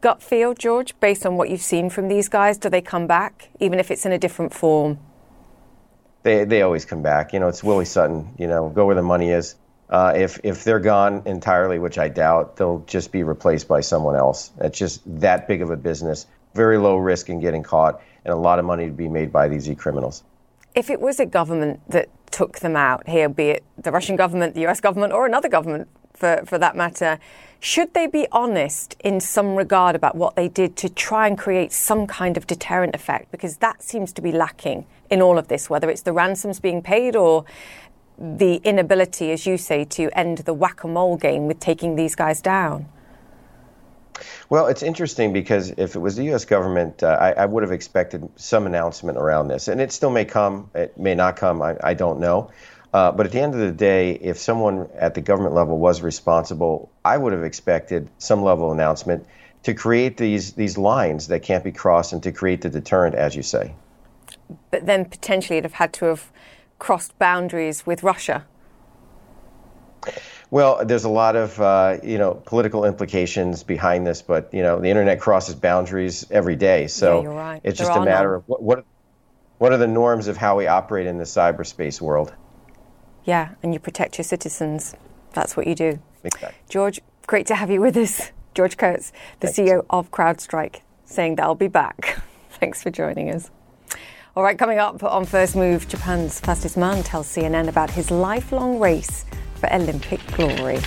Gut 0.00 0.22
feel, 0.22 0.54
George, 0.54 0.98
based 1.00 1.26
on 1.26 1.36
what 1.36 1.50
you've 1.50 1.62
seen 1.62 1.90
from 1.90 2.06
these 2.06 2.28
guys, 2.28 2.58
do 2.58 2.68
they 2.68 2.80
come 2.80 3.08
back, 3.08 3.48
even 3.58 3.80
if 3.80 3.90
it's 3.90 4.06
in 4.06 4.12
a 4.12 4.18
different 4.18 4.54
form? 4.54 4.98
They 6.22 6.44
they 6.44 6.62
always 6.62 6.84
come 6.84 7.02
back. 7.02 7.32
You 7.32 7.40
know, 7.40 7.48
it's 7.48 7.62
Willie 7.62 7.84
Sutton. 7.84 8.34
You 8.38 8.46
know, 8.46 8.68
go 8.68 8.86
where 8.86 8.94
the 8.94 9.02
money 9.02 9.30
is. 9.30 9.56
Uh, 9.88 10.14
if 10.16 10.40
if 10.42 10.64
they're 10.64 10.80
gone 10.80 11.22
entirely, 11.26 11.78
which 11.78 11.98
I 11.98 12.08
doubt, 12.08 12.56
they'll 12.56 12.84
just 12.86 13.12
be 13.12 13.22
replaced 13.22 13.68
by 13.68 13.80
someone 13.80 14.16
else. 14.16 14.50
It's 14.60 14.78
just 14.78 15.02
that 15.20 15.46
big 15.46 15.60
of 15.60 15.70
a 15.70 15.76
business, 15.76 16.26
very 16.54 16.78
low 16.78 16.96
risk 16.96 17.28
in 17.28 17.40
getting 17.40 17.62
caught, 17.62 18.00
and 18.24 18.32
a 18.32 18.36
lot 18.36 18.58
of 18.58 18.64
money 18.64 18.86
to 18.86 18.92
be 18.92 19.08
made 19.08 19.32
by 19.32 19.48
these 19.48 19.68
e 19.68 19.74
criminals. 19.74 20.22
If 20.74 20.88
it 20.88 21.00
was 21.00 21.20
a 21.20 21.26
government 21.26 21.80
that 21.90 22.08
took 22.30 22.60
them 22.60 22.76
out 22.76 23.06
here, 23.06 23.28
be 23.28 23.50
it 23.50 23.64
the 23.76 23.92
Russian 23.92 24.16
government, 24.16 24.54
the 24.54 24.62
U.S. 24.62 24.80
government, 24.80 25.12
or 25.12 25.26
another 25.26 25.48
government 25.48 25.88
for 26.14 26.42
for 26.46 26.56
that 26.56 26.74
matter, 26.74 27.18
should 27.60 27.92
they 27.92 28.06
be 28.06 28.26
honest 28.32 28.96
in 29.04 29.20
some 29.20 29.56
regard 29.56 29.94
about 29.94 30.14
what 30.14 30.36
they 30.36 30.48
did 30.48 30.76
to 30.76 30.88
try 30.88 31.26
and 31.26 31.36
create 31.36 31.70
some 31.70 32.06
kind 32.06 32.38
of 32.38 32.46
deterrent 32.46 32.94
effect? 32.94 33.30
Because 33.30 33.58
that 33.58 33.82
seems 33.82 34.12
to 34.14 34.22
be 34.22 34.32
lacking 34.32 34.86
in 35.12 35.20
all 35.20 35.38
of 35.38 35.48
this, 35.48 35.68
whether 35.68 35.90
it's 35.90 36.02
the 36.02 36.12
ransoms 36.12 36.58
being 36.58 36.82
paid 36.82 37.14
or 37.14 37.44
the 38.18 38.56
inability, 38.64 39.30
as 39.30 39.46
you 39.46 39.58
say, 39.58 39.84
to 39.84 40.08
end 40.18 40.38
the 40.38 40.54
whack 40.54 40.82
a 40.84 40.88
mole 40.88 41.18
game 41.18 41.46
with 41.46 41.60
taking 41.60 41.96
these 41.96 42.14
guys 42.14 42.40
down? 42.40 42.86
Well, 44.48 44.68
it's 44.68 44.82
interesting 44.82 45.32
because 45.32 45.70
if 45.76 45.94
it 45.96 45.98
was 45.98 46.16
the 46.16 46.24
U.S. 46.24 46.46
government, 46.46 47.02
uh, 47.02 47.18
I, 47.20 47.32
I, 47.32 47.46
would 47.46 47.62
have 47.62 47.72
expected 47.72 48.28
some 48.36 48.66
announcement 48.66 49.18
around 49.18 49.48
this. 49.48 49.68
And 49.68 49.80
it 49.80 49.92
still 49.92 50.10
may 50.10 50.24
come, 50.24 50.70
it 50.74 50.96
may 50.96 51.14
not 51.14 51.36
come, 51.36 51.60
I, 51.60 51.76
I 51.82 51.94
don't 51.94 52.18
know. 52.18 52.50
Uh, 52.94 53.10
but 53.12 53.26
at 53.26 53.32
the 53.32 53.40
end 53.40 53.54
of 53.54 53.60
the 53.60 53.72
day, 53.72 54.12
if 54.12 54.38
someone 54.38 54.88
at 54.94 55.14
the 55.14 55.20
government 55.20 55.54
level 55.54 55.78
was 55.78 56.02
responsible, 56.02 56.90
I 57.04 57.18
would 57.18 57.32
have 57.32 57.44
expected 57.44 58.08
some 58.18 58.42
level 58.42 58.66
of 58.66 58.72
announcement 58.72 59.26
to 59.64 59.74
create 59.74 60.16
these, 60.16 60.52
these 60.52 60.78
lines 60.78 61.28
that 61.28 61.42
can't 61.42 61.64
be 61.64 61.72
crossed 61.72 62.12
and 62.12 62.22
to 62.22 62.32
create 62.32 62.62
the 62.62 62.70
deterrent, 62.70 63.14
as 63.14 63.34
you 63.34 63.42
say 63.42 63.74
but 64.70 64.86
then 64.86 65.04
potentially 65.04 65.58
it'd 65.58 65.70
have 65.70 65.78
had 65.78 65.92
to 65.94 66.06
have 66.06 66.30
crossed 66.78 67.18
boundaries 67.18 67.86
with 67.86 68.02
Russia. 68.02 68.46
Well, 70.50 70.84
there's 70.84 71.04
a 71.04 71.08
lot 71.08 71.36
of 71.36 71.60
uh, 71.60 71.98
you 72.02 72.18
know 72.18 72.34
political 72.34 72.84
implications 72.84 73.62
behind 73.62 74.06
this, 74.06 74.20
but 74.20 74.52
you 74.52 74.62
know 74.62 74.80
the 74.80 74.88
internet 74.88 75.20
crosses 75.20 75.54
boundaries 75.54 76.26
every 76.30 76.56
day, 76.56 76.88
so 76.88 77.22
yeah, 77.22 77.28
right. 77.28 77.60
it's 77.64 77.78
just 77.78 77.90
a 77.90 78.04
matter 78.04 78.34
of 78.34 78.44
what, 78.46 78.62
what 78.62 78.84
what 79.58 79.72
are 79.72 79.78
the 79.78 79.86
norms 79.86 80.28
of 80.28 80.36
how 80.36 80.58
we 80.58 80.66
operate 80.66 81.06
in 81.06 81.18
the 81.18 81.24
cyberspace 81.24 82.00
world. 82.00 82.34
Yeah, 83.24 83.50
and 83.62 83.72
you 83.72 83.78
protect 83.78 84.18
your 84.18 84.24
citizens. 84.24 84.94
That's 85.32 85.56
what 85.56 85.66
you 85.66 85.74
do. 85.74 86.00
Exactly. 86.24 86.58
George, 86.68 87.00
great 87.26 87.46
to 87.46 87.54
have 87.54 87.70
you 87.70 87.80
with 87.80 87.96
us. 87.96 88.32
George 88.54 88.76
Kurtz, 88.76 89.12
the 89.40 89.46
Thanks. 89.46 89.58
CEO 89.58 89.86
of 89.88 90.10
CrowdStrike, 90.10 90.80
saying 91.04 91.36
that 91.36 91.44
I'll 91.44 91.54
be 91.54 91.68
back. 91.68 92.20
Thanks 92.50 92.82
for 92.82 92.90
joining 92.90 93.30
us. 93.30 93.50
All 94.34 94.42
right, 94.42 94.56
coming 94.56 94.78
up 94.78 95.04
on 95.04 95.26
First 95.26 95.56
Move, 95.56 95.86
Japan's 95.88 96.40
fastest 96.40 96.78
man 96.78 97.02
tells 97.02 97.26
CNN 97.26 97.68
about 97.68 97.90
his 97.90 98.10
lifelong 98.10 98.80
race 98.80 99.26
for 99.56 99.70
Olympic 99.70 100.26
glory. 100.28 100.80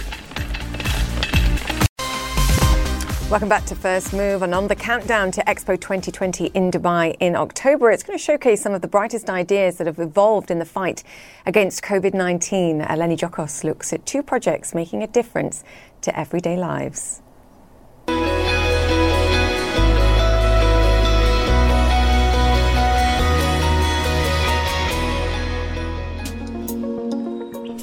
Welcome 3.30 3.48
back 3.48 3.66
to 3.66 3.76
First 3.76 4.14
Move 4.14 4.42
and 4.42 4.56
on 4.56 4.68
the 4.68 4.76
countdown 4.76 5.30
to 5.30 5.44
Expo 5.44 5.80
2020 5.80 6.48
in 6.56 6.72
Dubai 6.72 7.16
in 7.20 7.36
October. 7.36 7.92
It's 7.92 8.02
going 8.02 8.18
to 8.18 8.24
showcase 8.24 8.64
some 8.64 8.74
of 8.74 8.82
the 8.82 8.88
brightest 8.88 9.30
ideas 9.30 9.78
that 9.78 9.86
have 9.86 10.00
evolved 10.00 10.50
in 10.50 10.58
the 10.58 10.66
fight 10.66 11.04
against 11.46 11.84
COVID 11.84 12.16
19. 12.16 12.82
Eleni 12.82 13.16
Giokos 13.16 13.64
looks 13.64 13.94
at 13.94 14.08
two 14.08 14.24
projects 14.24 14.74
making 14.74 15.04
a 15.04 15.08
difference 15.08 15.64
to 16.02 16.20
everyday 16.20 16.58
lives. 16.58 17.22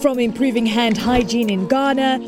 From 0.03 0.19
improving 0.19 0.67
hand 0.67 0.99
hygiene 0.99 1.49
in 1.49 1.69
Ghana 1.69 2.19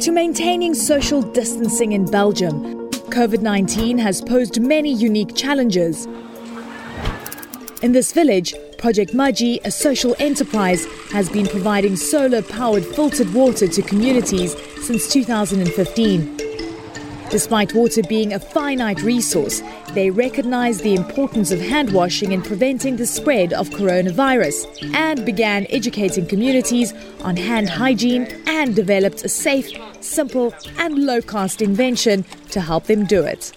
to 0.00 0.12
maintaining 0.12 0.72
social 0.72 1.20
distancing 1.20 1.90
in 1.90 2.08
Belgium, 2.08 2.88
COVID 3.10 3.42
19 3.42 3.98
has 3.98 4.22
posed 4.22 4.60
many 4.60 4.94
unique 4.94 5.34
challenges. 5.34 6.06
In 7.82 7.90
this 7.90 8.12
village, 8.12 8.54
Project 8.78 9.14
Maji, 9.14 9.58
a 9.64 9.72
social 9.72 10.14
enterprise, 10.20 10.86
has 11.10 11.28
been 11.28 11.48
providing 11.48 11.96
solar 11.96 12.42
powered 12.42 12.86
filtered 12.86 13.34
water 13.34 13.66
to 13.66 13.82
communities 13.82 14.54
since 14.80 15.08
2015. 15.12 16.36
Despite 17.30 17.74
water 17.74 18.02
being 18.08 18.32
a 18.32 18.38
finite 18.38 19.02
resource, 19.02 19.60
They 19.94 20.10
recognized 20.10 20.82
the 20.82 20.94
importance 20.94 21.50
of 21.50 21.60
hand 21.60 21.92
washing 21.92 22.32
in 22.32 22.42
preventing 22.42 22.96
the 22.96 23.06
spread 23.06 23.54
of 23.54 23.70
coronavirus 23.70 24.94
and 24.94 25.24
began 25.24 25.66
educating 25.70 26.26
communities 26.26 26.92
on 27.22 27.36
hand 27.36 27.70
hygiene 27.70 28.26
and 28.46 28.76
developed 28.76 29.24
a 29.24 29.28
safe, 29.28 29.70
simple, 30.00 30.54
and 30.76 31.06
low 31.06 31.22
cost 31.22 31.62
invention 31.62 32.24
to 32.50 32.60
help 32.60 32.84
them 32.84 33.06
do 33.06 33.22
it. 33.24 33.52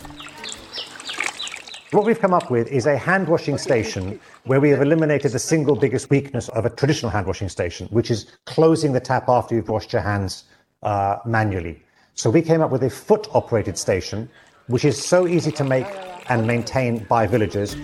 What 1.91 2.05
we've 2.05 2.19
come 2.19 2.33
up 2.33 2.49
with 2.49 2.71
is 2.71 2.85
a 2.85 2.97
hand 2.97 3.27
washing 3.27 3.57
station 3.57 4.17
where 4.45 4.61
we 4.61 4.69
have 4.69 4.81
eliminated 4.81 5.33
the 5.33 5.39
single 5.39 5.75
biggest 5.75 6.09
weakness 6.09 6.47
of 6.49 6.65
a 6.65 6.69
traditional 6.69 7.11
hand 7.11 7.27
washing 7.27 7.49
station, 7.49 7.87
which 7.87 8.09
is 8.09 8.27
closing 8.45 8.93
the 8.93 9.01
tap 9.01 9.27
after 9.27 9.53
you've 9.53 9.67
washed 9.67 9.91
your 9.91 10.01
hands 10.01 10.45
uh, 10.83 11.17
manually. 11.25 11.83
So 12.13 12.29
we 12.29 12.41
came 12.41 12.61
up 12.61 12.71
with 12.71 12.83
a 12.83 12.89
foot 12.89 13.27
operated 13.33 13.77
station, 13.77 14.29
which 14.67 14.85
is 14.85 15.03
so 15.03 15.27
easy 15.27 15.51
to 15.51 15.65
make 15.65 15.85
and 16.29 16.47
maintained 16.47 17.07
by 17.07 17.27
villagers. 17.27 17.75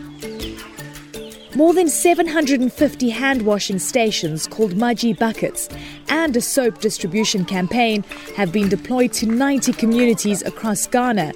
More 1.55 1.73
than 1.73 1.89
750 1.89 3.09
hand 3.09 3.41
washing 3.41 3.79
stations 3.79 4.45
called 4.45 4.73
Maji 4.73 5.17
Buckets 5.17 5.69
and 6.07 6.37
a 6.37 6.41
soap 6.41 6.81
distribution 6.81 7.45
campaign 7.45 8.03
have 8.35 8.51
been 8.51 8.69
deployed 8.69 9.11
to 9.13 9.25
90 9.25 9.73
communities 9.73 10.43
across 10.43 10.85
Ghana, 10.85 11.33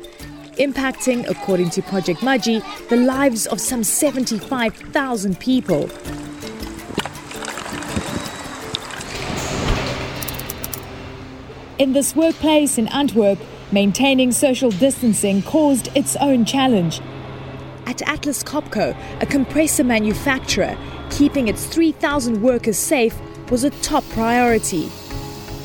impacting, 0.59 1.27
according 1.27 1.71
to 1.71 1.81
Project 1.81 2.19
Maji, 2.19 2.61
the 2.89 2.97
lives 2.97 3.47
of 3.47 3.59
some 3.59 3.83
75,000 3.83 5.39
people. 5.39 5.89
In 11.79 11.93
this 11.93 12.15
workplace 12.15 12.77
in 12.77 12.87
Antwerp, 12.89 13.39
maintaining 13.71 14.31
social 14.31 14.71
distancing 14.71 15.41
caused 15.41 15.89
its 15.95 16.15
own 16.17 16.45
challenge. 16.45 17.01
At 17.85 18.01
Atlas 18.07 18.43
Copco, 18.43 18.95
a 19.21 19.25
compressor 19.25 19.83
manufacturer, 19.83 20.77
keeping 21.09 21.47
its 21.47 21.65
3,000 21.65 22.41
workers 22.41 22.77
safe 22.77 23.19
was 23.49 23.63
a 23.63 23.69
top 23.81 24.03
priority. 24.09 24.89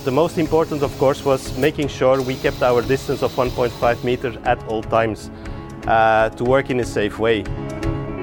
The 0.04 0.12
most 0.12 0.38
important, 0.38 0.82
of 0.82 0.96
course, 0.98 1.24
was 1.24 1.56
making 1.58 1.88
sure 1.88 2.22
we 2.22 2.36
kept 2.36 2.62
our 2.62 2.80
distance 2.82 3.22
of 3.22 3.32
1.5 3.32 4.04
meters 4.04 4.36
at 4.44 4.62
all 4.68 4.82
times 4.82 5.30
uh, 5.86 6.30
to 6.30 6.44
work 6.44 6.70
in 6.70 6.80
a 6.80 6.84
safe 6.84 7.18
way. 7.18 7.42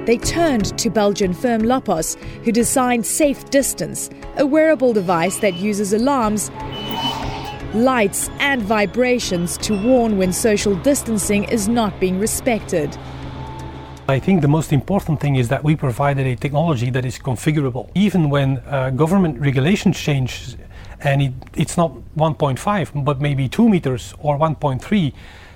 They 0.06 0.18
turned 0.18 0.78
to 0.80 0.90
Belgian 0.90 1.34
firm 1.34 1.62
Lopos, 1.62 2.16
who 2.44 2.52
designed 2.52 3.06
Safe 3.06 3.50
Distance, 3.50 4.10
a 4.36 4.46
wearable 4.46 4.92
device 4.92 5.38
that 5.38 5.54
uses 5.54 5.94
alarms 5.94 6.52
lights, 7.74 8.30
and 8.40 8.62
vibrations 8.62 9.58
to 9.58 9.74
warn 9.82 10.18
when 10.18 10.32
social 10.32 10.76
distancing 10.76 11.44
is 11.46 11.68
not 11.68 12.00
being 12.00 12.20
respected. 12.20 12.98
I 14.08 14.20
think 14.20 14.42
the 14.42 14.50
most 14.50 14.74
important 14.74 15.22
thing 15.22 15.38
is 15.38 15.48
that 15.48 15.64
we 15.64 15.76
provided 15.76 16.28
a 16.28 16.36
technology 16.36 16.90
that 16.90 17.06
is 17.06 17.18
configurable. 17.18 17.90
Even 17.96 18.30
when 18.30 18.58
uh, 18.58 18.90
government 18.90 19.40
regulations 19.40 19.98
change 19.98 20.58
and 21.00 21.22
it, 21.22 21.34
it's 21.56 21.78
not 21.78 21.92
1.5 22.18 23.06
but 23.06 23.22
maybe 23.22 23.48
2 23.48 23.70
meters 23.70 24.14
or 24.20 24.38
1.3, 24.38 25.14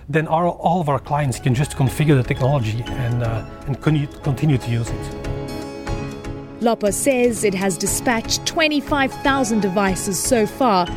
then 0.07 0.28
our, 0.28 0.47
all 0.47 0.80
of 0.80 0.88
our 0.88 0.99
clients 0.99 1.39
can 1.39 1.53
just 1.53 1.72
configure 1.72 2.15
the 2.15 2.24
technology 2.24 2.84
and, 2.88 3.24
uh, 3.24 3.45
and 3.68 3.82
continue 3.82 4.57
to 4.57 4.72
use 4.72 4.89
it. 4.89 5.28
Lopos 6.61 6.93
says 6.93 7.43
it 7.43 7.53
has 7.53 7.78
dispatched 7.78 8.45
25,000 8.45 9.59
devices 9.59 10.18
so 10.18 10.47
far 10.47 10.88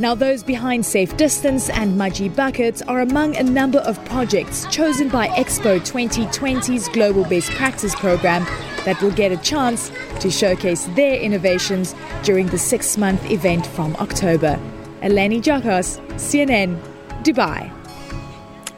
now, 0.00 0.14
those 0.14 0.42
behind 0.42 0.86
Safe 0.86 1.14
Distance 1.18 1.68
and 1.68 2.00
Maji 2.00 2.34
Buckets 2.34 2.80
are 2.80 3.00
among 3.00 3.36
a 3.36 3.42
number 3.42 3.80
of 3.80 4.02
projects 4.06 4.64
chosen 4.70 5.10
by 5.10 5.28
Expo 5.28 5.78
2020's 5.78 6.88
Global 6.88 7.24
Best 7.24 7.50
Practice 7.50 7.94
program 7.94 8.44
that 8.86 8.98
will 9.02 9.10
get 9.10 9.30
a 9.30 9.36
chance 9.36 9.92
to 10.20 10.30
showcase 10.30 10.86
their 10.96 11.20
innovations 11.20 11.94
during 12.22 12.46
the 12.46 12.56
six 12.56 12.96
month 12.96 13.30
event 13.30 13.66
from 13.66 13.94
October. 13.96 14.58
Eleni 15.02 15.42
Giokos, 15.42 16.00
CNN, 16.14 16.80
Dubai. 17.22 17.79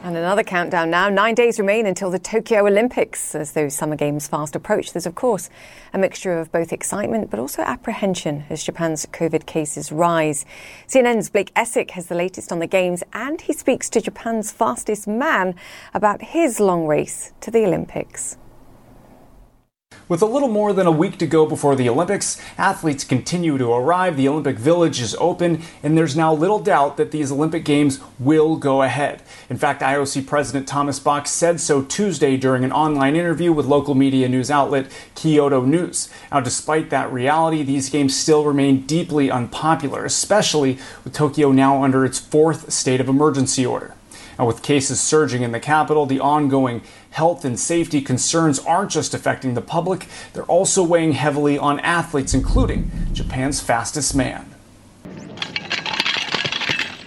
And 0.03 0.17
another 0.17 0.43
countdown 0.43 0.89
now. 0.89 1.07
Nine 1.07 1.33
days 1.33 1.57
remain 1.57 1.85
until 1.85 2.11
the 2.11 2.19
Tokyo 2.19 2.67
Olympics. 2.67 3.33
As 3.33 3.53
those 3.53 3.73
summer 3.73 3.95
games 3.95 4.27
fast 4.27 4.53
approach, 4.53 4.91
there's, 4.91 5.05
of 5.05 5.15
course, 5.15 5.49
a 5.93 5.97
mixture 5.97 6.37
of 6.37 6.51
both 6.51 6.73
excitement 6.73 7.29
but 7.29 7.39
also 7.39 7.61
apprehension 7.61 8.43
as 8.49 8.65
Japan's 8.65 9.05
COVID 9.05 9.45
cases 9.45 9.93
rise. 9.93 10.45
CNN's 10.89 11.29
Blake 11.29 11.53
Essig 11.53 11.91
has 11.91 12.07
the 12.07 12.15
latest 12.15 12.51
on 12.51 12.59
the 12.59 12.67
games, 12.67 13.01
and 13.13 13.39
he 13.39 13.53
speaks 13.53 13.89
to 13.91 14.01
Japan's 14.01 14.51
fastest 14.51 15.07
man 15.07 15.55
about 15.93 16.21
his 16.21 16.59
long 16.59 16.85
race 16.85 17.31
to 17.39 17.49
the 17.49 17.63
Olympics. 17.63 18.35
With 20.09 20.21
a 20.21 20.25
little 20.25 20.49
more 20.49 20.73
than 20.73 20.85
a 20.85 20.91
week 20.91 21.17
to 21.19 21.25
go 21.25 21.45
before 21.45 21.77
the 21.77 21.87
Olympics, 21.87 22.37
athletes 22.57 23.05
continue 23.05 23.57
to 23.57 23.71
arrive, 23.71 24.17
the 24.17 24.27
Olympic 24.27 24.57
Village 24.57 24.99
is 24.99 25.15
open, 25.15 25.61
and 25.81 25.97
there's 25.97 26.13
now 26.13 26.33
little 26.33 26.59
doubt 26.59 26.97
that 26.97 27.11
these 27.11 27.31
Olympic 27.31 27.63
Games 27.63 28.01
will 28.19 28.57
go 28.57 28.81
ahead. 28.81 29.21
In 29.49 29.57
fact, 29.57 29.81
IOC 29.81 30.27
President 30.27 30.67
Thomas 30.67 30.99
Bach 30.99 31.25
said 31.25 31.61
so 31.61 31.81
Tuesday 31.81 32.35
during 32.35 32.65
an 32.65 32.73
online 32.73 33.15
interview 33.15 33.53
with 33.53 33.65
local 33.65 33.95
media 33.95 34.27
news 34.27 34.51
outlet 34.51 34.91
Kyodo 35.15 35.65
News. 35.65 36.09
Now, 36.33 36.41
despite 36.41 36.89
that 36.89 37.11
reality, 37.11 37.63
these 37.63 37.89
games 37.89 38.13
still 38.13 38.43
remain 38.43 38.81
deeply 38.81 39.31
unpopular, 39.31 40.03
especially 40.03 40.79
with 41.05 41.13
Tokyo 41.13 41.53
now 41.53 41.81
under 41.81 42.03
its 42.03 42.19
fourth 42.19 42.73
state 42.73 42.99
of 42.99 43.07
emergency 43.07 43.65
order. 43.65 43.95
Now, 44.37 44.47
with 44.47 44.63
cases 44.63 44.99
surging 44.99 45.43
in 45.43 45.51
the 45.51 45.59
capital, 45.59 46.05
the 46.05 46.19
ongoing 46.19 46.81
health 47.13 47.45
and 47.45 47.59
safety 47.59 48.01
concerns 48.01 48.57
aren't 48.59 48.89
just 48.89 49.13
affecting 49.13 49.53
the 49.53 49.61
public, 49.61 50.07
they're 50.33 50.43
also 50.45 50.83
weighing 50.83 51.11
heavily 51.11 51.57
on 51.59 51.79
athletes, 51.81 52.33
including 52.33 52.89
Japan's 53.13 53.61
fastest 53.61 54.15
man. 54.15 54.53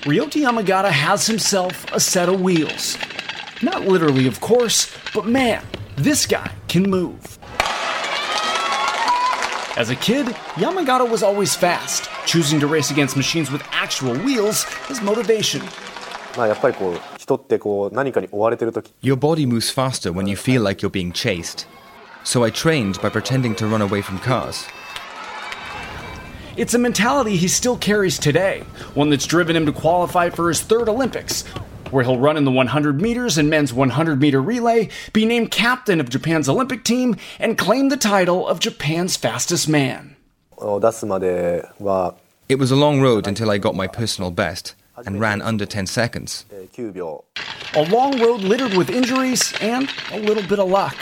Ryota 0.07 0.41
Yamagata 0.41 0.91
has 0.91 1.27
himself 1.27 1.85
a 1.93 1.99
set 1.99 2.29
of 2.29 2.41
wheels. 2.41 2.97
Not 3.63 3.83
literally, 3.83 4.29
of 4.29 4.41
course, 4.41 4.97
but 5.13 5.27
man, 5.27 5.65
this 5.97 6.25
guy 6.25 6.53
can 6.69 6.85
move. 6.85 7.39
As 9.77 9.91
a 9.91 9.97
kid, 9.97 10.27
Yamagata 10.55 11.11
was 11.11 11.25
always 11.25 11.57
fast, 11.57 12.09
choosing 12.25 12.61
to 12.61 12.69
race 12.69 12.93
against 12.93 13.17
machines 13.17 13.51
with 13.51 13.63
actual 13.73 14.17
wheels 14.19 14.65
as 14.89 15.03
motivation. 15.03 15.63
Your 19.01 19.17
body 19.17 19.47
moves 19.47 19.71
faster 19.71 20.13
when 20.13 20.27
you 20.27 20.37
feel 20.37 20.63
like 20.63 20.83
you're 20.83 20.91
being 20.91 21.13
chased. 21.13 21.67
So 22.25 22.45
I 22.45 22.51
trained 22.51 23.01
by 23.01 23.09
pretending 23.09 23.55
to 23.57 23.67
run 23.67 23.83
away 23.83 24.03
from 24.03 24.19
cars. 24.19 24.67
It's 26.57 26.75
a 26.75 26.79
mentality 26.79 27.37
he 27.37 27.49
still 27.49 27.77
carries 27.77 28.19
today, 28.19 28.61
one 28.95 29.11
that's 29.11 29.27
driven 29.27 29.55
him 29.55 29.67
to 29.67 29.73
qualify 29.73 30.31
for 30.31 30.49
his 30.49 30.63
third 30.63 30.89
Olympics, 30.89 31.43
where 31.91 32.03
he'll 32.03 32.19
run 32.19 32.37
in 32.37 32.45
the 32.45 32.51
100 32.51 33.01
meters 33.01 33.37
and 33.37 33.51
men's 33.51 33.73
100 33.75 34.21
meter 34.21 34.41
relay, 34.41 34.89
be 35.13 35.27
named 35.27 35.51
captain 35.51 36.01
of 36.01 36.09
Japan's 36.09 36.49
Olympic 36.49 36.83
team, 36.83 37.17
and 37.39 37.59
claim 37.59 37.91
the 37.91 37.97
title 37.97 38.49
of 38.49 38.59
Japan's 38.59 39.17
fastest 39.17 39.69
man. 39.69 40.17
Oh, 40.59 40.81
it 42.49 42.59
was 42.59 42.71
a 42.71 42.77
long 42.77 43.01
road 43.03 43.27
until 43.27 43.51
I 43.51 43.59
got 43.59 43.75
my 43.75 43.87
personal 43.87 44.31
best 44.31 44.75
and 45.05 45.21
ran 45.21 45.43
under 45.43 45.67
10 45.67 45.87
seconds. 45.87 46.45
A 47.75 47.83
long 47.91 48.21
road 48.21 48.41
littered 48.41 48.75
with 48.75 48.89
injuries 48.89 49.53
and 49.61 49.91
a 50.13 50.19
little 50.19 50.43
bit 50.43 50.59
of 50.59 50.69
luck. 50.69 50.97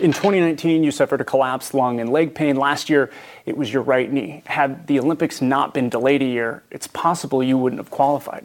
In 0.00 0.12
2019, 0.12 0.82
you 0.82 0.90
suffered 0.90 1.20
a 1.20 1.24
collapsed 1.24 1.74
lung 1.74 2.00
and 2.00 2.10
leg 2.10 2.34
pain. 2.34 2.56
Last 2.56 2.90
year, 2.90 3.10
it 3.46 3.56
was 3.56 3.72
your 3.72 3.82
right 3.82 4.10
knee. 4.12 4.42
Had 4.46 4.86
the 4.88 4.98
Olympics 4.98 5.40
not 5.40 5.72
been 5.72 5.88
delayed 5.88 6.22
a 6.22 6.26
year, 6.26 6.62
it's 6.70 6.88
possible 6.88 7.42
you 7.42 7.56
wouldn't 7.56 7.78
have 7.78 7.90
qualified. 7.90 8.44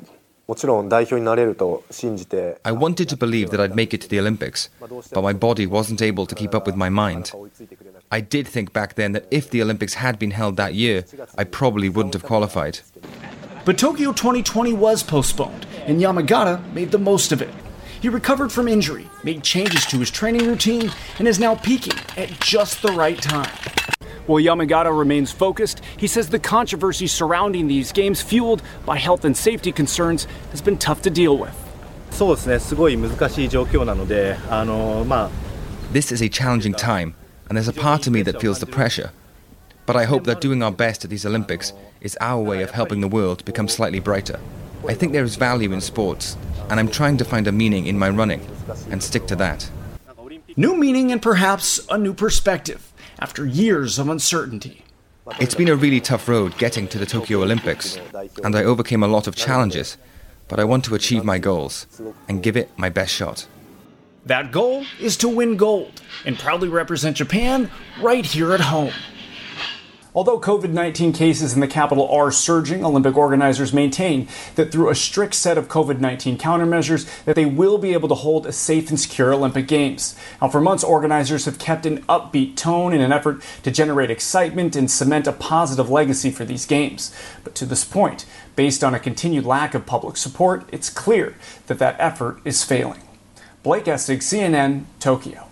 I 2.64 2.72
wanted 2.72 3.10
to 3.10 3.18
believe 3.18 3.50
that 3.50 3.60
I'd 3.60 3.76
make 3.76 3.94
it 3.94 4.02
to 4.02 4.08
the 4.08 4.20
Olympics, 4.20 4.70
but 4.80 5.22
my 5.22 5.34
body 5.34 5.68
wasn't 5.68 6.02
able 6.02 6.26
to 6.26 6.36
keep 6.36 6.56
up 6.56 6.66
with 6.66 6.76
my 6.76 6.90
mind. 6.90 7.34
I 8.10 8.22
did 8.22 8.48
think 8.48 8.72
back 8.72 8.96
then 8.96 9.12
that 9.12 9.26
if 9.30 9.50
the 9.50 9.62
Olympics 9.62 9.96
had 9.96 10.18
been 10.18 10.32
held 10.32 10.56
that 10.56 10.74
year, 10.74 11.04
I 11.38 11.44
probably 11.44 11.90
wouldn't 11.90 12.14
have 12.14 12.24
qualified. 12.24 12.80
But 13.68 13.78
Tokyo 13.78 14.14
2020 14.14 14.72
was 14.72 15.04
postponed, 15.04 15.68
and 15.86 16.00
Yamagata 16.00 16.74
made 16.74 16.90
the 16.90 16.98
most 16.98 17.34
of 17.34 17.42
it. 17.42 17.54
He 18.02 18.08
recovered 18.08 18.50
from 18.50 18.70
injury, 18.70 19.10
made 19.26 19.44
changes 19.44 19.86
to 19.88 20.00
his 20.00 20.10
training 20.10 20.48
routine, 20.48 20.90
and 21.20 21.28
is 21.28 21.38
now 21.38 21.56
peaking 21.56 22.00
at 22.16 22.30
just 22.40 22.82
the 22.82 22.94
right 22.94 23.22
time. 23.22 23.52
While 24.26 24.42
Yamagata 24.42 24.98
remains 24.98 25.34
focused, 25.34 25.82
he 25.98 26.08
says 26.08 26.30
the 26.30 26.40
controversy 26.40 27.08
surrounding 27.08 27.68
these 27.68 27.92
games, 27.92 28.22
fueled 28.22 28.62
by 28.86 28.96
health 28.96 29.26
and 29.26 29.36
safety 29.36 29.74
concerns, 29.74 30.28
has 30.52 30.62
been 30.62 30.78
tough 30.78 31.02
to 31.02 31.10
deal 31.10 31.38
with. 31.38 31.54
This 35.92 36.14
is 36.14 36.22
a 36.22 36.30
challenging 36.30 36.74
time, 36.74 37.16
and 37.50 37.58
there's 37.58 37.68
a 37.68 37.74
part 37.74 38.08
of 38.08 38.14
me 38.14 38.22
that 38.22 38.40
feels 38.40 38.60
the 38.60 38.66
pressure. 38.66 39.12
But 39.86 39.96
I 39.96 40.04
hope 40.04 40.26
that 40.26 40.42
doing 40.42 40.62
our 40.64 40.72
best 40.72 41.06
at 41.06 41.10
these 41.10 41.26
Olympics 41.26 41.72
is 42.02 42.18
our 42.22 42.42
way 42.42 42.62
of 42.62 42.72
helping 42.72 43.02
the 43.02 43.08
world 43.08 43.44
become 43.46 43.68
slightly 43.68 44.00
brighter. 44.00 44.40
I 44.88 44.94
think 44.94 45.12
there 45.12 45.24
is 45.24 45.36
value 45.36 45.74
in 45.74 45.82
sports, 45.82 46.38
and 46.70 46.80
I'm 46.80 46.90
trying 46.90 47.18
to 47.18 47.26
find 47.26 47.48
a 47.48 47.52
meaning 47.52 47.88
in 47.88 47.98
my 47.98 48.10
running 48.10 48.42
and 48.90 49.02
stick 49.02 49.28
to 49.28 49.36
that. 49.38 49.70
new 50.56 50.76
meaning 50.76 51.12
and 51.12 51.22
perhaps 51.22 51.80
a 51.90 51.98
new 51.98 52.14
perspective 52.14 52.92
after 53.20 53.46
years 53.46 54.00
of 54.00 54.10
uncertainty. 54.10 54.84
It's 55.40 55.56
been 55.56 55.68
a 55.68 55.76
really 55.76 56.00
tough 56.00 56.28
road 56.28 56.58
getting 56.58 56.88
to 56.88 56.98
the 56.98 57.06
Tokyo 57.06 57.44
Olympics, 57.44 58.00
and 58.44 58.56
I 58.56 58.64
overcame 58.64 59.04
a 59.04 59.08
lot 59.08 59.28
of 59.28 59.36
challenges, 59.36 59.98
but 60.48 60.60
I 60.60 60.64
want 60.64 60.86
to 60.86 60.96
achieve 60.96 61.24
my 61.26 61.38
goals 61.38 61.86
and 62.28 62.42
give 62.42 62.56
it 62.56 62.70
my 62.78 62.90
best 62.90 63.14
shot. 63.14 63.48
That 64.26 64.52
goal 64.52 64.86
is 65.00 65.16
to 65.18 65.30
win 65.30 65.58
gold 65.58 66.02
and 66.26 66.38
proudly 66.38 66.70
represent 66.70 67.18
Japan 67.18 67.70
right 68.02 68.26
here 68.26 68.54
at 68.54 68.60
home. 68.60 68.94
Although 70.18 70.40
COVID 70.40 70.72
19 70.72 71.14
cases 71.14 71.54
in 71.54 71.60
the 71.60 71.68
capital 71.68 72.10
are 72.10 72.32
surging, 72.32 72.84
Olympic 72.84 73.16
organizers 73.16 73.72
maintain 73.72 74.28
that 74.56 74.72
through 74.72 74.90
a 74.90 74.96
strict 74.96 75.36
set 75.36 75.60
of 75.60 75.68
COVID 75.68 76.00
19 76.00 76.40
countermeasures, 76.40 77.24
that 77.26 77.36
they 77.36 77.46
will 77.46 77.78
be 77.78 77.94
able 77.94 78.10
to 78.10 78.16
hold 78.16 78.48
a 78.48 78.52
safe 78.52 78.90
and 78.90 79.00
secure 79.00 79.32
Olympic 79.32 79.68
Games. 79.68 80.16
Now, 80.42 80.48
for 80.48 80.60
months, 80.60 80.84
organizers 80.84 81.46
have 81.46 81.60
kept 81.60 81.86
an 81.86 82.02
upbeat 82.06 82.56
tone 82.56 82.94
in 82.94 83.02
an 83.02 83.12
effort 83.12 83.44
to 83.62 83.70
generate 83.70 84.10
excitement 84.10 84.76
and 84.76 84.90
cement 84.90 85.28
a 85.28 85.34
positive 85.34 85.88
legacy 85.88 86.32
for 86.32 86.46
these 86.46 86.66
Games. 86.66 87.16
But 87.44 87.54
to 87.54 87.68
this 87.68 87.86
point, 87.86 88.26
based 88.56 88.84
on 88.84 88.96
a 88.96 89.00
continued 89.00 89.46
lack 89.46 89.76
of 89.76 89.86
public 89.86 90.18
support, 90.18 90.68
it's 90.72 90.90
clear 90.90 91.36
that 91.68 91.78
that 91.78 91.96
effort 92.00 92.40
is 92.44 92.64
failing. 92.64 93.04
Blake 93.62 93.86
Essig, 93.86 94.24
CNN, 94.24 94.86
Tokyo. 95.00 95.47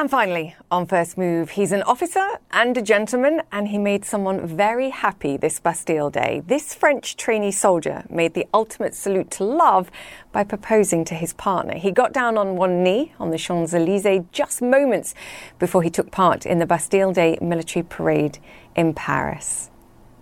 And 0.00 0.08
finally, 0.08 0.54
on 0.70 0.86
First 0.86 1.18
Move, 1.18 1.50
he's 1.50 1.72
an 1.72 1.82
officer 1.82 2.24
and 2.52 2.76
a 2.76 2.82
gentleman, 2.82 3.42
and 3.50 3.66
he 3.66 3.78
made 3.78 4.04
someone 4.04 4.46
very 4.46 4.90
happy 4.90 5.36
this 5.36 5.58
Bastille 5.58 6.08
Day. 6.08 6.40
This 6.46 6.72
French 6.72 7.16
trainee 7.16 7.50
soldier 7.50 8.04
made 8.08 8.34
the 8.34 8.46
ultimate 8.54 8.94
salute 8.94 9.28
to 9.32 9.44
love 9.44 9.90
by 10.30 10.44
proposing 10.44 11.04
to 11.06 11.16
his 11.16 11.32
partner. 11.32 11.74
He 11.74 11.90
got 11.90 12.12
down 12.12 12.38
on 12.38 12.54
one 12.54 12.84
knee 12.84 13.12
on 13.18 13.32
the 13.32 13.38
Champs 13.38 13.74
Elysees 13.74 14.22
just 14.30 14.62
moments 14.62 15.16
before 15.58 15.82
he 15.82 15.90
took 15.90 16.12
part 16.12 16.46
in 16.46 16.60
the 16.60 16.66
Bastille 16.66 17.12
Day 17.12 17.36
military 17.42 17.82
parade 17.82 18.38
in 18.76 18.94
Paris. 18.94 19.68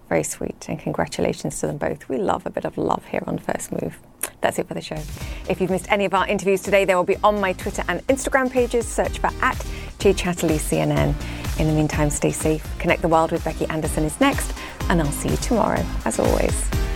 Very 0.09 0.23
sweet, 0.23 0.65
and 0.71 0.79
congratulations 0.79 1.61
to 1.61 1.67
them 1.67 1.77
both. 1.77 2.09
We 2.09 2.17
love 2.17 2.47
a 2.47 2.51
bit 2.51 2.65
of 2.65 2.79
love 2.79 3.05
here 3.05 3.25
on 3.27 3.37
First 3.37 3.73
Move. 3.73 3.99
That's 4.47 4.61
it 4.61 4.69
for 4.69 4.75
the 4.75 4.81
show. 4.81 5.03
If 5.49 5.61
you've 5.61 5.71
missed 5.71 5.91
any 5.91 6.05
of 6.05 6.15
our 6.15 6.25
interviews 6.29 6.63
today, 6.63 6.85
they 6.85 6.95
will 6.95 7.03
be 7.03 7.17
on 7.25 7.41
my 7.41 7.53
Twitter 7.55 7.83
and 7.89 8.07
Instagram 8.07 8.49
pages. 8.49 8.87
Search 8.87 9.19
for 9.19 9.33
at 9.43 9.59
Chatterley 10.15 10.61
CNN. 10.61 11.17
In 11.59 11.67
the 11.67 11.73
meantime, 11.73 12.11
stay 12.11 12.31
safe. 12.31 12.65
Connect 12.79 13.03
the 13.03 13.09
World 13.09 13.33
with 13.33 13.43
Becky 13.43 13.67
Anderson 13.67 14.05
is 14.05 14.21
next, 14.21 14.55
and 14.89 15.03
I'll 15.03 15.11
see 15.11 15.31
you 15.31 15.37
tomorrow, 15.39 15.85
as 16.05 16.21
always. 16.21 16.96